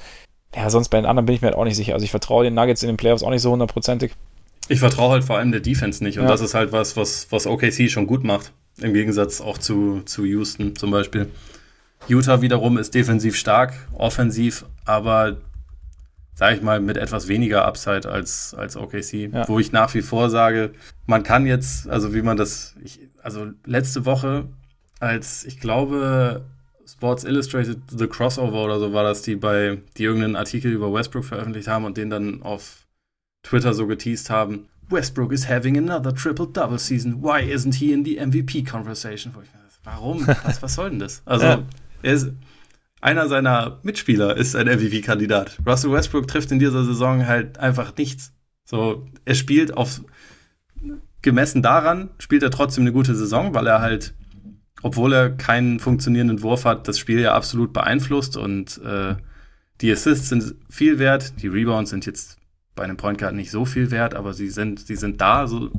[0.56, 1.94] ja, sonst bei den anderen bin ich mir halt auch nicht sicher.
[1.94, 4.14] Also ich vertraue den Nuggets in den Playoffs auch nicht so hundertprozentig.
[4.68, 6.32] Ich vertraue halt vor allem der Defense nicht und ja.
[6.32, 8.52] das ist halt was, was, was OKC schon gut macht,
[8.82, 11.30] im Gegensatz auch zu, zu Houston zum Beispiel.
[12.08, 15.38] Utah wiederum ist defensiv stark, offensiv, aber
[16.36, 19.48] sage ich mal, mit etwas weniger Upside als, als OKC, ja.
[19.48, 20.72] wo ich nach wie vor sage,
[21.08, 24.46] man kann jetzt, also wie man das, ich, also letzte Woche,
[25.00, 26.46] als ich glaube,
[26.86, 31.26] Sports Illustrated The Crossover oder so war das, die bei, die irgendeinen Artikel über Westbrook
[31.26, 32.86] veröffentlicht haben und den dann auf
[33.44, 34.68] Twitter so geteased haben.
[34.90, 37.24] Westbrook is having another triple-double season.
[37.24, 39.34] Why isn't he in the MVP conversation?
[39.84, 40.28] Warum?
[40.44, 41.22] Was, was soll denn das?
[41.26, 41.64] Also, ja.
[42.02, 42.32] er ist,
[43.06, 45.60] einer seiner Mitspieler ist ein MVP-Kandidat.
[45.66, 48.34] Russell Westbrook trifft in dieser Saison halt einfach nichts.
[48.64, 50.02] So, er spielt auf,
[51.22, 54.16] gemessen daran spielt er trotzdem eine gute Saison, weil er halt,
[54.82, 59.16] obwohl er keinen funktionierenden Wurf hat, das Spiel ja absolut beeinflusst und äh,
[59.82, 62.40] die Assists sind viel wert, die Rebounds sind jetzt
[62.74, 65.46] bei einem Point Guard nicht so viel wert, aber sie sind, sie sind da.
[65.46, 65.70] So,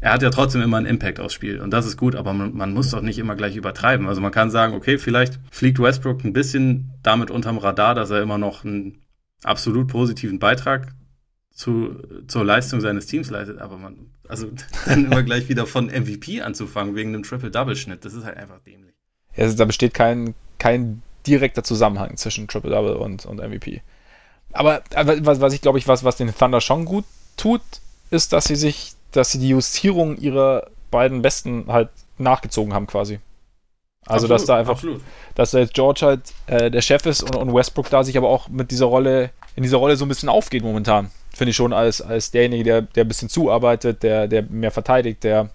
[0.00, 2.54] er hat ja trotzdem immer einen Impact aufs Spiel und das ist gut, aber man,
[2.54, 4.06] man muss doch nicht immer gleich übertreiben.
[4.08, 8.22] Also man kann sagen, okay, vielleicht fliegt Westbrook ein bisschen damit unterm Radar, dass er
[8.22, 8.98] immer noch einen
[9.42, 10.94] absolut positiven Beitrag
[11.56, 11.96] zu,
[12.28, 14.50] zur Leistung seines Teams leistet, aber man, also
[14.86, 18.94] dann immer gleich wieder von MVP anzufangen wegen einem Triple-Double-Schnitt, das ist halt einfach dämlich.
[19.34, 23.82] Ja, also da besteht kein, kein direkter Zusammenhang zwischen Triple-Double und, und MVP.
[24.52, 27.04] Aber, aber was, was ich glaube ich, was, was den Thunder schon gut
[27.36, 27.62] tut,
[28.10, 31.88] ist, dass sie sich, dass sie die Justierung ihrer beiden Besten halt
[32.18, 33.20] nachgezogen haben quasi.
[34.06, 35.00] Also, absolut, dass da einfach, absolut.
[35.34, 38.28] dass da jetzt George halt äh, der Chef ist und, und Westbrook da sich aber
[38.28, 41.74] auch mit dieser Rolle, in dieser Rolle so ein bisschen aufgeht momentan finde ich schon
[41.74, 45.50] als, als derjenige, der, der ein bisschen zuarbeitet, der, der mehr verteidigt, der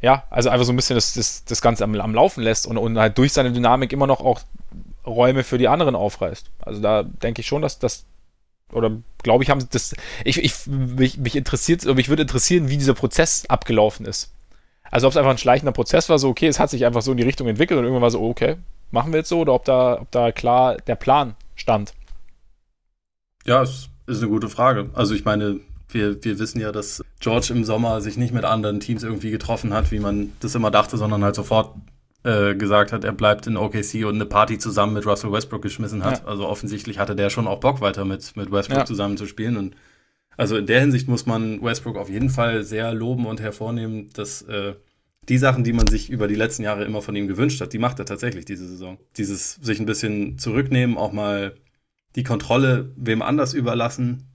[0.00, 2.78] ja, also einfach so ein bisschen das, das, das Ganze am, am Laufen lässt und,
[2.78, 4.40] und halt durch seine Dynamik immer noch auch
[5.06, 6.50] Räume für die anderen aufreißt.
[6.60, 8.06] Also da denke ich schon, dass das
[8.72, 8.90] oder
[9.22, 9.94] glaube ich, haben das.
[10.24, 14.32] Ich, ich mich, mich interessiert, mich würde interessieren, wie dieser Prozess abgelaufen ist.
[14.90, 17.10] Also ob es einfach ein schleichender Prozess war, so okay, es hat sich einfach so
[17.10, 18.56] in die Richtung entwickelt und irgendwann war so, okay,
[18.90, 21.92] machen wir jetzt so, oder ob da, ob da klar der Plan stand.
[23.44, 24.90] Ja, es ist eine gute Frage.
[24.94, 28.80] Also ich meine, wir, wir wissen ja, dass George im Sommer sich nicht mit anderen
[28.80, 31.74] Teams irgendwie getroffen hat, wie man das immer dachte, sondern halt sofort
[32.26, 36.04] äh, gesagt hat, er bleibt in OKC und eine Party zusammen mit Russell Westbrook geschmissen
[36.04, 36.20] hat.
[36.20, 36.26] Ja.
[36.26, 38.84] Also offensichtlich hatte der schon auch Bock weiter mit, mit Westbrook ja.
[38.84, 39.56] zusammen zu spielen.
[39.56, 39.76] Und
[40.36, 44.42] also in der Hinsicht muss man Westbrook auf jeden Fall sehr loben und hervornehmen, dass,
[44.42, 44.74] äh,
[45.28, 47.78] die Sachen, die man sich über die letzten Jahre immer von ihm gewünscht hat, die
[47.78, 48.98] macht er tatsächlich diese Saison.
[49.16, 51.56] Dieses sich ein bisschen zurücknehmen, auch mal
[52.14, 54.28] die Kontrolle wem anders überlassen.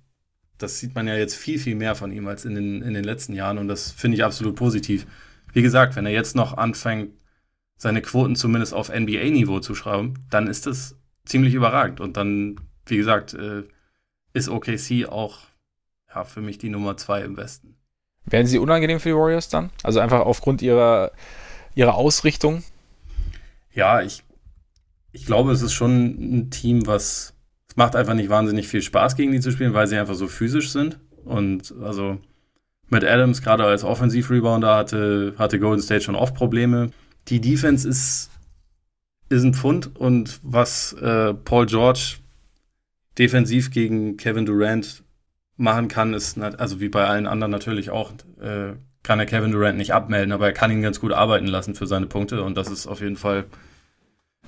[0.57, 3.03] Das sieht man ja jetzt viel, viel mehr von ihm als in den, in den
[3.03, 5.07] letzten Jahren und das finde ich absolut positiv.
[5.53, 7.11] Wie gesagt, wenn er jetzt noch anfängt,
[7.81, 10.95] seine Quoten zumindest auf NBA-Niveau zu schrauben, dann ist das
[11.25, 11.99] ziemlich überragend.
[11.99, 13.63] Und dann, wie gesagt, äh,
[14.33, 15.39] ist OKC auch
[16.13, 17.75] ja, für mich die Nummer zwei im Westen.
[18.25, 19.71] Werden sie unangenehm für die Warriors dann?
[19.81, 21.11] Also einfach aufgrund ihrer,
[21.73, 22.61] ihrer Ausrichtung?
[23.73, 24.21] Ja, ich,
[25.11, 27.33] ich glaube, es ist schon ein Team, was
[27.67, 30.27] es macht einfach nicht wahnsinnig viel Spaß, gegen die zu spielen, weil sie einfach so
[30.27, 30.99] physisch sind.
[31.25, 32.19] Und also
[32.89, 36.91] mit Adams, gerade als Offensiv-Rebounder, hatte, hatte Golden State schon oft Probleme.
[37.31, 38.29] Die Defense ist,
[39.29, 42.17] ist ein Pfund und was äh, Paul George
[43.17, 45.03] defensiv gegen Kevin Durant
[45.55, 49.77] machen kann, ist, also wie bei allen anderen natürlich auch, äh, kann er Kevin Durant
[49.77, 52.69] nicht abmelden, aber er kann ihn ganz gut arbeiten lassen für seine Punkte und das
[52.69, 53.45] ist auf jeden Fall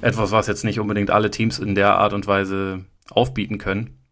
[0.02, 4.03] etwas, was jetzt nicht unbedingt alle Teams in der Art und Weise aufbieten können.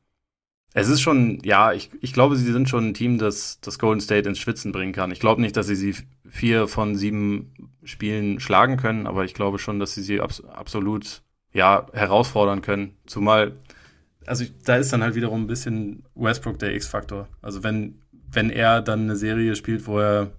[0.74, 4.00] Es ist schon, ja, ich, ich glaube, sie sind schon ein Team, das das Golden
[4.00, 5.12] State ins Schwitzen bringen kann.
[5.12, 5.96] Ich glaube nicht, dass sie sie
[6.30, 7.54] vier von sieben
[7.84, 11.24] Spielen schlagen können, aber ich glaube schon, dass sie sie abs absolut,
[11.54, 12.96] ja, herausfordern können.
[13.06, 13.58] Zumal
[14.26, 17.28] also da ist dann halt wiederum ein bisschen Westbrook der X-Faktor.
[17.42, 20.32] Also wenn, wenn er dann eine Serie spielt, wo er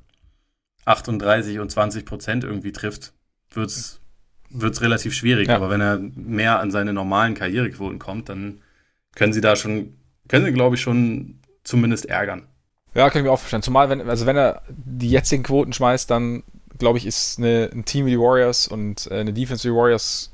[0.84, 3.12] 38 und 20 Prozent irgendwie trifft,
[3.50, 4.00] wird's
[4.54, 5.48] wird's relativ schwierig.
[5.48, 5.56] Ja.
[5.56, 8.60] Aber wenn er mehr an seine normalen Karrierequoten kommt, dann
[9.14, 9.94] können sie da schon,
[10.32, 12.46] können sie, glaube ich, schon zumindest ärgern.
[12.94, 13.62] Ja, kann ich mir auch vorstellen.
[13.62, 16.42] Zumal, wenn, also wenn er die jetzigen Quoten schmeißt, dann
[16.78, 19.76] glaube ich, ist eine, ein Team wie die Warriors und äh, eine Defense wie die
[19.76, 20.30] Warriors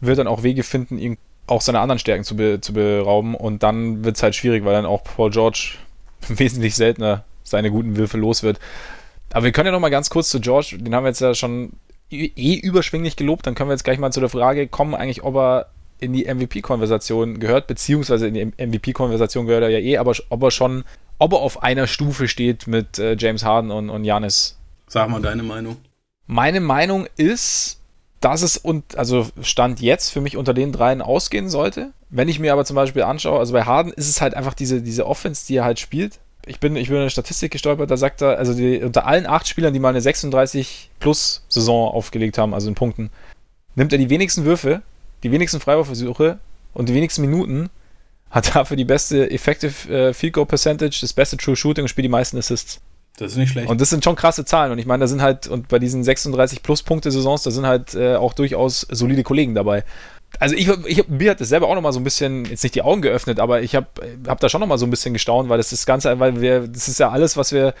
[0.00, 3.34] wird dann auch Wege finden, ihn auch seine anderen Stärken zu, be, zu berauben.
[3.34, 5.74] Und dann wird es halt schwierig, weil dann auch Paul George
[6.28, 8.58] wesentlich seltener seine guten Würfe los wird.
[9.34, 11.34] Aber wir können ja noch mal ganz kurz zu George, den haben wir jetzt ja
[11.34, 11.74] schon
[12.10, 15.36] eh überschwinglich gelobt, dann können wir jetzt gleich mal zu der Frage kommen, eigentlich, ob
[15.36, 15.66] er
[16.02, 20.50] in die MVP-Konversation gehört, beziehungsweise in die MVP-Konversation gehört er ja eh, aber ob er
[20.50, 20.84] schon,
[21.18, 24.04] ob er auf einer Stufe steht mit äh, James Harden und, und.
[24.88, 25.76] Sag mal deine Meinung.
[26.26, 27.80] Meine Meinung ist,
[28.20, 31.92] dass es und also Stand jetzt für mich unter den dreien ausgehen sollte.
[32.10, 34.82] Wenn ich mir aber zum Beispiel anschaue, also bei Harden ist es halt einfach diese,
[34.82, 36.20] diese Offense, die er halt spielt.
[36.44, 39.26] Ich bin, ich bin in eine Statistik gestolpert, da sagt er, also die, unter allen
[39.26, 43.10] acht Spielern, die mal eine 36-plus-Saison aufgelegt haben, also in Punkten,
[43.76, 44.82] nimmt er die wenigsten Würfe,
[45.22, 46.38] die wenigsten Freiwurfversuche
[46.74, 47.70] und die wenigsten Minuten,
[48.30, 52.06] hat dafür die beste Effective äh, Field Goal Percentage, das beste True Shooting und spielt
[52.06, 52.80] die meisten Assists.
[53.18, 53.68] Das ist nicht schlecht.
[53.68, 54.72] Und das sind schon krasse Zahlen.
[54.72, 58.16] Und ich meine, da sind halt, und bei diesen 36 Plus-Punkte-Saisons, da sind halt äh,
[58.16, 59.84] auch durchaus solide Kollegen dabei.
[60.38, 62.80] Also ich, ich mir hat das selber auch nochmal so ein bisschen, jetzt nicht die
[62.80, 63.86] Augen geöffnet, aber ich habe
[64.26, 66.68] hab da schon nochmal so ein bisschen gestaunt, weil das ist das Ganze, weil wir,
[66.68, 67.74] das ist ja alles, was wir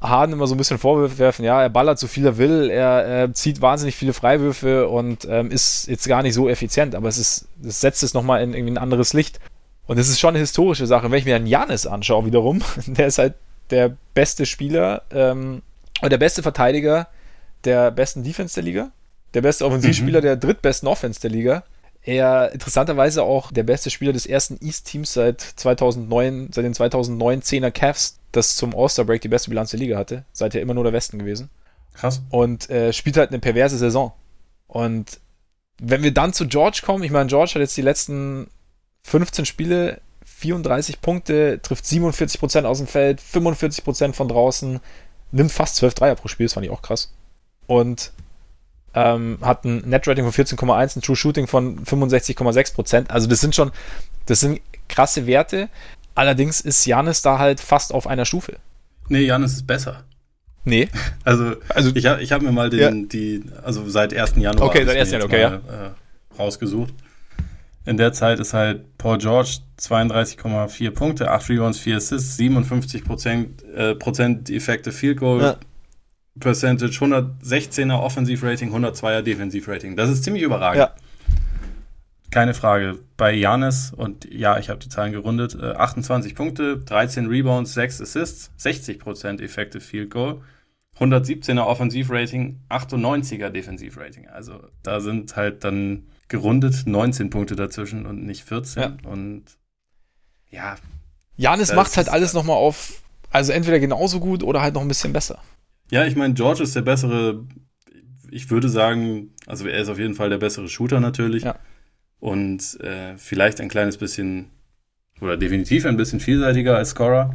[0.00, 3.34] Harden immer so ein bisschen vorwerfen, ja, er ballert so viel er will, er, er
[3.34, 7.48] zieht wahnsinnig viele Freiwürfe und ähm, ist jetzt gar nicht so effizient, aber es ist,
[7.56, 9.40] das setzt es nochmal in irgendwie ein anderes Licht.
[9.86, 11.10] Und das ist schon eine historische Sache.
[11.10, 13.34] wenn ich mir dann Janis anschaue wiederum, der ist halt
[13.70, 15.62] der beste Spieler ähm,
[16.00, 17.08] oder der beste Verteidiger
[17.64, 18.90] der besten Defense der Liga,
[19.32, 20.24] der beste Offensivspieler mhm.
[20.24, 21.64] der drittbesten Offense der Liga.
[22.02, 28.18] Er interessanterweise auch der beste Spieler des ersten East-Teams seit 2009, seit den 2009-10er Cavs,
[28.36, 30.24] das zum All-Star-Break die beste Bilanz der Liga hatte.
[30.32, 31.50] Seither immer nur der Westen gewesen.
[31.94, 32.22] Krass.
[32.30, 34.12] Und äh, spielt halt eine perverse Saison.
[34.66, 35.20] Und
[35.78, 38.48] wenn wir dann zu George kommen, ich meine, George hat jetzt die letzten
[39.04, 44.80] 15 Spiele 34 Punkte, trifft 47% aus dem Feld, 45% von draußen,
[45.32, 47.12] nimmt fast 12 Dreier pro Spiel, das fand ich auch krass.
[47.66, 48.12] Und
[48.94, 53.10] ähm, hat ein Net-Rating von 14,1, ein True Shooting von 65,6%.
[53.10, 53.72] Also das sind schon,
[54.26, 55.68] das sind krasse Werte.
[56.14, 58.56] Allerdings ist Janis da halt fast auf einer Stufe.
[59.08, 60.04] Nee, Janis ist besser.
[60.64, 60.88] Nee.
[61.24, 63.06] Also, also ich, ich habe mir mal den, ja.
[63.06, 64.34] die, also seit 1.
[64.36, 65.10] Januar okay, seit 1.
[65.10, 65.86] Januar, okay, mal, ja.
[65.86, 65.90] äh,
[66.38, 66.92] rausgesucht.
[67.86, 73.62] In der Zeit ist halt Paul George 32,4 Punkte, 8 Rebounds, 4 Assists, 57 Prozent,
[73.74, 75.56] äh, Prozent Effective Field Goal ja.
[76.40, 79.96] Percentage, 116er Offensivrating, 102er Defensivrating.
[79.96, 80.78] Das ist ziemlich überragend.
[80.78, 80.94] Ja.
[82.34, 82.98] Keine Frage.
[83.16, 88.00] Bei Janis, und ja, ich habe die Zahlen gerundet, äh, 28 Punkte, 13 Rebounds, 6
[88.00, 90.40] Assists, 60% Effective Field Goal,
[90.98, 94.26] 117er Offensivrating, 98er Defensivrating.
[94.26, 98.82] Also da sind halt dann gerundet 19 Punkte dazwischen und nicht 14.
[98.82, 98.96] Ja.
[99.08, 99.44] Und
[100.50, 100.74] ja.
[101.36, 103.00] Janis macht halt alles nochmal auf,
[103.30, 105.38] also entweder genauso gut oder halt noch ein bisschen besser.
[105.92, 107.44] Ja, ich meine, George ist der bessere,
[108.28, 111.44] ich würde sagen, also er ist auf jeden Fall der bessere Shooter natürlich.
[111.44, 111.60] Ja.
[112.20, 114.50] Und äh, vielleicht ein kleines bisschen,
[115.20, 117.34] oder definitiv ein bisschen vielseitiger als Scorer.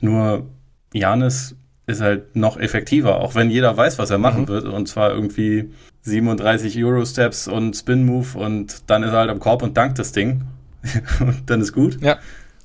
[0.00, 0.46] Nur
[0.92, 1.56] Janis
[1.86, 4.48] ist halt noch effektiver, auch wenn jeder weiß, was er machen mhm.
[4.48, 4.64] wird.
[4.64, 5.70] Und zwar irgendwie
[6.02, 10.42] 37 Euro-Steps und Spin-Move und dann ist er halt am Korb und dankt das Ding.
[11.20, 12.00] und dann ist gut.
[12.00, 12.18] Ja.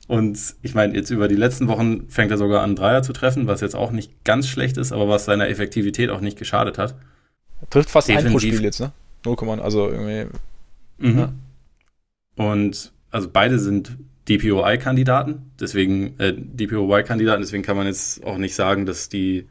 [0.07, 3.47] Und ich meine, jetzt über die letzten Wochen fängt er sogar an, Dreier zu treffen,
[3.47, 6.95] was jetzt auch nicht ganz schlecht ist, aber was seiner Effektivität auch nicht geschadet hat.
[7.61, 8.27] Er trifft fast Defensiv.
[8.27, 8.91] ein pro Spiel jetzt, ne?
[9.25, 10.27] 0, also irgendwie.
[10.97, 11.17] Mhm.
[11.17, 11.33] Ja.
[12.35, 13.97] Und also beide sind
[14.27, 19.47] DPOI-Kandidaten, deswegen äh, DPOY-Kandidaten, deswegen kann man jetzt auch nicht sagen, dass die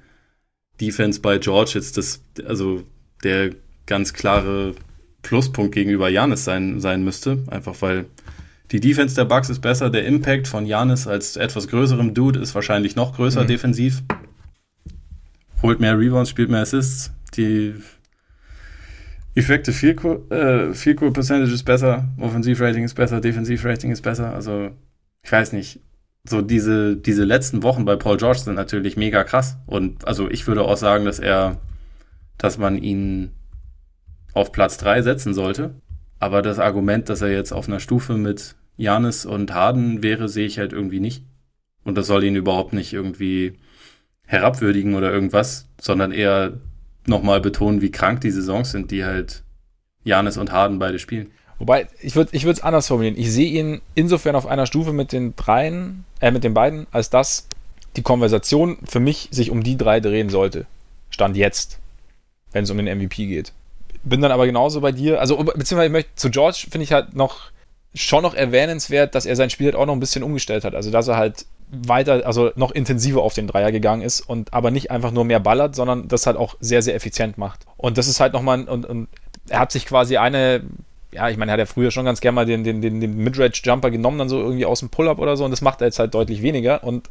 [0.80, 2.82] Defense bei George jetzt das, also
[3.22, 3.50] der
[3.86, 4.74] ganz klare
[5.22, 8.06] Pluspunkt gegenüber Janis sein, sein müsste, einfach weil
[8.70, 12.54] die Defense der Bucks ist besser, der Impact von Janis als etwas größerem Dude ist
[12.54, 13.48] wahrscheinlich noch größer mhm.
[13.48, 14.02] defensiv.
[15.62, 17.74] Holt mehr Rebounds, spielt mehr Assists, die
[19.34, 24.32] Effective Field Goal, äh, Field Goal Percentage ist besser, Offensivrating ist besser, Defensivrating ist besser.
[24.32, 24.70] Also,
[25.22, 25.80] ich weiß nicht.
[26.26, 29.58] So diese, diese letzten Wochen bei Paul George sind natürlich mega krass.
[29.66, 31.60] Und also ich würde auch sagen, dass er,
[32.38, 33.32] dass man ihn
[34.32, 35.74] auf Platz 3 setzen sollte.
[36.18, 40.46] Aber das Argument, dass er jetzt auf einer Stufe mit Janis und Harden wäre, sehe
[40.46, 41.24] ich halt irgendwie nicht.
[41.84, 43.58] Und das soll ihn überhaupt nicht irgendwie
[44.26, 46.54] herabwürdigen oder irgendwas, sondern eher
[47.06, 49.42] nochmal betonen, wie krank die Saisons sind, die halt
[50.04, 51.30] Janis und Harden beide spielen.
[51.58, 53.16] Wobei, ich würde es anders formulieren.
[53.16, 57.10] Ich sehe ihn insofern auf einer Stufe mit den dreien, äh, mit den beiden, als
[57.10, 57.46] dass
[57.96, 60.66] die Konversation für mich sich um die drei drehen sollte.
[61.10, 61.78] Stand jetzt,
[62.52, 63.52] wenn es um den MVP geht.
[64.02, 65.20] Bin dann aber genauso bei dir.
[65.20, 67.50] Also, beziehungsweise ich möchte zu George finde ich halt noch
[67.94, 70.74] schon noch erwähnenswert, dass er sein Spiel halt auch noch ein bisschen umgestellt hat.
[70.74, 74.70] Also, dass er halt weiter, also noch intensiver auf den Dreier gegangen ist und aber
[74.70, 77.66] nicht einfach nur mehr ballert, sondern das halt auch sehr, sehr effizient macht.
[77.76, 79.08] Und das ist halt nochmal, und, und
[79.48, 80.62] er hat sich quasi eine,
[81.12, 83.16] ja, ich meine, er hat ja früher schon ganz gerne mal den, den, den, den
[83.16, 85.98] Midrange-Jumper genommen, dann so irgendwie aus dem Pull-Up oder so, und das macht er jetzt
[85.98, 87.10] halt deutlich weniger und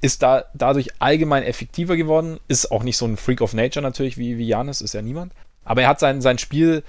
[0.00, 4.18] ist da dadurch allgemein effektiver geworden, ist auch nicht so ein Freak of Nature natürlich
[4.18, 5.32] wie, wie Janis, ist ja niemand.
[5.64, 6.82] Aber er hat sein, sein Spiel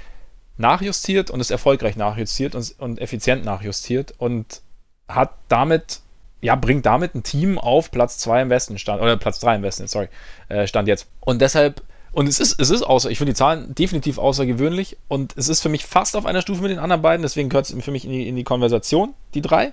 [0.58, 4.62] nachjustiert und ist erfolgreich nachjustiert und, und effizient nachjustiert und
[5.08, 6.02] hat damit
[6.44, 9.64] ja, bringt damit ein Team auf Platz 2 im Westen stand, oder Platz 3 im
[9.64, 10.10] Westen, sorry,
[10.50, 11.08] äh, stand jetzt.
[11.22, 15.34] Und deshalb, und es ist, es ist außer, ich finde die Zahlen definitiv außergewöhnlich und
[15.38, 17.84] es ist für mich fast auf einer Stufe mit den anderen beiden, deswegen gehört es
[17.84, 19.72] für mich in die, in die Konversation, die drei.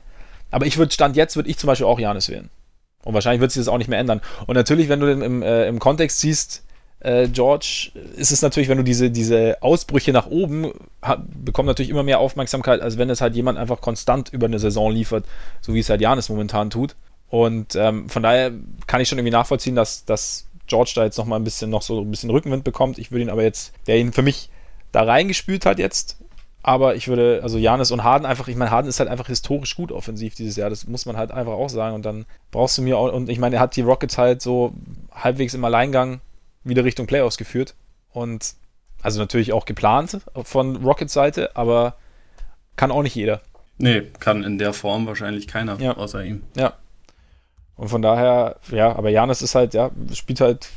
[0.52, 2.51] Aber ich würde, Stand jetzt, würde ich zum Beispiel auch Janis wählen.
[3.02, 4.20] Und wahrscheinlich wird sich das auch nicht mehr ändern.
[4.47, 6.64] Und natürlich, wenn du den im, äh, im Kontext siehst,
[7.01, 10.72] äh, George, ist es natürlich, wenn du diese, diese Ausbrüche nach oben,
[11.02, 14.59] hat, bekommt natürlich immer mehr Aufmerksamkeit, als wenn es halt jemand einfach konstant über eine
[14.59, 15.24] Saison liefert,
[15.60, 16.97] so wie es halt Janis momentan tut.
[17.28, 18.52] Und ähm, von daher
[18.86, 21.82] kann ich schon irgendwie nachvollziehen, dass, dass George da jetzt noch mal ein bisschen noch
[21.82, 22.98] so ein bisschen Rückenwind bekommt.
[22.98, 24.51] Ich würde ihn aber jetzt, der ihn für mich
[24.93, 26.18] da reingespült hat jetzt,
[26.62, 29.74] aber ich würde, also Janis und Harden einfach, ich meine, Harden ist halt einfach historisch
[29.77, 30.68] gut offensiv dieses Jahr.
[30.68, 31.94] Das muss man halt einfach auch sagen.
[31.94, 34.74] Und dann brauchst du mir auch, und ich meine, er hat die Rockets halt so
[35.12, 36.20] halbwegs im Alleingang
[36.65, 37.74] wieder Richtung Playoffs geführt.
[38.12, 38.55] Und
[39.03, 41.97] also natürlich auch geplant von Rockets Seite, aber
[42.77, 43.41] kann auch nicht jeder.
[43.78, 45.97] Nee, kann in der Form wahrscheinlich keiner ja.
[45.97, 46.43] außer ihm.
[46.55, 46.74] Ja.
[47.77, 50.69] Und von daher, ja, aber Janis ist halt, ja, spielt halt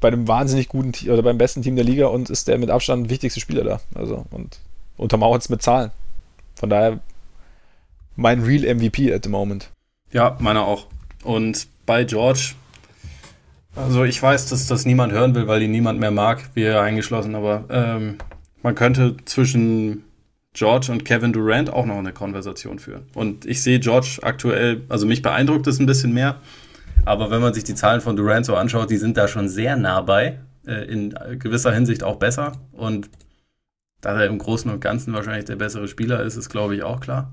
[0.00, 2.70] bei einem wahnsinnig guten Team oder beim besten Team der Liga und ist der mit
[2.70, 3.80] Abstand wichtigste Spieler da.
[3.94, 4.60] Also und
[4.96, 5.90] untermauert es mit Zahlen.
[6.54, 7.00] Von daher
[8.14, 9.70] mein Real MVP at the moment.
[10.12, 10.86] Ja, meiner auch.
[11.24, 12.54] Und bei George
[13.76, 16.82] also ich weiß, dass das niemand hören will, weil ihn niemand mehr mag, wie er
[16.82, 18.16] eingeschlossen, aber ähm,
[18.62, 20.04] man könnte zwischen
[20.54, 23.02] George und Kevin Durant auch noch eine Konversation führen.
[23.14, 26.36] Und ich sehe George aktuell, also mich beeindruckt es ein bisschen mehr,
[27.04, 29.76] aber wenn man sich die Zahlen von Durant so anschaut, die sind da schon sehr
[29.76, 32.52] nah bei, äh, in gewisser Hinsicht auch besser.
[32.72, 33.10] Und
[34.00, 37.00] dass er im Großen und Ganzen wahrscheinlich der bessere Spieler ist, ist glaube ich auch
[37.00, 37.32] klar.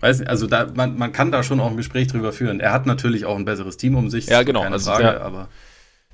[0.00, 2.60] Weiß nicht, also da, man, man kann da schon auch ein Gespräch drüber führen.
[2.60, 5.20] Er hat natürlich auch ein besseres Team um sich, ja, genau, keine also, Frage, ja.
[5.20, 5.48] aber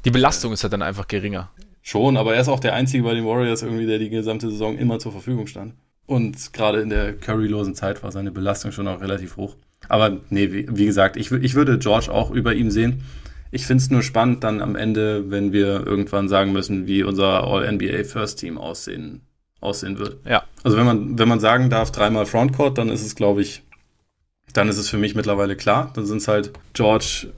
[0.05, 1.51] die Belastung ist halt dann einfach geringer.
[1.83, 4.77] Schon, aber er ist auch der Einzige bei den Warriors irgendwie, der die gesamte Saison
[4.77, 5.75] immer zur Verfügung stand.
[6.07, 9.57] Und gerade in der Curry-losen Zeit war seine Belastung schon auch relativ hoch.
[9.89, 13.05] Aber nee, wie, wie gesagt, ich, ich würde George auch über ihm sehen.
[13.51, 17.45] Ich finde es nur spannend dann am Ende, wenn wir irgendwann sagen müssen, wie unser
[17.45, 19.23] All-NBA First Team aussehen,
[19.61, 20.19] aussehen wird.
[20.27, 20.45] Ja.
[20.63, 23.63] Also wenn man, wenn man sagen darf, dreimal Frontcourt, dann ist es, glaube ich,
[24.53, 25.93] dann ist es für mich mittlerweile klar.
[25.95, 27.29] Dann sind es halt George,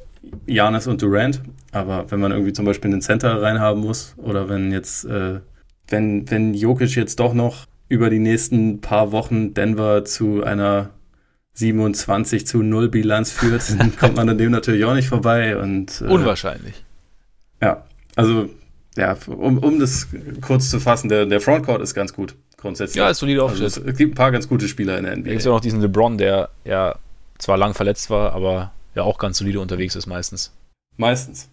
[0.46, 1.42] Janis und Durant.
[1.72, 5.40] Aber wenn man irgendwie zum Beispiel einen Center reinhaben muss oder wenn jetzt, äh,
[5.88, 10.90] wenn, wenn Jokic jetzt doch noch über die nächsten paar Wochen Denver zu einer
[11.54, 15.56] 27 zu 0 Bilanz führt, dann kommt man an dem natürlich auch nicht vorbei.
[15.56, 16.84] Und, äh, Unwahrscheinlich.
[17.60, 17.84] Ja,
[18.16, 18.48] also
[18.96, 20.08] ja, um, um das
[20.42, 22.96] kurz zu fassen, der, der Frontcourt ist ganz gut, grundsätzlich.
[22.96, 23.76] Ja, ist solide aufgestellt.
[23.76, 25.28] Also es gibt ein paar ganz gute Spieler in der NBA.
[25.28, 26.96] Es gibt ja noch diesen LeBron, der ja
[27.38, 30.52] zwar lang verletzt war, aber ja auch ganz solide unterwegs ist meistens.
[30.96, 31.48] Meistens.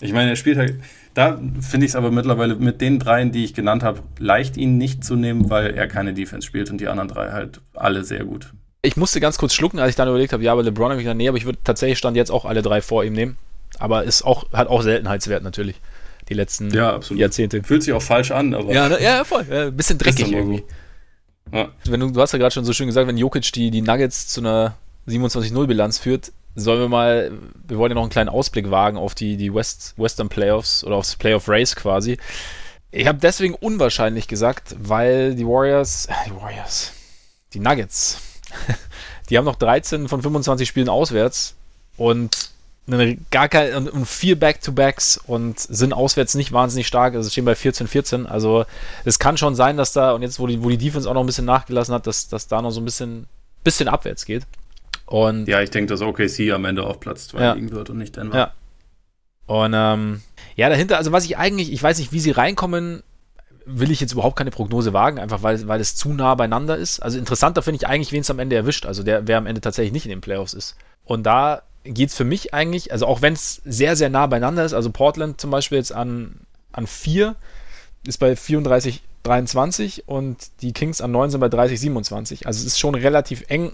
[0.00, 0.76] Ich meine, er spielt halt,
[1.14, 4.78] da finde ich es aber mittlerweile mit den dreien, die ich genannt habe, leicht ihn
[4.78, 8.24] nicht zu nehmen, weil er keine Defense spielt und die anderen drei halt alle sehr
[8.24, 8.52] gut.
[8.82, 11.06] Ich musste ganz kurz schlucken, als ich dann überlegt habe, ja, aber LeBron habe ich
[11.06, 13.36] dann, nee, aber ich würde tatsächlich stand jetzt auch alle drei vor ihm nehmen.
[13.78, 15.76] Aber ist auch, hat auch Seltenheitswert natürlich.
[16.28, 17.62] Die letzten ja, Jahrzehnte.
[17.62, 18.72] Fühlt sich auch falsch an, aber.
[18.72, 19.44] Ja, ne, ja voll.
[19.50, 20.64] Ein bisschen dreckig irgendwie.
[21.50, 21.56] So.
[21.56, 21.68] Ja.
[21.84, 24.28] Wenn du, du hast ja gerade schon so schön gesagt, wenn Jokic die, die Nuggets
[24.28, 24.76] zu einer
[25.08, 27.32] 27-0-Bilanz führt, sollen wir mal,
[27.66, 30.96] wir wollen ja noch einen kleinen Ausblick wagen auf die, die West, Western Playoffs oder
[30.96, 32.18] aufs Playoff Race quasi.
[32.90, 36.92] Ich habe deswegen unwahrscheinlich gesagt, weil die Warriors, äh, die Warriors,
[37.54, 38.18] die Nuggets,
[39.30, 41.54] die haben noch 13 von 25 Spielen auswärts
[41.96, 42.50] und
[43.30, 47.14] gar kein, und vier Back-to-Backs und sind auswärts nicht wahnsinnig stark.
[47.14, 48.26] Also stehen bei 14-14.
[48.26, 48.64] Also
[49.04, 51.22] es kann schon sein, dass da, und jetzt, wo die, wo die Defense auch noch
[51.22, 53.26] ein bisschen nachgelassen hat, dass, dass da noch so ein bisschen,
[53.62, 54.44] bisschen abwärts geht.
[55.10, 57.52] Und ja, ich denke, dass OKC am Ende auf Platz 2 ja.
[57.54, 58.36] liegen wird und nicht Denver.
[58.36, 58.52] Ja.
[59.46, 60.22] Und ähm,
[60.54, 63.02] ja, dahinter, also was ich eigentlich, ich weiß nicht, wie sie reinkommen,
[63.66, 67.00] will ich jetzt überhaupt keine Prognose wagen, einfach weil, weil es zu nah beieinander ist.
[67.00, 69.60] Also interessanter finde ich eigentlich, wen es am Ende erwischt, also der, wer am Ende
[69.60, 70.76] tatsächlich nicht in den Playoffs ist.
[71.04, 74.64] Und da geht es für mich eigentlich, also auch wenn es sehr, sehr nah beieinander
[74.64, 76.36] ist, also Portland zum Beispiel jetzt an,
[76.70, 77.34] an 4
[78.06, 82.46] ist bei 34, 23 und die Kings an 9 sind bei 30, 27.
[82.46, 83.72] Also es ist schon relativ eng,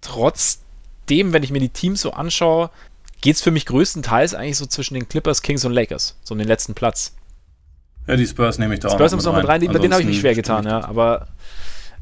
[0.00, 0.60] trotz
[1.08, 2.70] dem, wenn ich mir die Teams so anschaue,
[3.20, 6.38] geht es für mich größtenteils eigentlich so zwischen den Clippers, Kings und Lakers, so um
[6.38, 7.14] den letzten Platz.
[8.06, 9.82] Ja, die Spurs nehme ich da Spurs auch Spurs noch mit rein, rein.
[9.82, 11.28] den habe ich mich schwer getan, ja, aber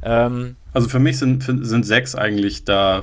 [0.03, 3.03] ähm, also für mich sind, sind sechs eigentlich da,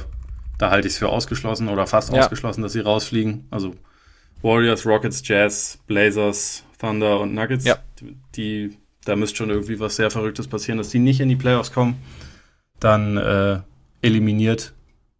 [0.58, 2.22] da halte ich es für ausgeschlossen oder fast ja.
[2.22, 3.48] ausgeschlossen, dass sie rausfliegen.
[3.50, 3.76] Also
[4.42, 7.66] Warriors, Rockets, Jazz, Blazers, Thunder und Nuggets.
[7.66, 7.78] Ja.
[8.00, 11.36] Die, die, da müsste schon irgendwie was sehr Verrücktes passieren, dass die nicht in die
[11.36, 11.96] Playoffs kommen.
[12.80, 13.60] Dann äh,
[14.02, 14.74] eliminiert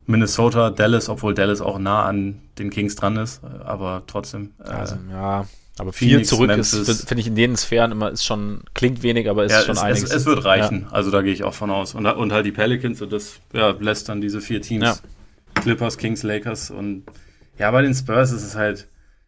[0.06, 4.52] Minnesota, Dallas, obwohl Dallas auch nah an den Kings dran ist, aber trotzdem.
[4.60, 5.46] Äh, also, ja,
[5.80, 6.74] aber viel Phoenix, zurück Memphis.
[6.74, 9.76] ist, finde ich in den Sphären immer, ist schon, klingt wenig, aber ist ja, schon
[9.76, 10.04] es, einiges.
[10.04, 10.92] Es, es wird reichen, ja.
[10.92, 11.96] also da gehe ich auch von aus.
[11.96, 15.02] Und, und halt die Pelicans, und das ja, lässt dann diese vier Teams.
[15.56, 17.04] Clippers, Kings, Lakers und
[17.58, 18.88] ja, bei den Spurs ist es halt,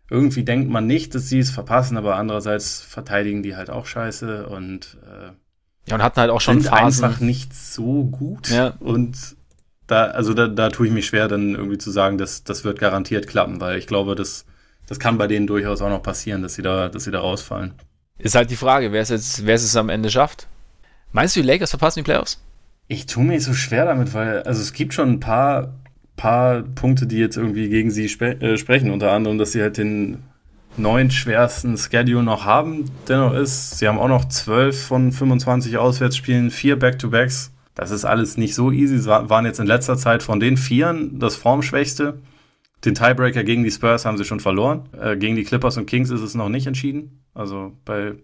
[0.09, 4.47] irgendwie denkt man nicht, dass sie es verpassen, aber andererseits verteidigen die halt auch scheiße
[4.47, 5.31] und äh,
[5.87, 7.03] ja, und hatten halt auch schon sind Phasen.
[7.05, 8.49] einfach nicht so gut.
[8.49, 8.73] Ja.
[8.79, 9.34] Und
[9.87, 12.79] da, also da, da tue ich mich schwer, dann irgendwie zu sagen, dass das wird
[12.79, 14.45] garantiert klappen, weil ich glaube, das,
[14.87, 17.73] das kann bei denen durchaus auch noch passieren, dass sie da, dass sie da rausfallen.
[18.17, 20.47] Ist halt die Frage, wer es jetzt, wer es am Ende schafft.
[21.11, 22.41] Meinst du, die Lakers verpassen die Playoffs?
[22.87, 25.73] Ich tue mir so schwer damit, weil, also es gibt schon ein paar,
[26.15, 29.77] paar Punkte, die jetzt irgendwie gegen sie spre äh, sprechen, unter anderem, dass sie halt
[29.77, 30.23] den
[30.77, 33.79] neun schwersten Schedule noch haben, dennoch ist.
[33.79, 38.71] Sie haben auch noch zwölf von 25 Auswärtsspielen, vier Back-to-Backs das ist alles nicht so
[38.71, 38.97] easy.
[38.97, 42.19] Sie waren jetzt in letzter Zeit von den Vieren das Formschwächste.
[42.83, 44.87] Den Tiebreaker gegen die Spurs haben sie schon verloren.
[44.99, 47.23] Äh, gegen die Clippers und Kings ist es noch nicht entschieden.
[47.33, 48.15] Also bei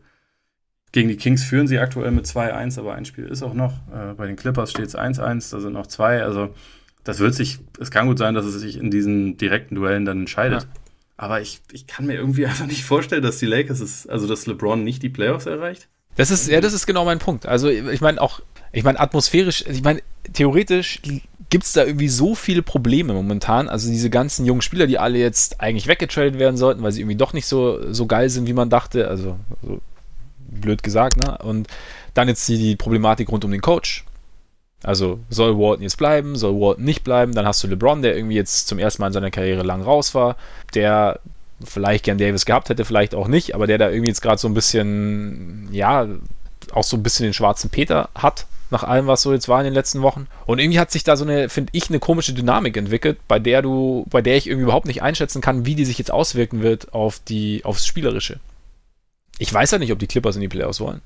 [0.93, 3.73] gegen die Kings führen sie aktuell mit 2-1, aber ein Spiel ist auch noch.
[3.93, 6.23] Äh, bei den Clippers steht es 1-1, da sind noch zwei.
[6.23, 6.53] Also
[7.03, 10.19] das wird sich, es kann gut sein, dass es sich in diesen direkten Duellen dann
[10.19, 10.63] entscheidet.
[10.63, 10.69] Ja.
[11.17, 14.47] Aber ich, ich kann mir irgendwie einfach nicht vorstellen, dass die Lakers ist, also dass
[14.47, 15.87] LeBron nicht die Playoffs erreicht.
[16.15, 17.45] Das ist, ja, das ist genau mein Punkt.
[17.45, 20.01] Also ich meine auch ich meine, atmosphärisch, ich meine,
[20.33, 21.01] theoretisch
[21.49, 23.67] gibt es da irgendwie so viele Probleme momentan.
[23.67, 27.17] Also diese ganzen jungen Spieler, die alle jetzt eigentlich weggetradet werden sollten, weil sie irgendwie
[27.17, 29.09] doch nicht so, so geil sind, wie man dachte.
[29.09, 29.81] Also so
[30.49, 31.37] blöd gesagt, ne?
[31.39, 31.67] Und
[32.13, 34.05] dann jetzt die, die Problematik rund um den Coach.
[34.83, 37.33] Also soll Walton jetzt bleiben, soll Walton nicht bleiben?
[37.33, 40.15] Dann hast du LeBron, der irgendwie jetzt zum ersten Mal in seiner Karriere lang raus
[40.15, 40.37] war,
[40.73, 41.19] der
[41.65, 44.47] vielleicht gern Davis gehabt hätte, vielleicht auch nicht, aber der da irgendwie jetzt gerade so
[44.47, 46.07] ein bisschen, ja,
[46.73, 49.65] auch so ein bisschen den schwarzen Peter hat, nach allem, was so jetzt war in
[49.65, 50.27] den letzten Wochen.
[50.45, 53.61] Und irgendwie hat sich da so eine, finde ich, eine komische Dynamik entwickelt, bei der
[53.61, 56.93] du, bei der ich irgendwie überhaupt nicht einschätzen kann, wie die sich jetzt auswirken wird
[56.93, 58.39] auf die, aufs Spielerische.
[59.37, 61.01] Ich weiß ja nicht, ob die Clippers in die Playoffs wollen.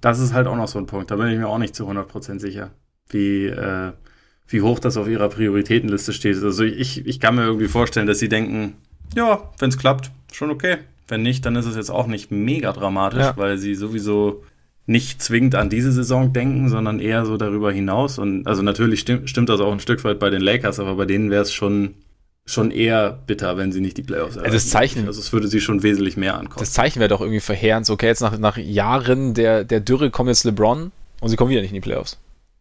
[0.00, 1.10] Das ist halt auch noch so ein Punkt.
[1.10, 2.70] Da bin ich mir auch nicht zu 100% sicher,
[3.08, 3.92] wie, äh,
[4.46, 6.42] wie hoch das auf ihrer Prioritätenliste steht.
[6.42, 8.76] Also ich, ich kann mir irgendwie vorstellen, dass sie denken,
[9.14, 10.78] ja, wenn es klappt, schon okay.
[11.06, 13.36] Wenn nicht, dann ist es jetzt auch nicht mega dramatisch, ja.
[13.36, 14.44] weil sie sowieso
[14.88, 18.18] nicht zwingend an diese Saison denken, sondern eher so darüber hinaus.
[18.18, 21.04] Und also natürlich stimmt, stimmt das auch ein Stück weit bei den Lakers, aber bei
[21.04, 21.94] denen wäre es schon,
[22.46, 24.54] schon eher bitter, wenn sie nicht die Playoffs erreichen.
[24.54, 26.60] Das Zeichen, also es würde sie schon wesentlich mehr ankommen.
[26.60, 27.84] Das Zeichen wäre doch irgendwie verheerend.
[27.84, 30.90] So, okay, jetzt nach, nach Jahren der, der Dürre kommt jetzt LeBron
[31.20, 32.18] und sie kommen wieder nicht in die Playoffs.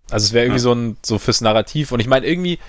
[0.09, 0.63] Also es wäre irgendwie ja.
[0.63, 1.93] so ein, so fürs Narrativ.
[1.93, 2.59] Und ich meine, irgendwie,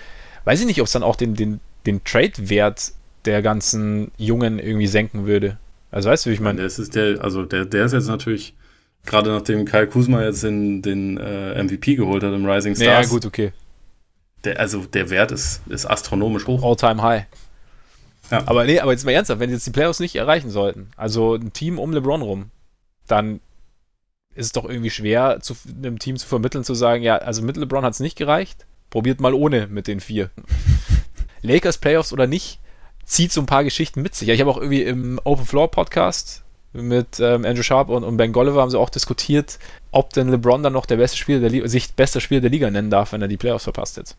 [0.44, 2.92] weiß ich nicht, ob es dann auch den, den, den Trade-Wert
[3.28, 5.59] der ganzen Jungen irgendwie senken würde.
[5.90, 6.62] Also weißt du, wie ich meine?
[6.62, 8.55] Das ist der, also der, der ist jetzt natürlich
[9.09, 13.06] Gerade nachdem Kai Kuzma jetzt den, den äh, MVP geholt hat im Rising Stars.
[13.06, 13.52] Ja, gut, okay.
[14.44, 16.62] Der, also der Wert ist, ist astronomisch hoch.
[16.62, 17.24] All-time high.
[18.30, 18.42] Ja.
[18.46, 21.55] Aber nee, aber jetzt mal ernsthaft, wenn jetzt die Playoffs nicht erreichen sollten, also ein
[21.55, 22.50] Team um LeBron rum,
[23.06, 23.40] dann
[24.34, 27.56] ist es doch irgendwie schwer, zu, einem Team zu vermitteln, zu sagen, ja, also mit
[27.56, 30.30] LeBron hat es nicht gereicht, probiert mal ohne mit den vier.
[31.40, 32.60] Lakers Playoffs oder nicht,
[33.09, 34.28] zieht so ein paar Geschichten mit sich.
[34.28, 38.16] Ja, ich habe auch irgendwie im Open Floor Podcast mit ähm, Andrew Sharp und, und
[38.16, 39.59] Ben Golliver haben sie auch diskutiert,
[39.90, 42.70] ob denn LeBron dann noch der beste Spieler der Liga, sich bester Spieler der Liga
[42.70, 44.16] nennen darf, wenn er die Playoffs verpasst jetzt.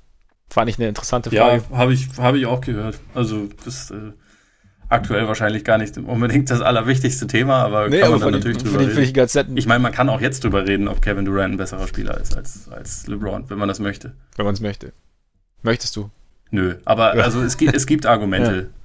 [0.49, 1.64] Fand ich eine interessante Frage.
[1.70, 2.99] Ja, habe ich, hab ich auch gehört.
[3.14, 4.14] Also, das äh,
[4.90, 8.80] aktuell wahrscheinlich gar nicht unbedingt das allerwichtigste Thema, aber nee, kann man dann natürlich drüber
[8.80, 9.57] reden.
[9.57, 12.36] Ich meine, man kann auch jetzt drüber reden, ob Kevin Durant ein besserer Spieler ist
[12.36, 14.14] als, als LeBron, wenn man das möchte.
[14.36, 14.91] Wenn man es möchte.
[15.61, 16.10] Möchtest du?
[16.49, 18.72] Nö, aber also es gibt, es gibt Argumente.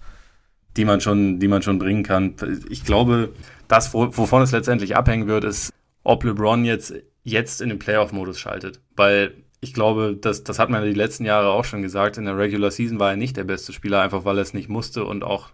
[0.77, 2.35] die man schon, die man schon bringen kann.
[2.69, 3.33] Ich glaube,
[3.69, 5.73] das, wovon es letztendlich abhängen wird, ist,
[6.03, 8.81] ob LeBron jetzt, jetzt in den Playoff-Modus schaltet.
[8.97, 12.19] Weil ich glaube, das, das hat man die letzten Jahre auch schon gesagt.
[12.19, 14.69] In der Regular Season war er nicht der beste Spieler, einfach weil er es nicht
[14.69, 15.51] musste und auch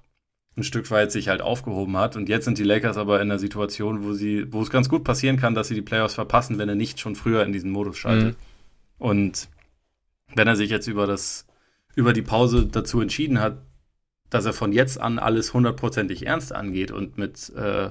[0.56, 2.16] ein Stück weit sich halt aufgehoben hat.
[2.16, 5.04] Und jetzt sind die Lakers aber in einer Situation, wo sie, wo es ganz gut
[5.04, 7.98] passieren kann, dass sie die Playoffs verpassen, wenn er nicht schon früher in diesen Modus
[7.98, 8.36] schaltet.
[8.36, 8.36] Mhm.
[8.98, 9.48] Und
[10.34, 11.46] wenn er sich jetzt über das,
[11.94, 13.58] über die Pause dazu entschieden hat,
[14.30, 17.90] dass er von jetzt an alles hundertprozentig ernst angeht und mit äh,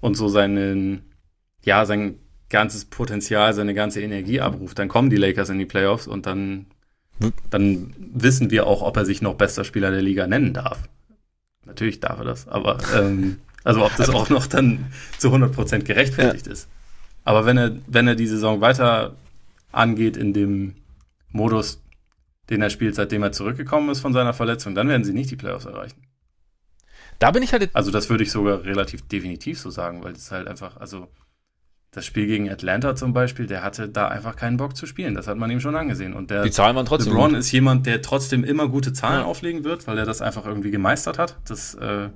[0.00, 1.02] und so seinen,
[1.64, 2.18] ja, sein
[2.48, 6.66] ganzes Potenzial, seine ganze Energie abruft, dann kommen die Lakers in die Playoffs und dann,
[7.50, 10.88] dann wissen wir auch, ob er sich noch bester Spieler der Liga nennen darf.
[11.64, 14.86] Natürlich darf er das, aber ähm, also ob das auch noch dann
[15.18, 16.52] zu 100% gerechtfertigt ja.
[16.52, 16.68] ist.
[17.24, 19.16] Aber wenn er, wenn er die Saison weiter
[19.72, 20.74] angeht in dem
[21.32, 21.80] Modus,
[22.50, 25.36] den er spielt, seitdem er zurückgekommen ist von seiner Verletzung, dann werden sie nicht die
[25.36, 26.02] Playoffs erreichen.
[27.18, 27.70] Da bin ich halt.
[27.72, 31.08] Also, das würde ich sogar relativ definitiv so sagen, weil es halt einfach, also
[31.94, 35.14] das Spiel gegen Atlanta zum Beispiel, der hatte da einfach keinen Bock zu spielen.
[35.14, 36.12] Das hat man ihm schon angesehen.
[36.12, 37.12] Und der Die Zahlen waren trotzdem.
[37.12, 37.38] LeBron gut.
[37.38, 39.24] ist jemand, der trotzdem immer gute Zahlen ja.
[39.24, 41.36] auflegen wird, weil er das einfach irgendwie gemeistert hat.
[41.46, 42.08] Das, äh,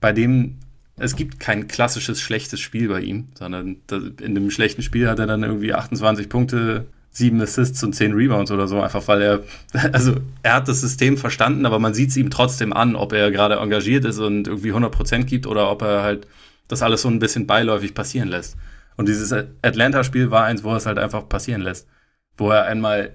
[0.00, 0.58] bei dem,
[0.96, 3.82] es gibt kein klassisches schlechtes Spiel bei ihm, sondern
[4.20, 8.50] in dem schlechten Spiel hat er dann irgendwie 28 Punkte, sieben Assists und zehn Rebounds
[8.50, 9.42] oder so, einfach weil er,
[9.92, 13.30] also er hat das System verstanden, aber man sieht es ihm trotzdem an, ob er
[13.30, 16.26] gerade engagiert ist und irgendwie 100% gibt oder ob er halt
[16.68, 18.56] das alles so ein bisschen beiläufig passieren lässt.
[18.96, 21.88] Und dieses Atlanta-Spiel war eins, wo er es halt einfach passieren lässt.
[22.36, 23.14] Wo er einmal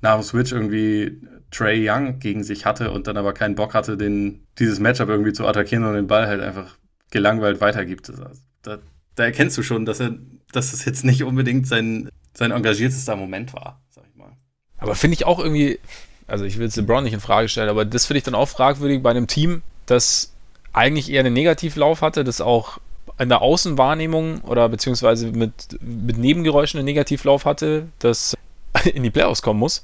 [0.00, 1.20] nach dem Switch irgendwie
[1.50, 5.32] Trey Young gegen sich hatte und dann aber keinen Bock hatte, den, dieses Matchup irgendwie
[5.32, 6.76] zu attackieren und den Ball halt einfach
[7.10, 8.12] gelangweilt weitergibt.
[8.62, 8.78] Da,
[9.14, 10.16] da erkennst du schon, dass er,
[10.52, 14.36] dass es jetzt nicht unbedingt sein, sein engagiertester Moment war, sag ich mal.
[14.78, 15.78] Aber finde ich auch irgendwie,
[16.26, 18.48] also ich will jetzt LeBron nicht in Frage stellen, aber das finde ich dann auch
[18.48, 20.32] fragwürdig bei einem Team, das
[20.72, 22.78] eigentlich eher einen Negativlauf hatte, das auch
[23.18, 28.36] in der Außenwahrnehmung oder beziehungsweise mit, mit Nebengeräuschen einen Negativlauf hatte, das
[28.84, 29.82] in die Playoffs kommen muss.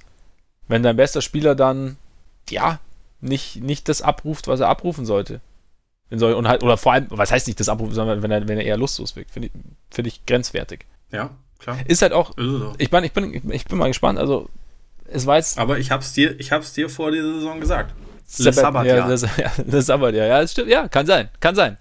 [0.69, 1.97] Wenn dein bester Spieler dann,
[2.51, 2.79] ja,
[3.21, 5.41] nicht, nicht das abruft, was er abrufen sollte.
[6.11, 8.67] Und halt, oder vor allem, was heißt nicht das abrufen, sondern wenn er, wenn er
[8.67, 9.53] eher lustlos wirkt, finde ich,
[9.91, 10.85] find ich grenzwertig.
[11.11, 11.31] Ja,
[11.63, 11.79] klar.
[11.87, 12.33] Ist halt auch,
[12.79, 14.49] ich, mein, ich, bin, ich bin mal gespannt, also
[15.07, 15.59] es war jetzt.
[15.59, 17.95] Aber ich hab's dir, ich hab's dir vor dieser Saison gesagt.
[18.27, 19.11] Sabbatjahr.
[19.11, 20.27] Ja, ja, das Sabbatjahr.
[20.27, 20.69] Ja, das stimmt.
[20.69, 21.29] Ja, kann sein.
[21.41, 21.77] Kann sein.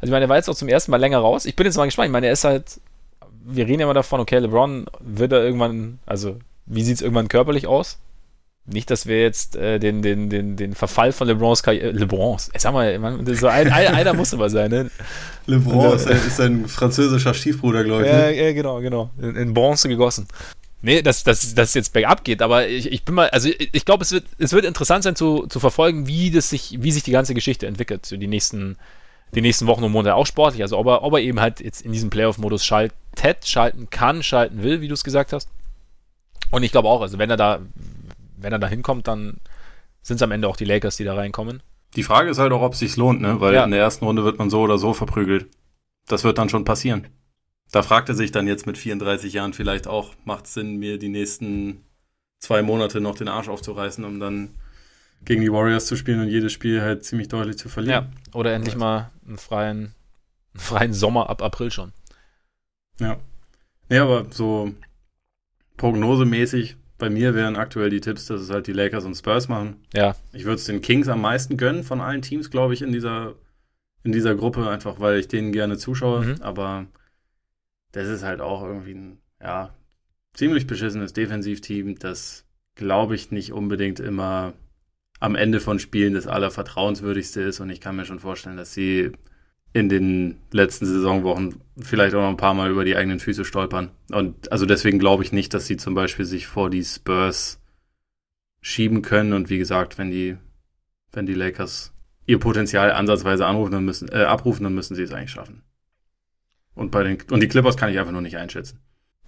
[0.00, 1.44] Also ich meine, er war jetzt auch zum ersten Mal länger raus.
[1.44, 2.06] Ich bin jetzt mal gespannt.
[2.06, 2.80] Ich meine, er ist halt,
[3.44, 7.28] wir reden ja immer davon, okay, LeBron wird er irgendwann, also wie sieht es irgendwann
[7.28, 7.98] körperlich aus?
[8.72, 12.50] Nicht, dass wir jetzt äh, den, den, den, den Verfall von LeBrons Karriere, äh, LeBrons,
[12.56, 14.90] sag mal, man, so ein, ein, einer muss immer sein, ne?
[15.46, 18.08] LeBron ist, ist ein französischer Stiefbruder, glaube ich.
[18.08, 18.36] Ja, ne?
[18.36, 19.10] ja, genau, genau.
[19.20, 20.28] In, in Bronze gegossen.
[20.82, 23.84] Nee, dass das, das jetzt bergab geht, aber ich, ich bin mal, also ich, ich
[23.84, 27.02] glaube, es wird, es wird interessant sein zu, zu verfolgen, wie, das sich, wie sich
[27.02, 28.78] die ganze Geschichte entwickelt, so die nächsten,
[29.34, 30.62] die nächsten Wochen und Monate auch sportlich.
[30.62, 34.62] Also ob er, ob er eben halt jetzt in diesem Playoff-Modus schaltet, schalten kann, schalten
[34.62, 35.48] will, wie du es gesagt hast.
[36.50, 37.60] Und ich glaube auch, also wenn er da,
[38.42, 39.38] wenn er da hinkommt, dann
[40.02, 41.62] sind es am Ende auch die Lakers, die da reinkommen.
[41.96, 43.40] Die Frage ist halt auch, ob es sich lohnt, ne?
[43.40, 43.64] Weil ja.
[43.64, 45.48] in der ersten Runde wird man so oder so verprügelt.
[46.06, 47.08] Das wird dann schon passieren.
[47.72, 50.98] Da fragt er sich dann jetzt mit 34 Jahren vielleicht auch, macht es Sinn, mir
[50.98, 51.84] die nächsten
[52.38, 54.54] zwei Monate noch den Arsch aufzureißen, um dann
[55.24, 58.12] gegen die Warriors zu spielen und jedes Spiel halt ziemlich deutlich zu verlieren.
[58.12, 59.94] Ja, oder endlich mal einen freien,
[60.54, 61.92] einen freien Sommer ab April schon.
[62.98, 63.18] Ja.
[63.88, 64.72] Nee, aber so
[65.76, 69.76] prognosemäßig bei mir wären aktuell die Tipps, dass es halt die Lakers und Spurs machen.
[69.92, 70.14] Ja.
[70.32, 73.34] Ich würde es den Kings am meisten gönnen von allen Teams, glaube ich, in dieser,
[74.04, 76.24] in dieser Gruppe, einfach weil ich denen gerne zuschaue.
[76.24, 76.42] Mhm.
[76.42, 76.86] Aber
[77.92, 79.74] das ist halt auch irgendwie ein, ja,
[80.34, 82.44] ziemlich beschissenes Defensivteam, das,
[82.76, 84.52] glaube ich, nicht unbedingt immer
[85.18, 87.60] am Ende von Spielen das allervertrauenswürdigste ist.
[87.60, 89.12] Und ich kann mir schon vorstellen, dass sie
[89.72, 93.90] in den letzten Saisonwochen vielleicht auch noch ein paar Mal über die eigenen Füße stolpern.
[94.10, 97.60] Und also deswegen glaube ich nicht, dass sie zum Beispiel sich vor die Spurs
[98.60, 99.32] schieben können.
[99.32, 100.36] Und wie gesagt, wenn die,
[101.12, 101.92] wenn die Lakers
[102.26, 105.62] ihr Potenzial ansatzweise anrufen, dann müssen, äh, abrufen, dann müssen sie es eigentlich schaffen.
[106.74, 108.78] Und, bei den, und die Clippers kann ich einfach nur nicht einschätzen.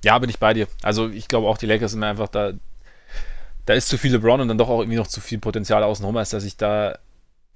[0.05, 0.67] Ja, bin ich bei dir.
[0.83, 2.53] Also ich glaube auch, die Lakers sind einfach da.
[3.65, 6.17] Da ist zu viel LeBron und dann doch auch irgendwie noch zu viel Potenzial außenrum,
[6.17, 6.99] als dass ich da,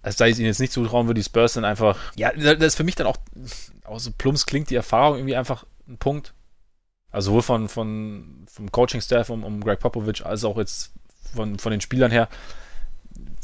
[0.07, 1.99] als dass ich ihnen jetzt nicht zutrauen würde, die Spurs sind einfach.
[2.15, 3.17] Ja, das ist für mich dann auch,
[3.85, 6.33] auch so plumps klingt die Erfahrung irgendwie einfach ein Punkt.
[7.11, 10.93] Also sowohl von, von, vom Coaching-Staff um, um Greg Popovich als auch jetzt
[11.35, 12.29] von, von den Spielern her.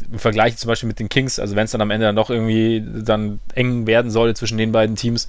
[0.09, 2.31] Im Vergleich zum Beispiel mit den Kings, also wenn es dann am Ende dann doch
[2.31, 5.27] irgendwie dann eng werden sollte zwischen den beiden Teams.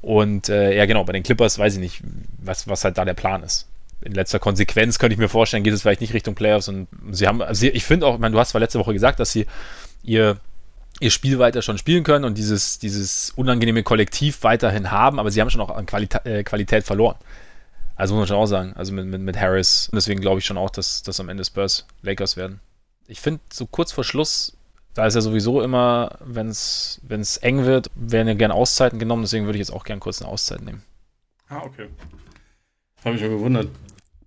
[0.00, 2.02] Und äh, ja, genau, bei den Clippers weiß ich nicht,
[2.38, 3.66] was, was halt da der Plan ist.
[4.00, 6.68] In letzter Konsequenz könnte ich mir vorstellen, geht es vielleicht nicht Richtung Playoffs.
[6.68, 9.18] Und sie haben, also ich finde auch, ich meine, du hast zwar letzte Woche gesagt,
[9.18, 9.46] dass sie
[10.04, 10.38] ihr,
[11.00, 15.40] ihr Spiel weiter schon spielen können und dieses, dieses unangenehme Kollektiv weiterhin haben, aber sie
[15.40, 17.16] haben schon auch an Qualita äh, Qualität verloren.
[17.96, 19.88] Also muss man schon auch sagen, also mit, mit, mit Harris.
[19.90, 22.60] Und deswegen glaube ich schon auch, dass, dass am Ende Spurs Lakers werden.
[23.08, 24.56] Ich finde, so kurz vor Schluss,
[24.94, 27.00] da ist ja sowieso immer, wenn es
[27.42, 29.22] eng wird, werden ja gerne Auszeiten genommen.
[29.22, 30.82] Deswegen würde ich jetzt auch gerne kurz eine Auszeit nehmen.
[31.48, 31.88] Ah, okay.
[33.04, 33.68] Habe mich schon gewundert.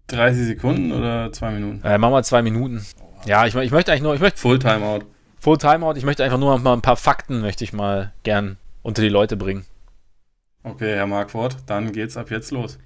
[0.07, 1.81] 30 Sekunden oder zwei Minuten?
[1.85, 2.85] Äh, machen wir zwei Minuten.
[3.25, 4.15] Ja, ich, ich möchte eigentlich nur.
[4.15, 5.05] Ich möchte, Full Timeout.
[5.41, 5.97] Full Timeout.
[5.97, 9.35] Ich möchte einfach nur mal ein paar Fakten, möchte ich mal gern unter die Leute
[9.35, 9.65] bringen.
[10.63, 12.77] Okay, Herr Marquardt, dann geht's ab jetzt los.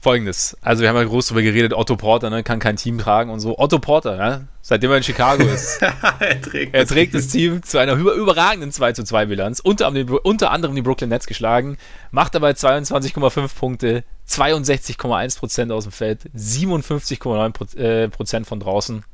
[0.00, 0.56] Folgendes.
[0.60, 3.40] Also wir haben ja groß darüber geredet, Otto Porter ne, kann kein Team tragen und
[3.40, 3.58] so.
[3.58, 7.78] Otto Porter, ja, seitdem er in Chicago ist, er trägt, er trägt das Team zu
[7.78, 9.92] einer überragenden 2 zu 2 Bilanz, unter,
[10.22, 11.78] unter anderem die Brooklyn Nets geschlagen,
[12.12, 19.04] macht dabei 22,5 Punkte, 62,1% aus dem Feld, 57,9% äh, von draußen.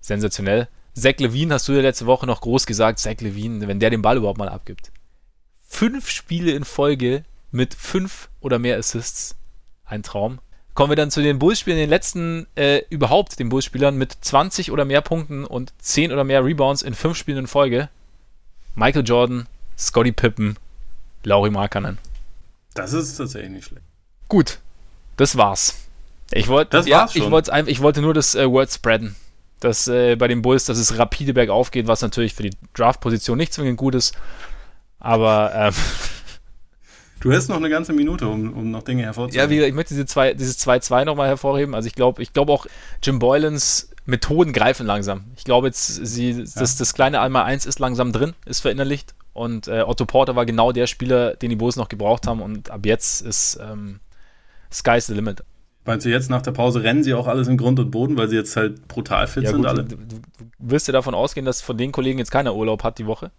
[0.00, 0.68] Sensationell.
[0.96, 4.00] Zach Levine hast du ja letzte Woche noch groß gesagt, Zach Levine, wenn der den
[4.00, 4.90] Ball überhaupt mal abgibt.
[5.68, 9.36] Fünf Spiele in Folge mit fünf oder mehr Assists
[9.84, 10.38] ein Traum.
[10.74, 14.84] Kommen wir dann zu den Bullspielern, den letzten äh, überhaupt, den Bullspielern mit 20 oder
[14.84, 17.88] mehr Punkten und 10 oder mehr Rebounds in fünf Spielen in Folge.
[18.74, 19.48] Michael Jordan,
[19.78, 20.58] Scotty Pippen,
[21.24, 21.98] Lauri Markkanen.
[22.74, 23.84] Das ist tatsächlich nicht schlecht.
[24.28, 24.58] Gut,
[25.16, 25.74] das war's.
[26.30, 29.14] Ich wollte, ja, ich wollte einfach, ich wollte nur das äh, Word spreaden.
[29.60, 33.38] Dass äh, bei den Bulls, dass es rapide bergauf geht, was natürlich für die Draft-Position
[33.38, 34.14] nicht zwingend gut ist.
[34.98, 35.74] Aber ähm,
[37.20, 39.50] Du hast noch eine ganze Minute, um, um noch Dinge hervorzuheben.
[39.50, 41.74] Ja, wie, ich möchte diese zwei, dieses 2-2 nochmal hervorheben.
[41.74, 42.66] Also ich glaube ich glaube auch,
[43.02, 45.24] Jim Boylans Methoden greifen langsam.
[45.36, 46.44] Ich glaube jetzt, sie, ja.
[46.54, 49.14] das, das kleine Einmal 1 ist langsam drin, ist verinnerlicht.
[49.32, 52.40] Und äh, Otto Porter war genau der Spieler, den die Bulls noch gebraucht haben.
[52.40, 54.00] Und ab jetzt ist ähm,
[54.72, 55.42] Sky's the limit.
[55.86, 58.28] Meinst du jetzt nach der Pause rennen sie auch alles in Grund und Boden, weil
[58.28, 59.84] sie jetzt halt brutal fit ja, sind gut, alle?
[59.84, 60.20] Du, du,
[60.58, 63.30] wirst ja davon ausgehen, dass von den Kollegen jetzt keiner Urlaub hat die Woche.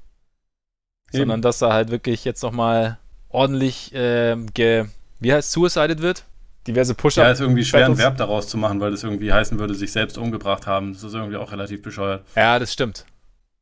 [1.11, 1.19] Eben.
[1.19, 2.99] Sondern dass da halt wirklich jetzt nochmal
[3.29, 4.85] ordentlich äh, ge,
[5.19, 6.23] wie heißt suicided wird.
[6.67, 7.15] Diverse Push-Ups.
[7.15, 9.91] Ja, ist irgendwie schwer, ein Verb daraus zu machen, weil das irgendwie heißen würde, sich
[9.91, 10.93] selbst umgebracht haben.
[10.93, 12.25] Das ist irgendwie auch relativ bescheuert.
[12.35, 13.05] Ja, das stimmt.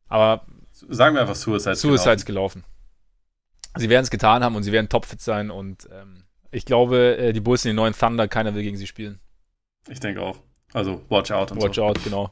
[0.07, 0.45] Aber.
[0.89, 2.63] Sagen wir einfach Suicides Suicides gelaufen.
[2.63, 2.75] gelaufen.
[3.77, 6.24] Sie werden es getan haben und sie werden topfit sein und ähm,
[6.55, 9.19] ich glaube, äh, die Bulls in den neuen Thunder, keiner will gegen sie spielen.
[9.89, 10.37] Ich denke auch.
[10.73, 11.83] Also, watch out und Watch so.
[11.83, 12.31] out, genau.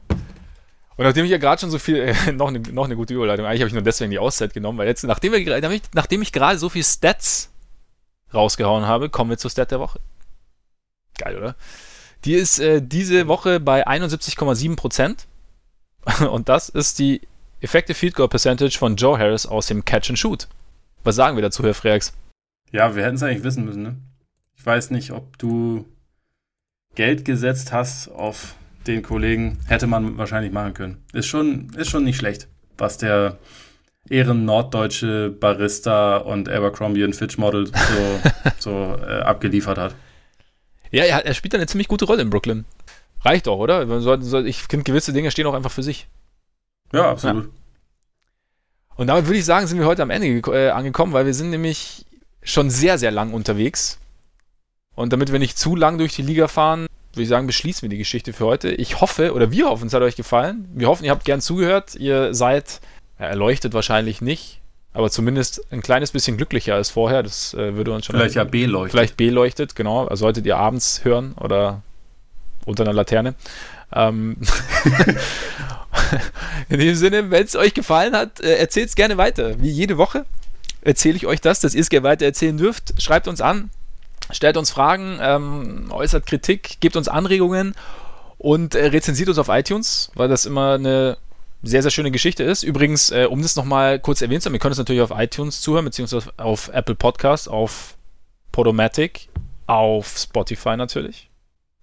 [0.96, 1.96] Und nachdem ich ja gerade schon so viel,
[2.26, 4.78] äh, noch, eine, noch eine gute Überleitung, eigentlich habe ich nur deswegen die Auszeit genommen,
[4.78, 7.50] weil jetzt, nachdem, wir, nachdem ich gerade so viel Stats
[8.32, 10.00] rausgehauen habe, kommen wir zur Stat der Woche.
[11.18, 11.54] Geil, oder?
[12.24, 15.26] Die ist äh, diese Woche bei 71,7%.
[16.28, 17.20] Und das ist die
[17.60, 20.48] Effective Field Goal Percentage von Joe Harris aus dem Catch and Shoot.
[21.02, 22.14] Was sagen wir dazu, Herr Freaks?
[22.72, 23.96] Ja, wir hätten es eigentlich wissen müssen, ne?
[24.64, 25.84] Ich weiß nicht, ob du
[26.94, 28.54] Geld gesetzt hast auf
[28.86, 31.04] den Kollegen hätte man wahrscheinlich machen können.
[31.12, 33.36] Ist schon, ist schon nicht schlecht, was der
[34.08, 37.72] Ehren-norddeutsche Barista und Abercrombie und Fitch Model so,
[38.58, 39.94] so äh, abgeliefert hat.
[40.90, 42.64] Ja, er, er spielt eine ziemlich gute Rolle in Brooklyn.
[43.20, 43.82] Reicht doch, oder?
[44.46, 46.08] Ich finde, gewisse Dinge stehen auch einfach für sich.
[46.90, 47.44] Ja, absolut.
[47.44, 47.50] Ja.
[48.96, 51.50] Und damit würde ich sagen, sind wir heute am Ende äh, angekommen, weil wir sind
[51.50, 52.06] nämlich
[52.42, 53.98] schon sehr, sehr lang unterwegs.
[54.94, 57.88] Und damit wir nicht zu lang durch die Liga fahren, würde ich sagen, beschließen wir
[57.88, 58.70] die Geschichte für heute.
[58.70, 60.68] Ich hoffe, oder wir hoffen, es hat euch gefallen.
[60.74, 61.94] Wir hoffen, ihr habt gern zugehört.
[61.94, 62.80] Ihr seid
[63.18, 64.60] ja, erleuchtet wahrscheinlich nicht,
[64.92, 67.22] aber zumindest ein kleines bisschen glücklicher als vorher.
[67.22, 68.16] Das äh, würde uns schon.
[68.16, 68.90] Vielleicht ja beleuchtet.
[68.90, 70.06] Vielleicht beleuchtet, genau.
[70.06, 71.82] Also solltet ihr abends hören oder
[72.64, 73.34] unter einer Laterne.
[73.92, 74.36] Ähm
[76.68, 79.60] In dem Sinne, wenn es euch gefallen hat, äh, erzählt es gerne weiter.
[79.60, 80.24] Wie jede Woche
[80.82, 83.00] erzähle ich euch das, dass ihr es gerne weiter erzählen dürft.
[83.00, 83.70] Schreibt uns an,
[84.30, 87.74] stellt uns Fragen, ähm, äußert Kritik, gebt uns Anregungen
[88.38, 91.16] und äh, rezensiert uns auf iTunes, weil das immer eine
[91.62, 92.62] sehr, sehr schöne Geschichte ist.
[92.62, 95.60] Übrigens, äh, um das nochmal kurz erwähnt zu haben, ihr könnt es natürlich auf iTunes
[95.60, 97.96] zuhören, beziehungsweise auf Apple Podcasts, auf
[98.52, 99.28] Podomatic,
[99.66, 101.30] auf Spotify natürlich.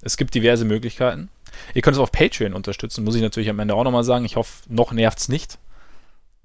[0.02, 1.30] Es gibt diverse Möglichkeiten.
[1.74, 4.26] Ihr könnt es auf Patreon unterstützen, muss ich natürlich am Ende auch nochmal sagen.
[4.26, 5.58] Ich hoffe, noch nervt es nicht.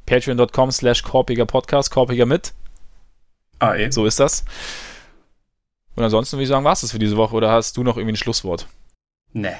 [0.06, 2.52] Patreon.com slash Korpiger Podcast, Korpiger mit.
[3.59, 3.90] AE.
[3.90, 4.44] So ist das.
[5.97, 7.97] Und ansonsten würde ich sagen, war es das für diese Woche oder hast du noch
[7.97, 8.66] irgendwie ein Schlusswort?
[9.32, 9.56] Nee.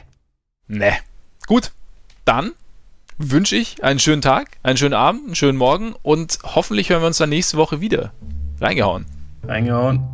[0.69, 0.93] Nee.
[1.47, 1.73] Gut,
[2.25, 2.53] dann
[3.19, 7.07] wünsche ich einen schönen Tag, einen schönen Abend, einen schönen Morgen und hoffentlich hören wir
[7.07, 8.13] uns dann nächste Woche wieder.
[8.61, 9.07] Reingehauen.
[9.45, 10.05] Reingehauen.